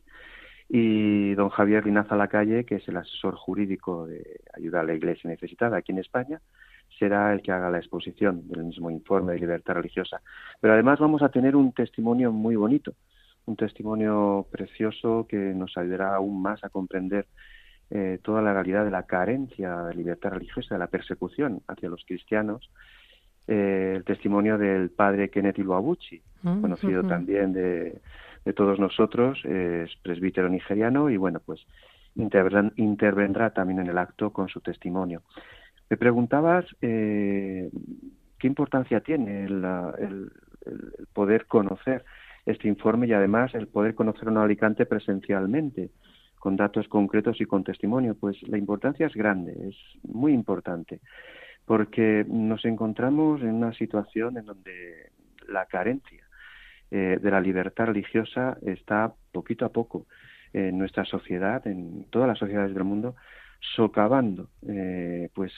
y 0.70 1.34
don 1.36 1.50
Javier 1.50 1.86
Linaza 1.86 2.16
Lacalle, 2.16 2.66
que 2.66 2.76
es 2.76 2.88
el 2.88 2.98
asesor 2.98 3.36
jurídico 3.36 4.06
de 4.06 4.42
ayuda 4.54 4.82
a 4.82 4.84
la 4.84 4.94
Iglesia 4.94 5.30
necesitada 5.30 5.78
aquí 5.78 5.92
en 5.92 6.00
España, 6.00 6.42
será 7.00 7.34
el 7.34 7.42
que 7.42 7.52
haga 7.52 7.70
la 7.70 7.78
exposición 7.78 8.48
del 8.48 8.66
mismo 8.66 8.90
informe 8.90 9.34
de 9.34 9.40
libertad 9.40 9.76
religiosa. 9.76 10.22
Pero 10.60 10.74
además 10.74 11.00
vamos 11.00 11.22
a 11.22 11.30
tener 11.30 11.56
un 11.56 11.72
testimonio 11.72 12.32
muy 12.32 12.56
bonito, 12.56 12.94
un 13.46 13.56
testimonio 13.56 14.48
precioso 14.52 15.26
que 15.30 15.38
nos 15.38 15.78
ayudará 15.78 16.16
aún 16.16 16.42
más 16.42 16.64
a 16.64 16.70
comprender 16.70 17.28
eh, 17.90 18.20
toda 18.22 18.42
la 18.42 18.54
realidad 18.54 18.84
de 18.84 18.92
la 18.92 19.04
carencia 19.04 19.84
de 19.84 19.96
libertad 19.96 20.32
religiosa, 20.32 20.76
de 20.76 20.80
la 20.80 20.88
persecución 20.88 21.62
hacia 21.68 21.90
los 21.90 22.04
cristianos 22.06 22.70
eh, 23.48 23.94
el 23.96 24.04
testimonio 24.04 24.58
del 24.58 24.90
padre 24.90 25.30
Kenneth 25.30 25.60
Iluabuchi, 25.60 26.22
Mm, 26.44 26.62
conocido 26.62 27.04
también 27.04 27.54
de, 27.54 28.00
de 28.48 28.54
todos 28.54 28.80
nosotros, 28.80 29.44
es 29.44 29.94
presbítero 30.02 30.48
nigeriano 30.48 31.10
y 31.10 31.18
bueno, 31.18 31.42
pues 31.46 31.60
intervendrá, 32.16 33.50
también 33.50 33.80
en 33.80 33.88
el 33.88 33.98
acto 33.98 34.32
con 34.32 34.48
su 34.48 34.62
testimonio. 34.62 35.22
Me 35.90 35.98
preguntabas 35.98 36.66
eh, 36.82 37.70
qué 38.40 38.48
importancia 38.48 39.02
tiene 39.02 39.44
el, 39.44 39.64
el- 40.00 40.32
poder 41.14 41.46
conocer 41.46 42.04
este 42.46 42.68
informe 42.68 43.08
y 43.08 43.14
además 43.14 43.54
el 43.54 43.68
poder 43.68 43.96
conocer 43.96 44.30
a 44.30 44.44
Alicante 44.44 44.86
presencialmente, 44.86 45.92
con 46.40 46.56
datos 46.56 46.88
concretos 46.88 47.42
y 47.42 47.46
con 47.46 47.64
testimonio. 47.64 48.16
Pues 48.16 48.36
la 48.48 48.58
importancia 48.58 49.08
es 49.08 49.14
grande, 49.14 49.52
es 49.70 49.76
muy 50.04 50.34
importante 50.34 51.02
porque 51.66 52.26
nos 52.30 52.64
encontramos 52.64 53.42
en 53.42 53.56
una 53.56 53.74
situación 53.74 54.38
en 54.38 54.46
donde 54.46 55.12
la 55.50 55.66
carencia 55.66 56.27
eh, 56.92 57.20
de 57.22 57.32
la 57.32 57.42
libertad 57.42 57.86
religiosa 57.88 58.58
está 58.66 59.14
poquito 59.32 59.66
a 59.66 59.70
poco 59.70 60.06
en 60.54 60.78
nuestra 60.78 61.06
sociedad, 61.06 61.66
en 61.68 62.06
todas 62.10 62.28
las 62.28 62.40
sociedades 62.40 62.74
del 62.74 62.84
mundo, 62.84 63.16
socavando 63.76 64.50
eh, 64.68 65.30
pues 65.34 65.52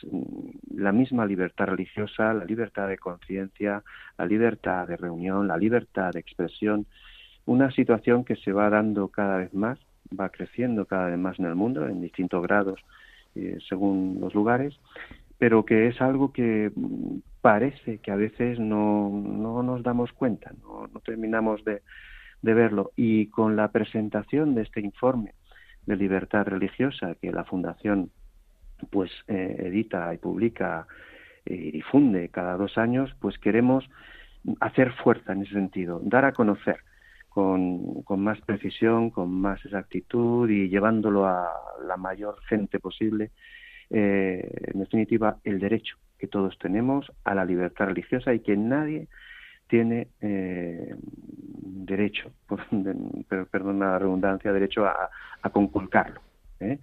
la 0.73 0.91
misma 0.91 1.25
libertad 1.25 1.67
religiosa, 1.67 2.33
la 2.33 2.45
libertad 2.45 2.87
de 2.87 2.97
conciencia, 2.97 3.83
la 4.17 4.25
libertad 4.25 4.87
de 4.87 4.97
reunión, 4.97 5.47
la 5.47 5.57
libertad 5.57 6.11
de 6.13 6.19
expresión, 6.19 6.85
una 7.45 7.71
situación 7.71 8.23
que 8.23 8.35
se 8.37 8.51
va 8.51 8.69
dando 8.69 9.09
cada 9.09 9.37
vez 9.37 9.53
más, 9.53 9.79
va 10.17 10.29
creciendo 10.29 10.85
cada 10.85 11.07
vez 11.07 11.17
más 11.17 11.39
en 11.39 11.45
el 11.45 11.55
mundo 11.55 11.87
en 11.87 12.01
distintos 12.01 12.41
grados 12.41 12.79
eh, 13.35 13.57
según 13.67 14.17
los 14.19 14.33
lugares, 14.33 14.79
pero 15.37 15.65
que 15.65 15.87
es 15.87 16.01
algo 16.01 16.31
que 16.33 16.71
parece 17.41 17.99
que 17.99 18.11
a 18.11 18.15
veces 18.15 18.59
no, 18.59 19.09
no 19.09 19.63
nos 19.63 19.83
damos 19.83 20.11
cuenta, 20.13 20.51
no, 20.61 20.87
no 20.87 20.99
terminamos 20.99 21.63
de, 21.63 21.81
de 22.41 22.53
verlo. 22.53 22.91
Y 22.95 23.27
con 23.27 23.55
la 23.55 23.71
presentación 23.71 24.55
de 24.55 24.63
este 24.63 24.81
informe 24.81 25.33
de 25.85 25.95
libertad 25.95 26.45
religiosa 26.45 27.15
que 27.15 27.31
la 27.31 27.45
Fundación 27.45 28.11
pues 28.89 29.11
eh, 29.27 29.55
edita 29.65 30.13
y 30.13 30.17
publica 30.17 30.87
eh, 31.45 31.53
y 31.53 31.71
difunde 31.71 32.29
cada 32.29 32.57
dos 32.57 32.77
años, 32.77 33.13
pues 33.19 33.37
queremos 33.37 33.89
hacer 34.59 34.93
fuerza 34.93 35.33
en 35.33 35.43
ese 35.43 35.53
sentido, 35.53 35.99
dar 36.03 36.25
a 36.25 36.31
conocer 36.31 36.77
con, 37.27 38.03
con 38.03 38.21
más 38.21 38.39
precisión, 38.41 39.09
con 39.09 39.31
más 39.31 39.63
exactitud 39.65 40.49
y 40.49 40.69
llevándolo 40.69 41.25
a 41.25 41.49
la 41.85 41.97
mayor 41.97 42.41
gente 42.47 42.79
posible, 42.79 43.31
eh, 43.89 44.49
en 44.73 44.79
definitiva, 44.79 45.37
el 45.43 45.59
derecho 45.59 45.95
que 46.17 46.27
todos 46.27 46.57
tenemos 46.59 47.11
a 47.23 47.33
la 47.33 47.45
libertad 47.45 47.85
religiosa 47.87 48.33
y 48.33 48.39
que 48.41 48.55
nadie 48.57 49.07
tiene 49.67 50.07
eh, 50.21 50.95
derecho, 50.99 52.31
por, 52.47 52.67
de- 52.69 53.23
per- 53.27 53.45
perdón 53.47 53.79
la 53.79 53.97
redundancia, 53.99 54.51
derecho 54.51 54.85
a, 54.85 55.09
a 55.41 55.49
conculcarlo. 55.49 56.21
¿eh? 56.59 56.79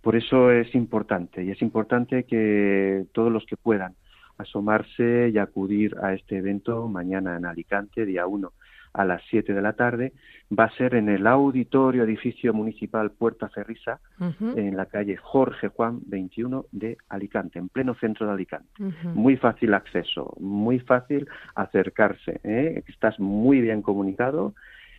Por 0.00 0.16
eso 0.16 0.50
es 0.50 0.74
importante 0.74 1.44
y 1.44 1.50
es 1.50 1.62
importante 1.62 2.24
que 2.24 3.04
todos 3.12 3.30
los 3.30 3.44
que 3.46 3.56
puedan 3.56 3.94
asomarse 4.38 5.30
y 5.32 5.38
acudir 5.38 5.96
a 6.02 6.14
este 6.14 6.38
evento 6.38 6.88
mañana 6.88 7.36
en 7.36 7.46
Alicante, 7.46 8.04
día 8.04 8.26
1 8.26 8.52
a 8.92 9.04
las 9.04 9.22
7 9.30 9.52
de 9.52 9.62
la 9.62 9.72
tarde, 9.72 10.12
va 10.56 10.64
a 10.64 10.76
ser 10.76 10.94
en 10.94 11.08
el 11.08 11.26
auditorio 11.26 12.04
edificio 12.04 12.52
municipal 12.52 13.10
Puerta 13.10 13.48
Cerrisa, 13.48 14.00
Ujú. 14.20 14.56
en 14.56 14.76
la 14.76 14.86
calle 14.86 15.16
Jorge 15.16 15.68
Juan 15.68 16.00
21 16.06 16.66
de 16.72 16.98
Alicante, 17.08 17.58
en 17.58 17.68
pleno 17.68 17.94
centro 17.94 18.26
de 18.26 18.32
Alicante. 18.32 18.68
Muy 19.14 19.36
fácil 19.36 19.74
acceso, 19.74 20.34
muy 20.38 20.78
fácil 20.80 21.26
acercarse. 21.54 22.40
¿eh? 22.44 22.82
Estás 22.86 23.18
muy 23.18 23.60
bien 23.60 23.82
comunicado. 23.82 24.54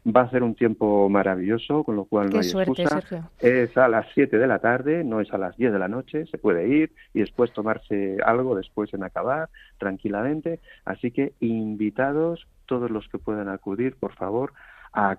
Va 0.06 0.22
a 0.22 0.30
ser 0.30 0.44
un 0.44 0.56
tiempo 0.56 1.08
maravilloso, 1.08 1.84
con 1.84 1.96
lo 1.96 2.06
cual 2.06 2.30
no 2.30 2.40
hay 2.40 2.44
suerte, 2.44 2.82
excusa. 2.82 3.02
Sergio. 3.02 3.30
Es 3.40 3.78
a 3.78 3.88
las 3.88 4.06
7 4.14 4.38
de 4.38 4.48
la 4.48 4.60
tarde, 4.60 5.04
no 5.04 5.22
es 5.22 5.32
a 5.34 5.38
las 5.38 5.56
10 5.56 5.72
de 5.72 5.80
la 5.80 5.88
noche. 5.88 6.26
Se 6.26 6.38
puede 6.38 6.68
ir 6.68 6.92
y 7.14 7.22
después 7.22 7.54
tomarse 7.54 8.18
algo 8.26 8.56
después 8.56 8.94
en 8.94 9.04
acabar 9.04 9.50
tranquilamente. 9.78 10.60
Así 10.84 11.12
que 11.12 11.34
invitados 11.40 12.48
todos 12.66 12.92
los 12.92 13.08
que 13.08 13.18
puedan 13.18 13.48
acudir, 13.48 13.96
por 13.96 14.14
favor, 14.14 14.54
a, 14.92 15.18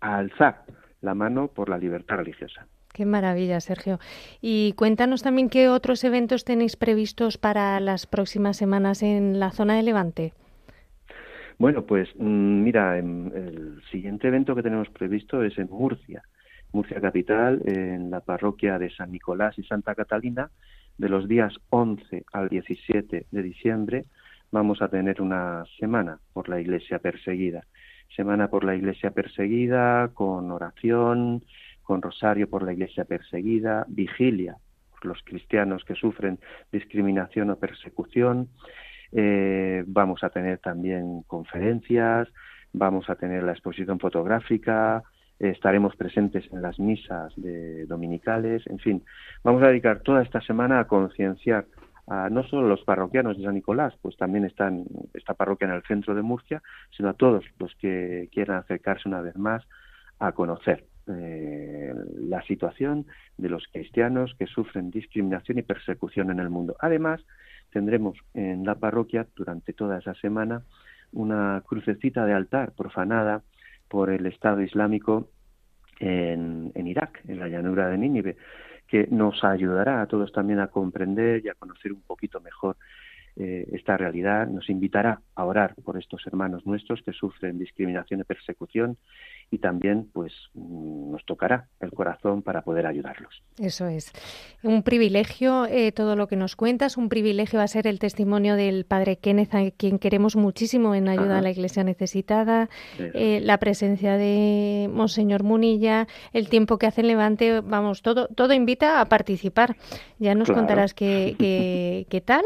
a 0.00 0.16
alzar 0.16 0.64
la 1.02 1.14
mano 1.14 1.48
por 1.48 1.68
la 1.68 1.76
libertad 1.76 2.16
religiosa. 2.16 2.66
Qué 2.94 3.04
maravilla, 3.04 3.60
Sergio. 3.60 3.98
Y 4.40 4.72
cuéntanos 4.74 5.22
también 5.22 5.50
qué 5.50 5.68
otros 5.68 6.04
eventos 6.04 6.44
tenéis 6.44 6.76
previstos 6.76 7.38
para 7.38 7.80
las 7.80 8.06
próximas 8.06 8.56
semanas 8.56 9.02
en 9.02 9.40
la 9.40 9.50
zona 9.50 9.74
de 9.74 9.82
Levante. 9.82 10.32
Bueno, 11.58 11.84
pues 11.84 12.08
mm, 12.16 12.62
mira, 12.62 12.98
el 12.98 13.80
siguiente 13.90 14.28
evento 14.28 14.54
que 14.54 14.62
tenemos 14.62 14.88
previsto 14.90 15.42
es 15.42 15.56
en 15.58 15.68
Murcia, 15.70 16.22
Murcia 16.72 17.00
capital, 17.00 17.62
en 17.64 18.10
la 18.10 18.20
parroquia 18.20 18.78
de 18.78 18.90
San 18.90 19.12
Nicolás 19.12 19.58
y 19.58 19.62
Santa 19.62 19.94
Catalina, 19.94 20.50
de 20.98 21.08
los 21.08 21.28
días 21.28 21.54
11 21.70 22.24
al 22.32 22.48
17 22.48 23.26
de 23.30 23.42
diciembre 23.42 24.04
vamos 24.54 24.80
a 24.82 24.88
tener 24.88 25.20
una 25.20 25.64
semana 25.80 26.20
por 26.32 26.48
la 26.48 26.60
iglesia 26.60 27.00
perseguida. 27.00 27.64
Semana 28.14 28.48
por 28.48 28.62
la 28.62 28.76
iglesia 28.76 29.10
perseguida, 29.10 30.10
con 30.14 30.52
oración, 30.52 31.42
con 31.82 32.00
rosario 32.00 32.48
por 32.48 32.62
la 32.62 32.72
iglesia 32.72 33.04
perseguida, 33.04 33.84
vigilia 33.88 34.56
por 34.90 35.06
los 35.06 35.22
cristianos 35.24 35.84
que 35.84 35.96
sufren 35.96 36.38
discriminación 36.70 37.50
o 37.50 37.56
persecución. 37.56 38.48
Eh, 39.14 39.84
vamos 39.86 40.24
a 40.24 40.30
tener 40.30 40.58
también 40.58 41.22
conferencias, 41.22 42.28
vamos 42.72 43.08
a 43.08 43.14
tener 43.14 43.44
la 43.44 43.52
exposición 43.52 44.00
fotográfica, 44.00 45.04
estaremos 45.38 45.94
presentes 45.96 46.44
en 46.52 46.62
las 46.62 46.78
misas 46.80 47.32
de 47.36 47.86
dominicales, 47.86 48.66
en 48.66 48.78
fin, 48.78 49.04
vamos 49.44 49.62
a 49.62 49.68
dedicar 49.68 50.00
toda 50.00 50.22
esta 50.22 50.40
semana 50.40 50.80
a 50.80 50.86
concienciar 50.86 51.66
a 52.06 52.28
no 52.28 52.42
solo 52.42 52.68
los 52.68 52.82
parroquianos 52.82 53.38
de 53.38 53.44
San 53.44 53.54
Nicolás, 53.54 53.94
pues 54.02 54.16
también 54.16 54.44
están 54.44 54.84
esta 55.14 55.34
parroquia 55.34 55.68
en 55.68 55.74
el 55.74 55.82
centro 55.84 56.14
de 56.14 56.22
Murcia, 56.22 56.62
sino 56.96 57.08
a 57.08 57.14
todos 57.14 57.44
los 57.58 57.74
que 57.76 58.28
quieran 58.32 58.58
acercarse 58.58 59.08
una 59.08 59.22
vez 59.22 59.36
más 59.36 59.62
a 60.18 60.32
conocer 60.32 60.84
eh, 61.06 61.94
la 62.18 62.42
situación 62.42 63.06
de 63.38 63.48
los 63.48 63.64
cristianos 63.72 64.34
que 64.38 64.46
sufren 64.46 64.90
discriminación 64.90 65.58
y 65.58 65.62
persecución 65.62 66.30
en 66.30 66.40
el 66.40 66.50
mundo. 66.50 66.76
Además, 66.80 67.24
tendremos 67.74 68.16
en 68.34 68.64
la 68.64 68.76
parroquia 68.76 69.26
durante 69.34 69.72
toda 69.72 69.98
esa 69.98 70.14
semana 70.14 70.62
una 71.12 71.60
crucecita 71.66 72.24
de 72.24 72.32
altar 72.32 72.70
profanada 72.72 73.42
por 73.88 74.10
el 74.10 74.26
Estado 74.26 74.62
Islámico 74.62 75.28
en, 75.98 76.70
en 76.76 76.86
Irak, 76.86 77.20
en 77.26 77.40
la 77.40 77.48
llanura 77.48 77.88
de 77.88 77.98
Nínive, 77.98 78.36
que 78.86 79.08
nos 79.10 79.42
ayudará 79.42 80.02
a 80.02 80.06
todos 80.06 80.30
también 80.30 80.60
a 80.60 80.68
comprender 80.68 81.44
y 81.44 81.48
a 81.48 81.54
conocer 81.54 81.92
un 81.92 82.02
poquito 82.02 82.40
mejor 82.40 82.76
eh, 83.36 83.66
esta 83.72 83.96
realidad, 83.96 84.46
nos 84.46 84.70
invitará 84.70 85.20
a 85.34 85.44
orar 85.44 85.74
por 85.84 85.98
estos 85.98 86.24
hermanos 86.26 86.64
nuestros 86.66 87.02
que 87.02 87.12
sufren 87.12 87.58
discriminación 87.58 88.20
y 88.20 88.24
persecución 88.24 88.96
y 89.50 89.58
también 89.58 90.08
pues 90.12 90.32
mm, 90.54 91.10
nos 91.10 91.24
tocará 91.24 91.66
el 91.80 91.90
corazón 91.90 92.42
para 92.42 92.62
poder 92.62 92.86
ayudarlos. 92.86 93.42
Eso 93.58 93.86
es. 93.88 94.12
Un 94.62 94.82
privilegio 94.84 95.66
eh, 95.66 95.90
todo 95.92 96.14
lo 96.14 96.28
que 96.28 96.36
nos 96.36 96.54
cuentas, 96.54 96.96
un 96.96 97.08
privilegio 97.08 97.58
va 97.58 97.64
a 97.64 97.68
ser 97.68 97.86
el 97.86 97.98
testimonio 97.98 98.54
del 98.54 98.84
padre 98.84 99.16
Kenneth, 99.16 99.54
a 99.54 99.70
quien 99.72 99.98
queremos 99.98 100.36
muchísimo 100.36 100.94
en 100.94 101.08
ayuda 101.08 101.24
Ajá. 101.30 101.38
a 101.38 101.42
la 101.42 101.50
iglesia 101.50 101.82
necesitada, 101.84 102.68
eh, 102.98 103.40
la 103.42 103.58
presencia 103.58 104.16
de 104.16 104.88
Monseñor 104.92 105.42
Munilla, 105.42 106.06
el 106.32 106.48
tiempo 106.48 106.78
que 106.78 106.86
hace 106.86 107.00
en 107.00 107.08
Levante, 107.08 107.60
vamos, 107.60 108.02
todo, 108.02 108.28
todo 108.28 108.52
invita 108.54 109.00
a 109.00 109.06
participar. 109.06 109.76
Ya 110.18 110.34
nos 110.34 110.46
Claro. 110.46 110.60
contarás 110.60 110.94
qué, 110.94 111.34
qué, 111.38 112.06
qué 112.10 112.20
tal 112.20 112.44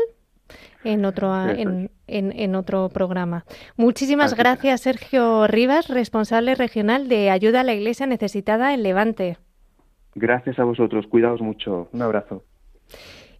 en 0.88 1.04
otro, 1.04 1.48
en, 1.48 1.90
en, 2.06 2.32
en 2.32 2.54
otro 2.54 2.88
programa. 2.88 3.44
Muchísimas 3.76 4.32
Así 4.32 4.40
gracias, 4.40 4.80
Sergio 4.80 5.46
Rivas, 5.46 5.88
responsable 5.88 6.54
regional 6.54 7.08
de 7.08 7.30
ayuda 7.30 7.60
a 7.60 7.64
la 7.64 7.74
iglesia 7.74 8.06
necesitada 8.06 8.72
en 8.72 8.82
Levante. 8.82 9.36
Gracias 10.14 10.58
a 10.58 10.64
vosotros, 10.64 11.06
cuidaos 11.06 11.40
mucho, 11.40 11.88
un 11.92 12.02
abrazo. 12.02 12.42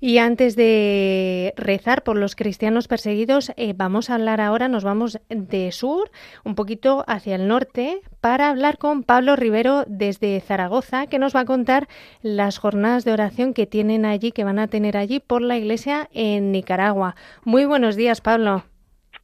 Y 0.01 0.19
antes 0.19 0.55
de 0.55 1.55
rezar 1.57 2.05
por 2.05 2.17
los 2.17 2.37
cristianos 2.37 2.87
perseguidos, 2.87 3.53
eh, 3.57 3.75
vamos 3.77 4.11
a 4.11 4.15
hablar 4.15 4.41
ahora, 4.41 4.69
nos 4.69 4.85
vamos 4.85 5.19
de 5.29 5.73
sur, 5.73 6.11
un 6.45 6.55
poquito 6.55 7.05
hacia 7.09 7.35
el 7.35 7.49
norte, 7.49 8.01
para 8.21 8.49
hablar 8.49 8.79
con 8.79 9.03
Pablo 9.03 9.35
Rivero 9.35 9.85
desde 9.89 10.41
Zaragoza, 10.41 11.09
que 11.09 11.19
nos 11.19 11.35
va 11.35 11.41
a 11.41 11.47
contar 11.47 11.89
las 12.23 12.59
jornadas 12.59 13.05
de 13.05 13.13
oración 13.13 13.55
que 13.55 13.67
tienen 13.67 14.05
allí, 14.05 14.31
que 14.31 14.45
van 14.45 14.61
a 14.61 14.69
tener 14.69 14.97
allí 14.97 15.19
por 15.19 15.43
la 15.43 15.57
iglesia 15.57 16.09
en 16.13 16.53
Nicaragua. 16.53 17.17
Muy 17.45 17.65
buenos 17.65 17.97
días, 17.97 18.21
Pablo. 18.21 18.68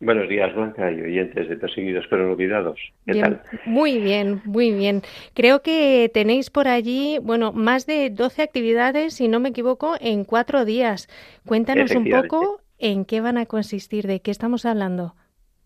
Buenos 0.04 0.28
días, 0.28 0.54
Blanca 0.54 0.90
y 0.92 1.00
oyentes 1.00 1.48
de 1.48 1.56
Perseguidos 1.56 2.04
pero 2.10 2.30
olvidados. 2.32 2.78
¿Qué 3.06 3.12
Bien, 3.12 3.22
tal? 3.22 3.42
Muy 3.64 3.98
bien, 3.98 4.42
muy 4.44 4.72
bien. 4.72 5.02
Creo 5.34 5.62
que 5.62 6.10
tenéis 6.12 6.50
por 6.50 6.68
allí, 6.68 7.18
bueno, 7.22 7.52
más 7.52 7.86
de 7.86 8.10
12 8.10 8.42
actividades, 8.42 9.14
si 9.14 9.28
no 9.28 9.40
me 9.40 9.48
equivoco, 9.50 9.94
en 10.00 10.24
cuatro 10.24 10.64
días. 10.64 11.08
Cuéntanos 11.46 11.90
un 11.94 12.08
poco 12.08 12.60
en 12.78 13.04
qué 13.04 13.20
van 13.20 13.38
a 13.38 13.46
consistir, 13.46 14.06
de 14.06 14.20
qué 14.20 14.30
estamos 14.30 14.66
hablando. 14.66 15.14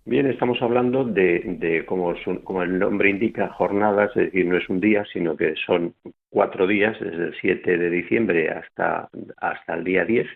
Bien, 0.04 0.26
estamos 0.26 0.62
hablando 0.62 1.04
de, 1.04 1.40
de 1.58 1.84
como, 1.84 2.16
su- 2.16 2.42
como 2.42 2.62
el 2.62 2.78
nombre 2.78 3.10
indica, 3.10 3.48
jornadas, 3.48 4.10
es 4.16 4.26
decir, 4.26 4.46
no 4.46 4.56
es 4.56 4.68
un 4.70 4.80
día, 4.80 5.04
sino 5.12 5.36
que 5.36 5.54
son 5.66 5.94
cuatro 6.30 6.66
días, 6.66 6.96
desde 7.00 7.24
el 7.26 7.34
7 7.40 7.76
de 7.76 7.90
diciembre 7.90 8.48
hasta, 8.50 9.10
hasta 9.36 9.74
el 9.74 9.84
día 9.84 10.04
10, 10.06 10.26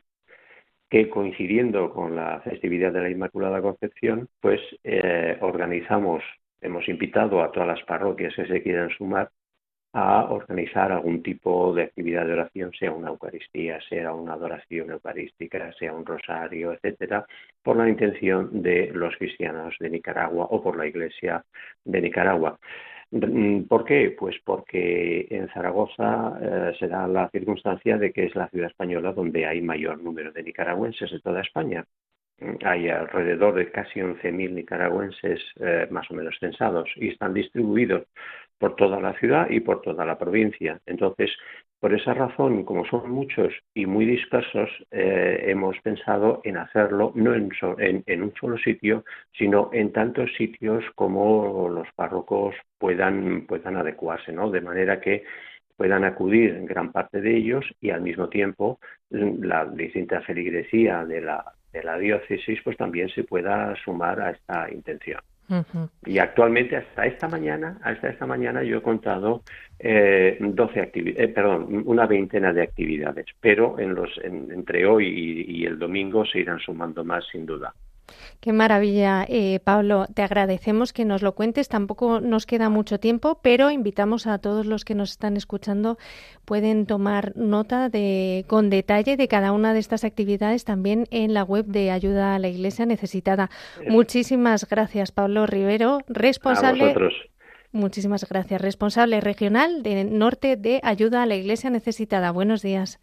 que 0.92 1.08
coincidiendo 1.08 1.90
con 1.90 2.14
la 2.14 2.40
festividad 2.40 2.92
de 2.92 3.00
la 3.00 3.08
Inmaculada 3.08 3.62
Concepción, 3.62 4.28
pues 4.42 4.60
eh, 4.84 5.38
organizamos, 5.40 6.22
hemos 6.60 6.86
invitado 6.86 7.42
a 7.42 7.50
todas 7.50 7.66
las 7.66 7.82
parroquias 7.84 8.34
que 8.36 8.46
se 8.46 8.62
quieran 8.62 8.90
sumar 8.90 9.30
a 9.94 10.24
organizar 10.24 10.92
algún 10.92 11.22
tipo 11.22 11.72
de 11.72 11.84
actividad 11.84 12.26
de 12.26 12.34
oración, 12.34 12.72
sea 12.78 12.92
una 12.92 13.08
Eucaristía, 13.08 13.78
sea 13.88 14.12
una 14.12 14.34
adoración 14.34 14.90
eucarística, 14.90 15.72
sea 15.78 15.94
un 15.94 16.04
rosario, 16.04 16.74
etcétera, 16.74 17.24
por 17.62 17.78
la 17.78 17.88
intención 17.88 18.60
de 18.60 18.90
los 18.92 19.16
cristianos 19.16 19.74
de 19.80 19.88
Nicaragua 19.88 20.46
o 20.50 20.62
por 20.62 20.76
la 20.76 20.86
Iglesia 20.86 21.42
de 21.86 22.02
Nicaragua. 22.02 22.58
Mm, 23.12 23.64
¿Por 23.68 23.84
qué? 23.84 24.14
Pues 24.18 24.36
porque 24.44 25.26
en 25.30 25.48
Zaragoza 25.50 26.38
eh, 26.40 26.72
se 26.78 26.88
da 26.88 27.06
la 27.06 27.28
circunstancia 27.30 27.98
de 27.98 28.10
que 28.12 28.24
es 28.24 28.34
la 28.34 28.48
ciudad 28.48 28.70
española 28.70 29.12
donde 29.12 29.44
hay 29.46 29.60
mayor 29.60 30.02
número 30.02 30.32
de 30.32 30.42
nicaragüenses 30.42 31.10
de 31.10 31.20
toda 31.20 31.42
España. 31.42 31.84
Mm, 32.38 32.56
Hay 32.64 32.88
alrededor 32.88 33.54
de 33.54 33.70
casi 33.70 34.00
11.000 34.00 34.54
nicaragüenses 34.54 35.40
eh, 35.60 35.88
más 35.90 36.10
o 36.10 36.14
menos 36.14 36.36
censados 36.40 36.88
y 36.96 37.08
están 37.08 37.34
distribuidos 37.34 38.04
por 38.62 38.76
toda 38.76 39.00
la 39.00 39.12
ciudad 39.14 39.50
y 39.50 39.58
por 39.58 39.82
toda 39.82 40.04
la 40.04 40.16
provincia. 40.16 40.80
Entonces, 40.86 41.32
por 41.80 41.92
esa 41.92 42.14
razón, 42.14 42.62
como 42.64 42.84
son 42.84 43.10
muchos 43.10 43.52
y 43.74 43.86
muy 43.86 44.06
dispersos, 44.06 44.70
eh, 44.92 45.46
hemos 45.48 45.76
pensado 45.80 46.40
en 46.44 46.58
hacerlo 46.58 47.10
no 47.16 47.34
en, 47.34 48.22
un 48.22 48.32
solo 48.40 48.56
sitio, 48.58 49.04
sino 49.36 49.70
en 49.72 49.90
tantos 49.90 50.30
sitios 50.38 50.84
como 50.94 51.68
los 51.68 51.88
párrocos 51.96 52.54
puedan, 52.78 53.46
puedan 53.48 53.76
adecuarse, 53.76 54.32
¿no? 54.32 54.48
De 54.48 54.60
manera 54.60 55.00
que 55.00 55.24
puedan 55.76 56.04
acudir 56.04 56.64
gran 56.64 56.92
parte 56.92 57.20
de 57.20 57.36
ellos 57.36 57.64
y 57.80 57.90
al 57.90 58.02
mismo 58.02 58.28
tiempo 58.28 58.78
mm, 59.10 59.42
la 59.42 59.64
distinta 59.64 60.20
feligresía 60.20 61.04
de 61.04 61.20
la, 61.20 61.52
de 61.72 61.82
la 61.82 61.98
diócesis 61.98 62.60
pues 62.62 62.76
también 62.76 63.08
se 63.08 63.24
pueda 63.24 63.74
sumar 63.84 64.20
a 64.20 64.30
esta 64.30 64.70
intención. 64.70 65.20
Y 66.06 66.18
actualmente 66.18 66.76
hasta 66.76 67.06
esta 67.06 67.28
mañana, 67.28 67.78
hasta 67.82 68.08
esta 68.08 68.26
mañana 68.26 68.62
yo 68.62 68.78
he 68.78 68.82
contado 68.82 69.42
eh, 69.78 70.36
12 70.40 70.80
activi- 70.80 71.14
eh, 71.16 71.28
perdón, 71.28 71.82
una 71.86 72.06
veintena 72.06 72.52
de 72.52 72.62
actividades, 72.62 73.26
pero 73.40 73.78
en 73.78 73.94
los 73.94 74.10
en- 74.22 74.50
entre 74.50 74.86
hoy 74.86 75.44
y 75.46 75.64
el 75.66 75.78
domingo 75.78 76.24
se 76.24 76.38
irán 76.40 76.58
sumando 76.60 77.04
más 77.04 77.24
sin 77.30 77.44
duda. 77.46 77.74
Qué 78.40 78.52
maravilla, 78.52 79.24
eh, 79.28 79.60
Pablo. 79.62 80.06
Te 80.12 80.22
agradecemos 80.22 80.92
que 80.92 81.04
nos 81.04 81.22
lo 81.22 81.34
cuentes. 81.34 81.68
Tampoco 81.68 82.20
nos 82.20 82.46
queda 82.46 82.68
mucho 82.68 82.98
tiempo, 82.98 83.38
pero 83.42 83.70
invitamos 83.70 84.26
a 84.26 84.38
todos 84.38 84.66
los 84.66 84.84
que 84.84 84.94
nos 84.94 85.12
están 85.12 85.36
escuchando, 85.36 85.96
pueden 86.44 86.86
tomar 86.86 87.36
nota 87.36 87.88
de, 87.88 88.44
con 88.48 88.68
detalle 88.70 89.16
de 89.16 89.28
cada 89.28 89.52
una 89.52 89.72
de 89.74 89.80
estas 89.80 90.04
actividades 90.04 90.64
también 90.64 91.06
en 91.10 91.34
la 91.34 91.44
web 91.44 91.66
de 91.66 91.90
Ayuda 91.90 92.34
a 92.34 92.38
la 92.38 92.48
Iglesia 92.48 92.84
Necesitada. 92.86 93.48
Muchísimas 93.88 94.68
gracias, 94.68 95.12
Pablo 95.12 95.46
Rivero, 95.46 96.00
responsable. 96.08 96.94
Muchísimas 97.72 98.28
gracias, 98.28 98.60
responsable 98.60 99.20
regional 99.20 99.82
de 99.82 100.04
Norte 100.04 100.56
de 100.56 100.80
Ayuda 100.82 101.22
a 101.22 101.26
la 101.26 101.36
Iglesia 101.36 101.70
Necesitada. 101.70 102.30
Buenos 102.30 102.60
días. 102.60 103.00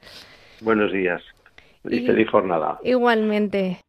Buenos 0.61 0.91
días 0.91 1.23
Y- 1.85 2.05
feliz 2.05 2.29
jornada. 2.29 2.79
Igualmente. 2.83 3.79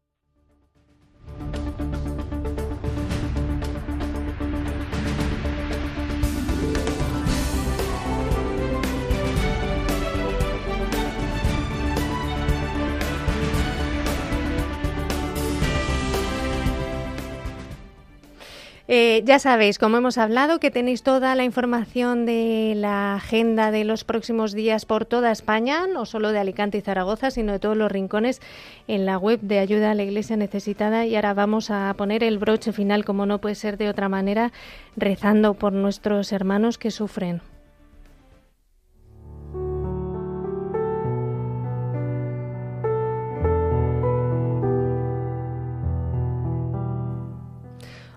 Eh, 18.93 19.23
ya 19.23 19.39
sabéis, 19.39 19.79
como 19.79 19.95
hemos 19.95 20.17
hablado, 20.17 20.59
que 20.59 20.69
tenéis 20.69 21.01
toda 21.01 21.33
la 21.35 21.45
información 21.45 22.25
de 22.25 22.73
la 22.75 23.15
agenda 23.15 23.71
de 23.71 23.85
los 23.85 24.03
próximos 24.03 24.51
días 24.51 24.83
por 24.83 25.05
toda 25.05 25.31
España, 25.31 25.87
no 25.87 26.05
solo 26.05 26.33
de 26.33 26.39
Alicante 26.39 26.77
y 26.77 26.81
Zaragoza, 26.81 27.31
sino 27.31 27.53
de 27.53 27.59
todos 27.59 27.77
los 27.77 27.89
rincones 27.89 28.41
en 28.89 29.05
la 29.05 29.17
web 29.17 29.39
de 29.39 29.59
Ayuda 29.59 29.91
a 29.91 29.95
la 29.95 30.03
Iglesia 30.03 30.35
Necesitada. 30.35 31.05
Y 31.05 31.15
ahora 31.15 31.33
vamos 31.33 31.71
a 31.71 31.93
poner 31.95 32.21
el 32.21 32.37
broche 32.37 32.73
final, 32.73 33.05
como 33.05 33.25
no 33.25 33.39
puede 33.39 33.55
ser 33.55 33.77
de 33.77 33.87
otra 33.87 34.09
manera, 34.09 34.51
rezando 34.97 35.53
por 35.53 35.71
nuestros 35.71 36.33
hermanos 36.33 36.77
que 36.77 36.91
sufren. 36.91 37.41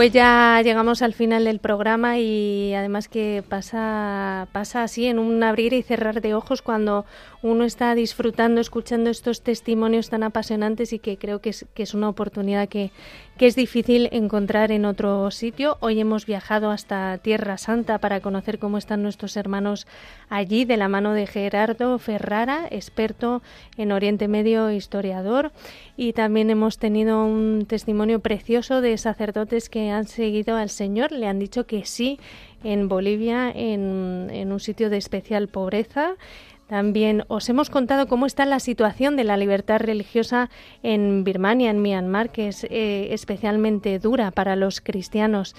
Pues 0.00 0.12
ya 0.12 0.62
llegamos 0.64 1.02
al 1.02 1.12
final 1.12 1.44
del 1.44 1.58
programa 1.58 2.18
y 2.18 2.72
además 2.72 3.06
que 3.06 3.44
pasa, 3.46 4.48
pasa 4.50 4.82
así 4.82 5.04
en 5.04 5.18
un 5.18 5.42
abrir 5.42 5.74
y 5.74 5.82
cerrar 5.82 6.22
de 6.22 6.32
ojos 6.32 6.62
cuando 6.62 7.04
uno 7.42 7.64
está 7.64 7.94
disfrutando, 7.94 8.62
escuchando 8.62 9.10
estos 9.10 9.42
testimonios 9.42 10.08
tan 10.08 10.22
apasionantes 10.22 10.94
y 10.94 11.00
que 11.00 11.18
creo 11.18 11.42
que 11.42 11.50
es, 11.50 11.66
que 11.74 11.82
es 11.82 11.92
una 11.92 12.08
oportunidad 12.08 12.66
que, 12.66 12.92
que 13.40 13.46
es 13.46 13.56
difícil 13.56 14.10
encontrar 14.12 14.70
en 14.70 14.84
otro 14.84 15.30
sitio. 15.30 15.78
Hoy 15.80 15.98
hemos 15.98 16.26
viajado 16.26 16.70
hasta 16.70 17.16
Tierra 17.16 17.56
Santa 17.56 17.96
para 17.96 18.20
conocer 18.20 18.58
cómo 18.58 18.76
están 18.76 19.02
nuestros 19.02 19.34
hermanos 19.34 19.86
allí, 20.28 20.66
de 20.66 20.76
la 20.76 20.88
mano 20.88 21.14
de 21.14 21.26
Gerardo 21.26 21.98
Ferrara, 21.98 22.68
experto 22.70 23.40
en 23.78 23.92
Oriente 23.92 24.28
Medio, 24.28 24.70
historiador, 24.70 25.52
y 25.96 26.12
también 26.12 26.50
hemos 26.50 26.76
tenido 26.76 27.24
un 27.24 27.64
testimonio 27.66 28.20
precioso 28.20 28.82
de 28.82 28.98
sacerdotes 28.98 29.70
que 29.70 29.88
han 29.88 30.06
seguido 30.06 30.56
al 30.56 30.68
Señor, 30.68 31.10
le 31.10 31.26
han 31.26 31.38
dicho 31.38 31.64
que 31.64 31.86
sí 31.86 32.20
en 32.62 32.90
Bolivia, 32.90 33.50
en, 33.50 34.28
en 34.30 34.52
un 34.52 34.60
sitio 34.60 34.90
de 34.90 34.98
especial 34.98 35.48
pobreza. 35.48 36.16
También 36.70 37.24
os 37.26 37.48
hemos 37.48 37.68
contado 37.68 38.06
cómo 38.06 38.26
está 38.26 38.46
la 38.46 38.60
situación 38.60 39.16
de 39.16 39.24
la 39.24 39.36
libertad 39.36 39.80
religiosa 39.80 40.50
en 40.84 41.24
Birmania, 41.24 41.68
en 41.68 41.82
Myanmar, 41.82 42.30
que 42.30 42.46
es 42.46 42.62
eh, 42.62 43.08
especialmente 43.10 43.98
dura 43.98 44.30
para 44.30 44.54
los 44.54 44.80
cristianos. 44.80 45.56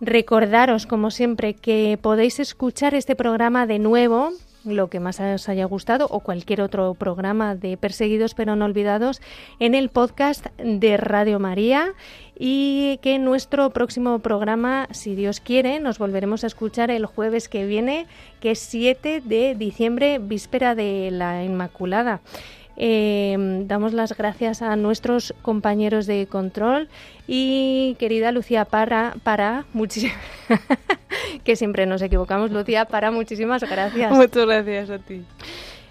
Recordaros, 0.00 0.86
como 0.86 1.10
siempre, 1.10 1.54
que 1.54 1.98
podéis 2.00 2.38
escuchar 2.38 2.94
este 2.94 3.16
programa 3.16 3.66
de 3.66 3.80
nuevo 3.80 4.30
lo 4.66 4.88
que 4.88 5.00
más 5.00 5.20
os 5.20 5.48
haya 5.48 5.64
gustado 5.64 6.06
o 6.10 6.20
cualquier 6.20 6.60
otro 6.60 6.94
programa 6.94 7.54
de 7.54 7.76
Perseguidos 7.76 8.34
pero 8.34 8.56
no 8.56 8.64
olvidados 8.64 9.20
en 9.58 9.74
el 9.74 9.88
podcast 9.88 10.46
de 10.58 10.96
Radio 10.96 11.38
María 11.38 11.94
y 12.38 12.98
que 13.02 13.18
nuestro 13.18 13.70
próximo 13.70 14.18
programa, 14.18 14.88
si 14.90 15.14
Dios 15.14 15.40
quiere, 15.40 15.80
nos 15.80 15.98
volveremos 15.98 16.44
a 16.44 16.48
escuchar 16.48 16.90
el 16.90 17.06
jueves 17.06 17.48
que 17.48 17.66
viene, 17.66 18.06
que 18.40 18.50
es 18.50 18.58
7 18.58 19.22
de 19.24 19.54
diciembre, 19.54 20.18
víspera 20.18 20.74
de 20.74 21.10
la 21.12 21.44
Inmaculada. 21.44 22.20
Eh, 22.76 23.64
damos 23.66 23.94
las 23.94 24.14
gracias 24.16 24.60
a 24.60 24.76
nuestros 24.76 25.34
compañeros 25.40 26.06
de 26.06 26.26
control 26.26 26.88
y 27.26 27.96
querida 27.98 28.32
Lucía 28.32 28.66
Parra, 28.66 29.14
para 29.22 29.64
muchísimas 29.72 30.18
que 31.46 31.56
siempre 31.56 31.86
nos 31.86 32.02
equivocamos, 32.02 32.50
Lucía, 32.50 32.84
para 32.84 33.10
muchísimas 33.10 33.62
gracias. 33.62 34.12
Muchas 34.12 34.44
gracias 34.44 34.90
a 34.90 34.98
ti. 34.98 35.22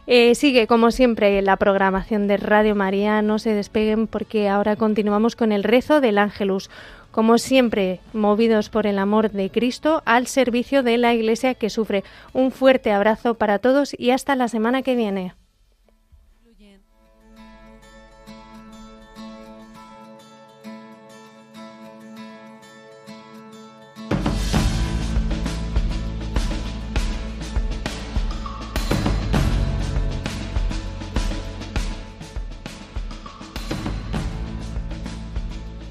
Eh, 0.07 0.35
sigue, 0.35 0.67
como 0.67 0.91
siempre, 0.91 1.41
la 1.41 1.57
programación 1.57 2.27
de 2.27 2.37
Radio 2.37 2.75
María. 2.75 3.23
No 3.23 3.39
se 3.39 3.55
despeguen 3.55 4.05
porque 4.05 4.47
ahora 4.49 4.75
continuamos 4.75 5.35
con 5.35 5.51
el 5.51 5.63
rezo 5.63 5.99
del 5.99 6.19
Ángelus. 6.19 6.69
Como 7.09 7.37
siempre, 7.37 8.01
movidos 8.13 8.69
por 8.69 8.85
el 8.85 8.99
amor 8.99 9.31
de 9.31 9.49
Cristo, 9.49 10.03
al 10.05 10.27
servicio 10.27 10.83
de 10.83 10.97
la 10.97 11.13
Iglesia 11.13 11.55
que 11.55 11.71
sufre. 11.71 12.03
Un 12.33 12.51
fuerte 12.51 12.91
abrazo 12.91 13.35
para 13.35 13.57
todos 13.57 13.95
y 13.97 14.11
hasta 14.11 14.35
la 14.35 14.47
semana 14.47 14.83
que 14.83 14.95
viene. 14.95 15.33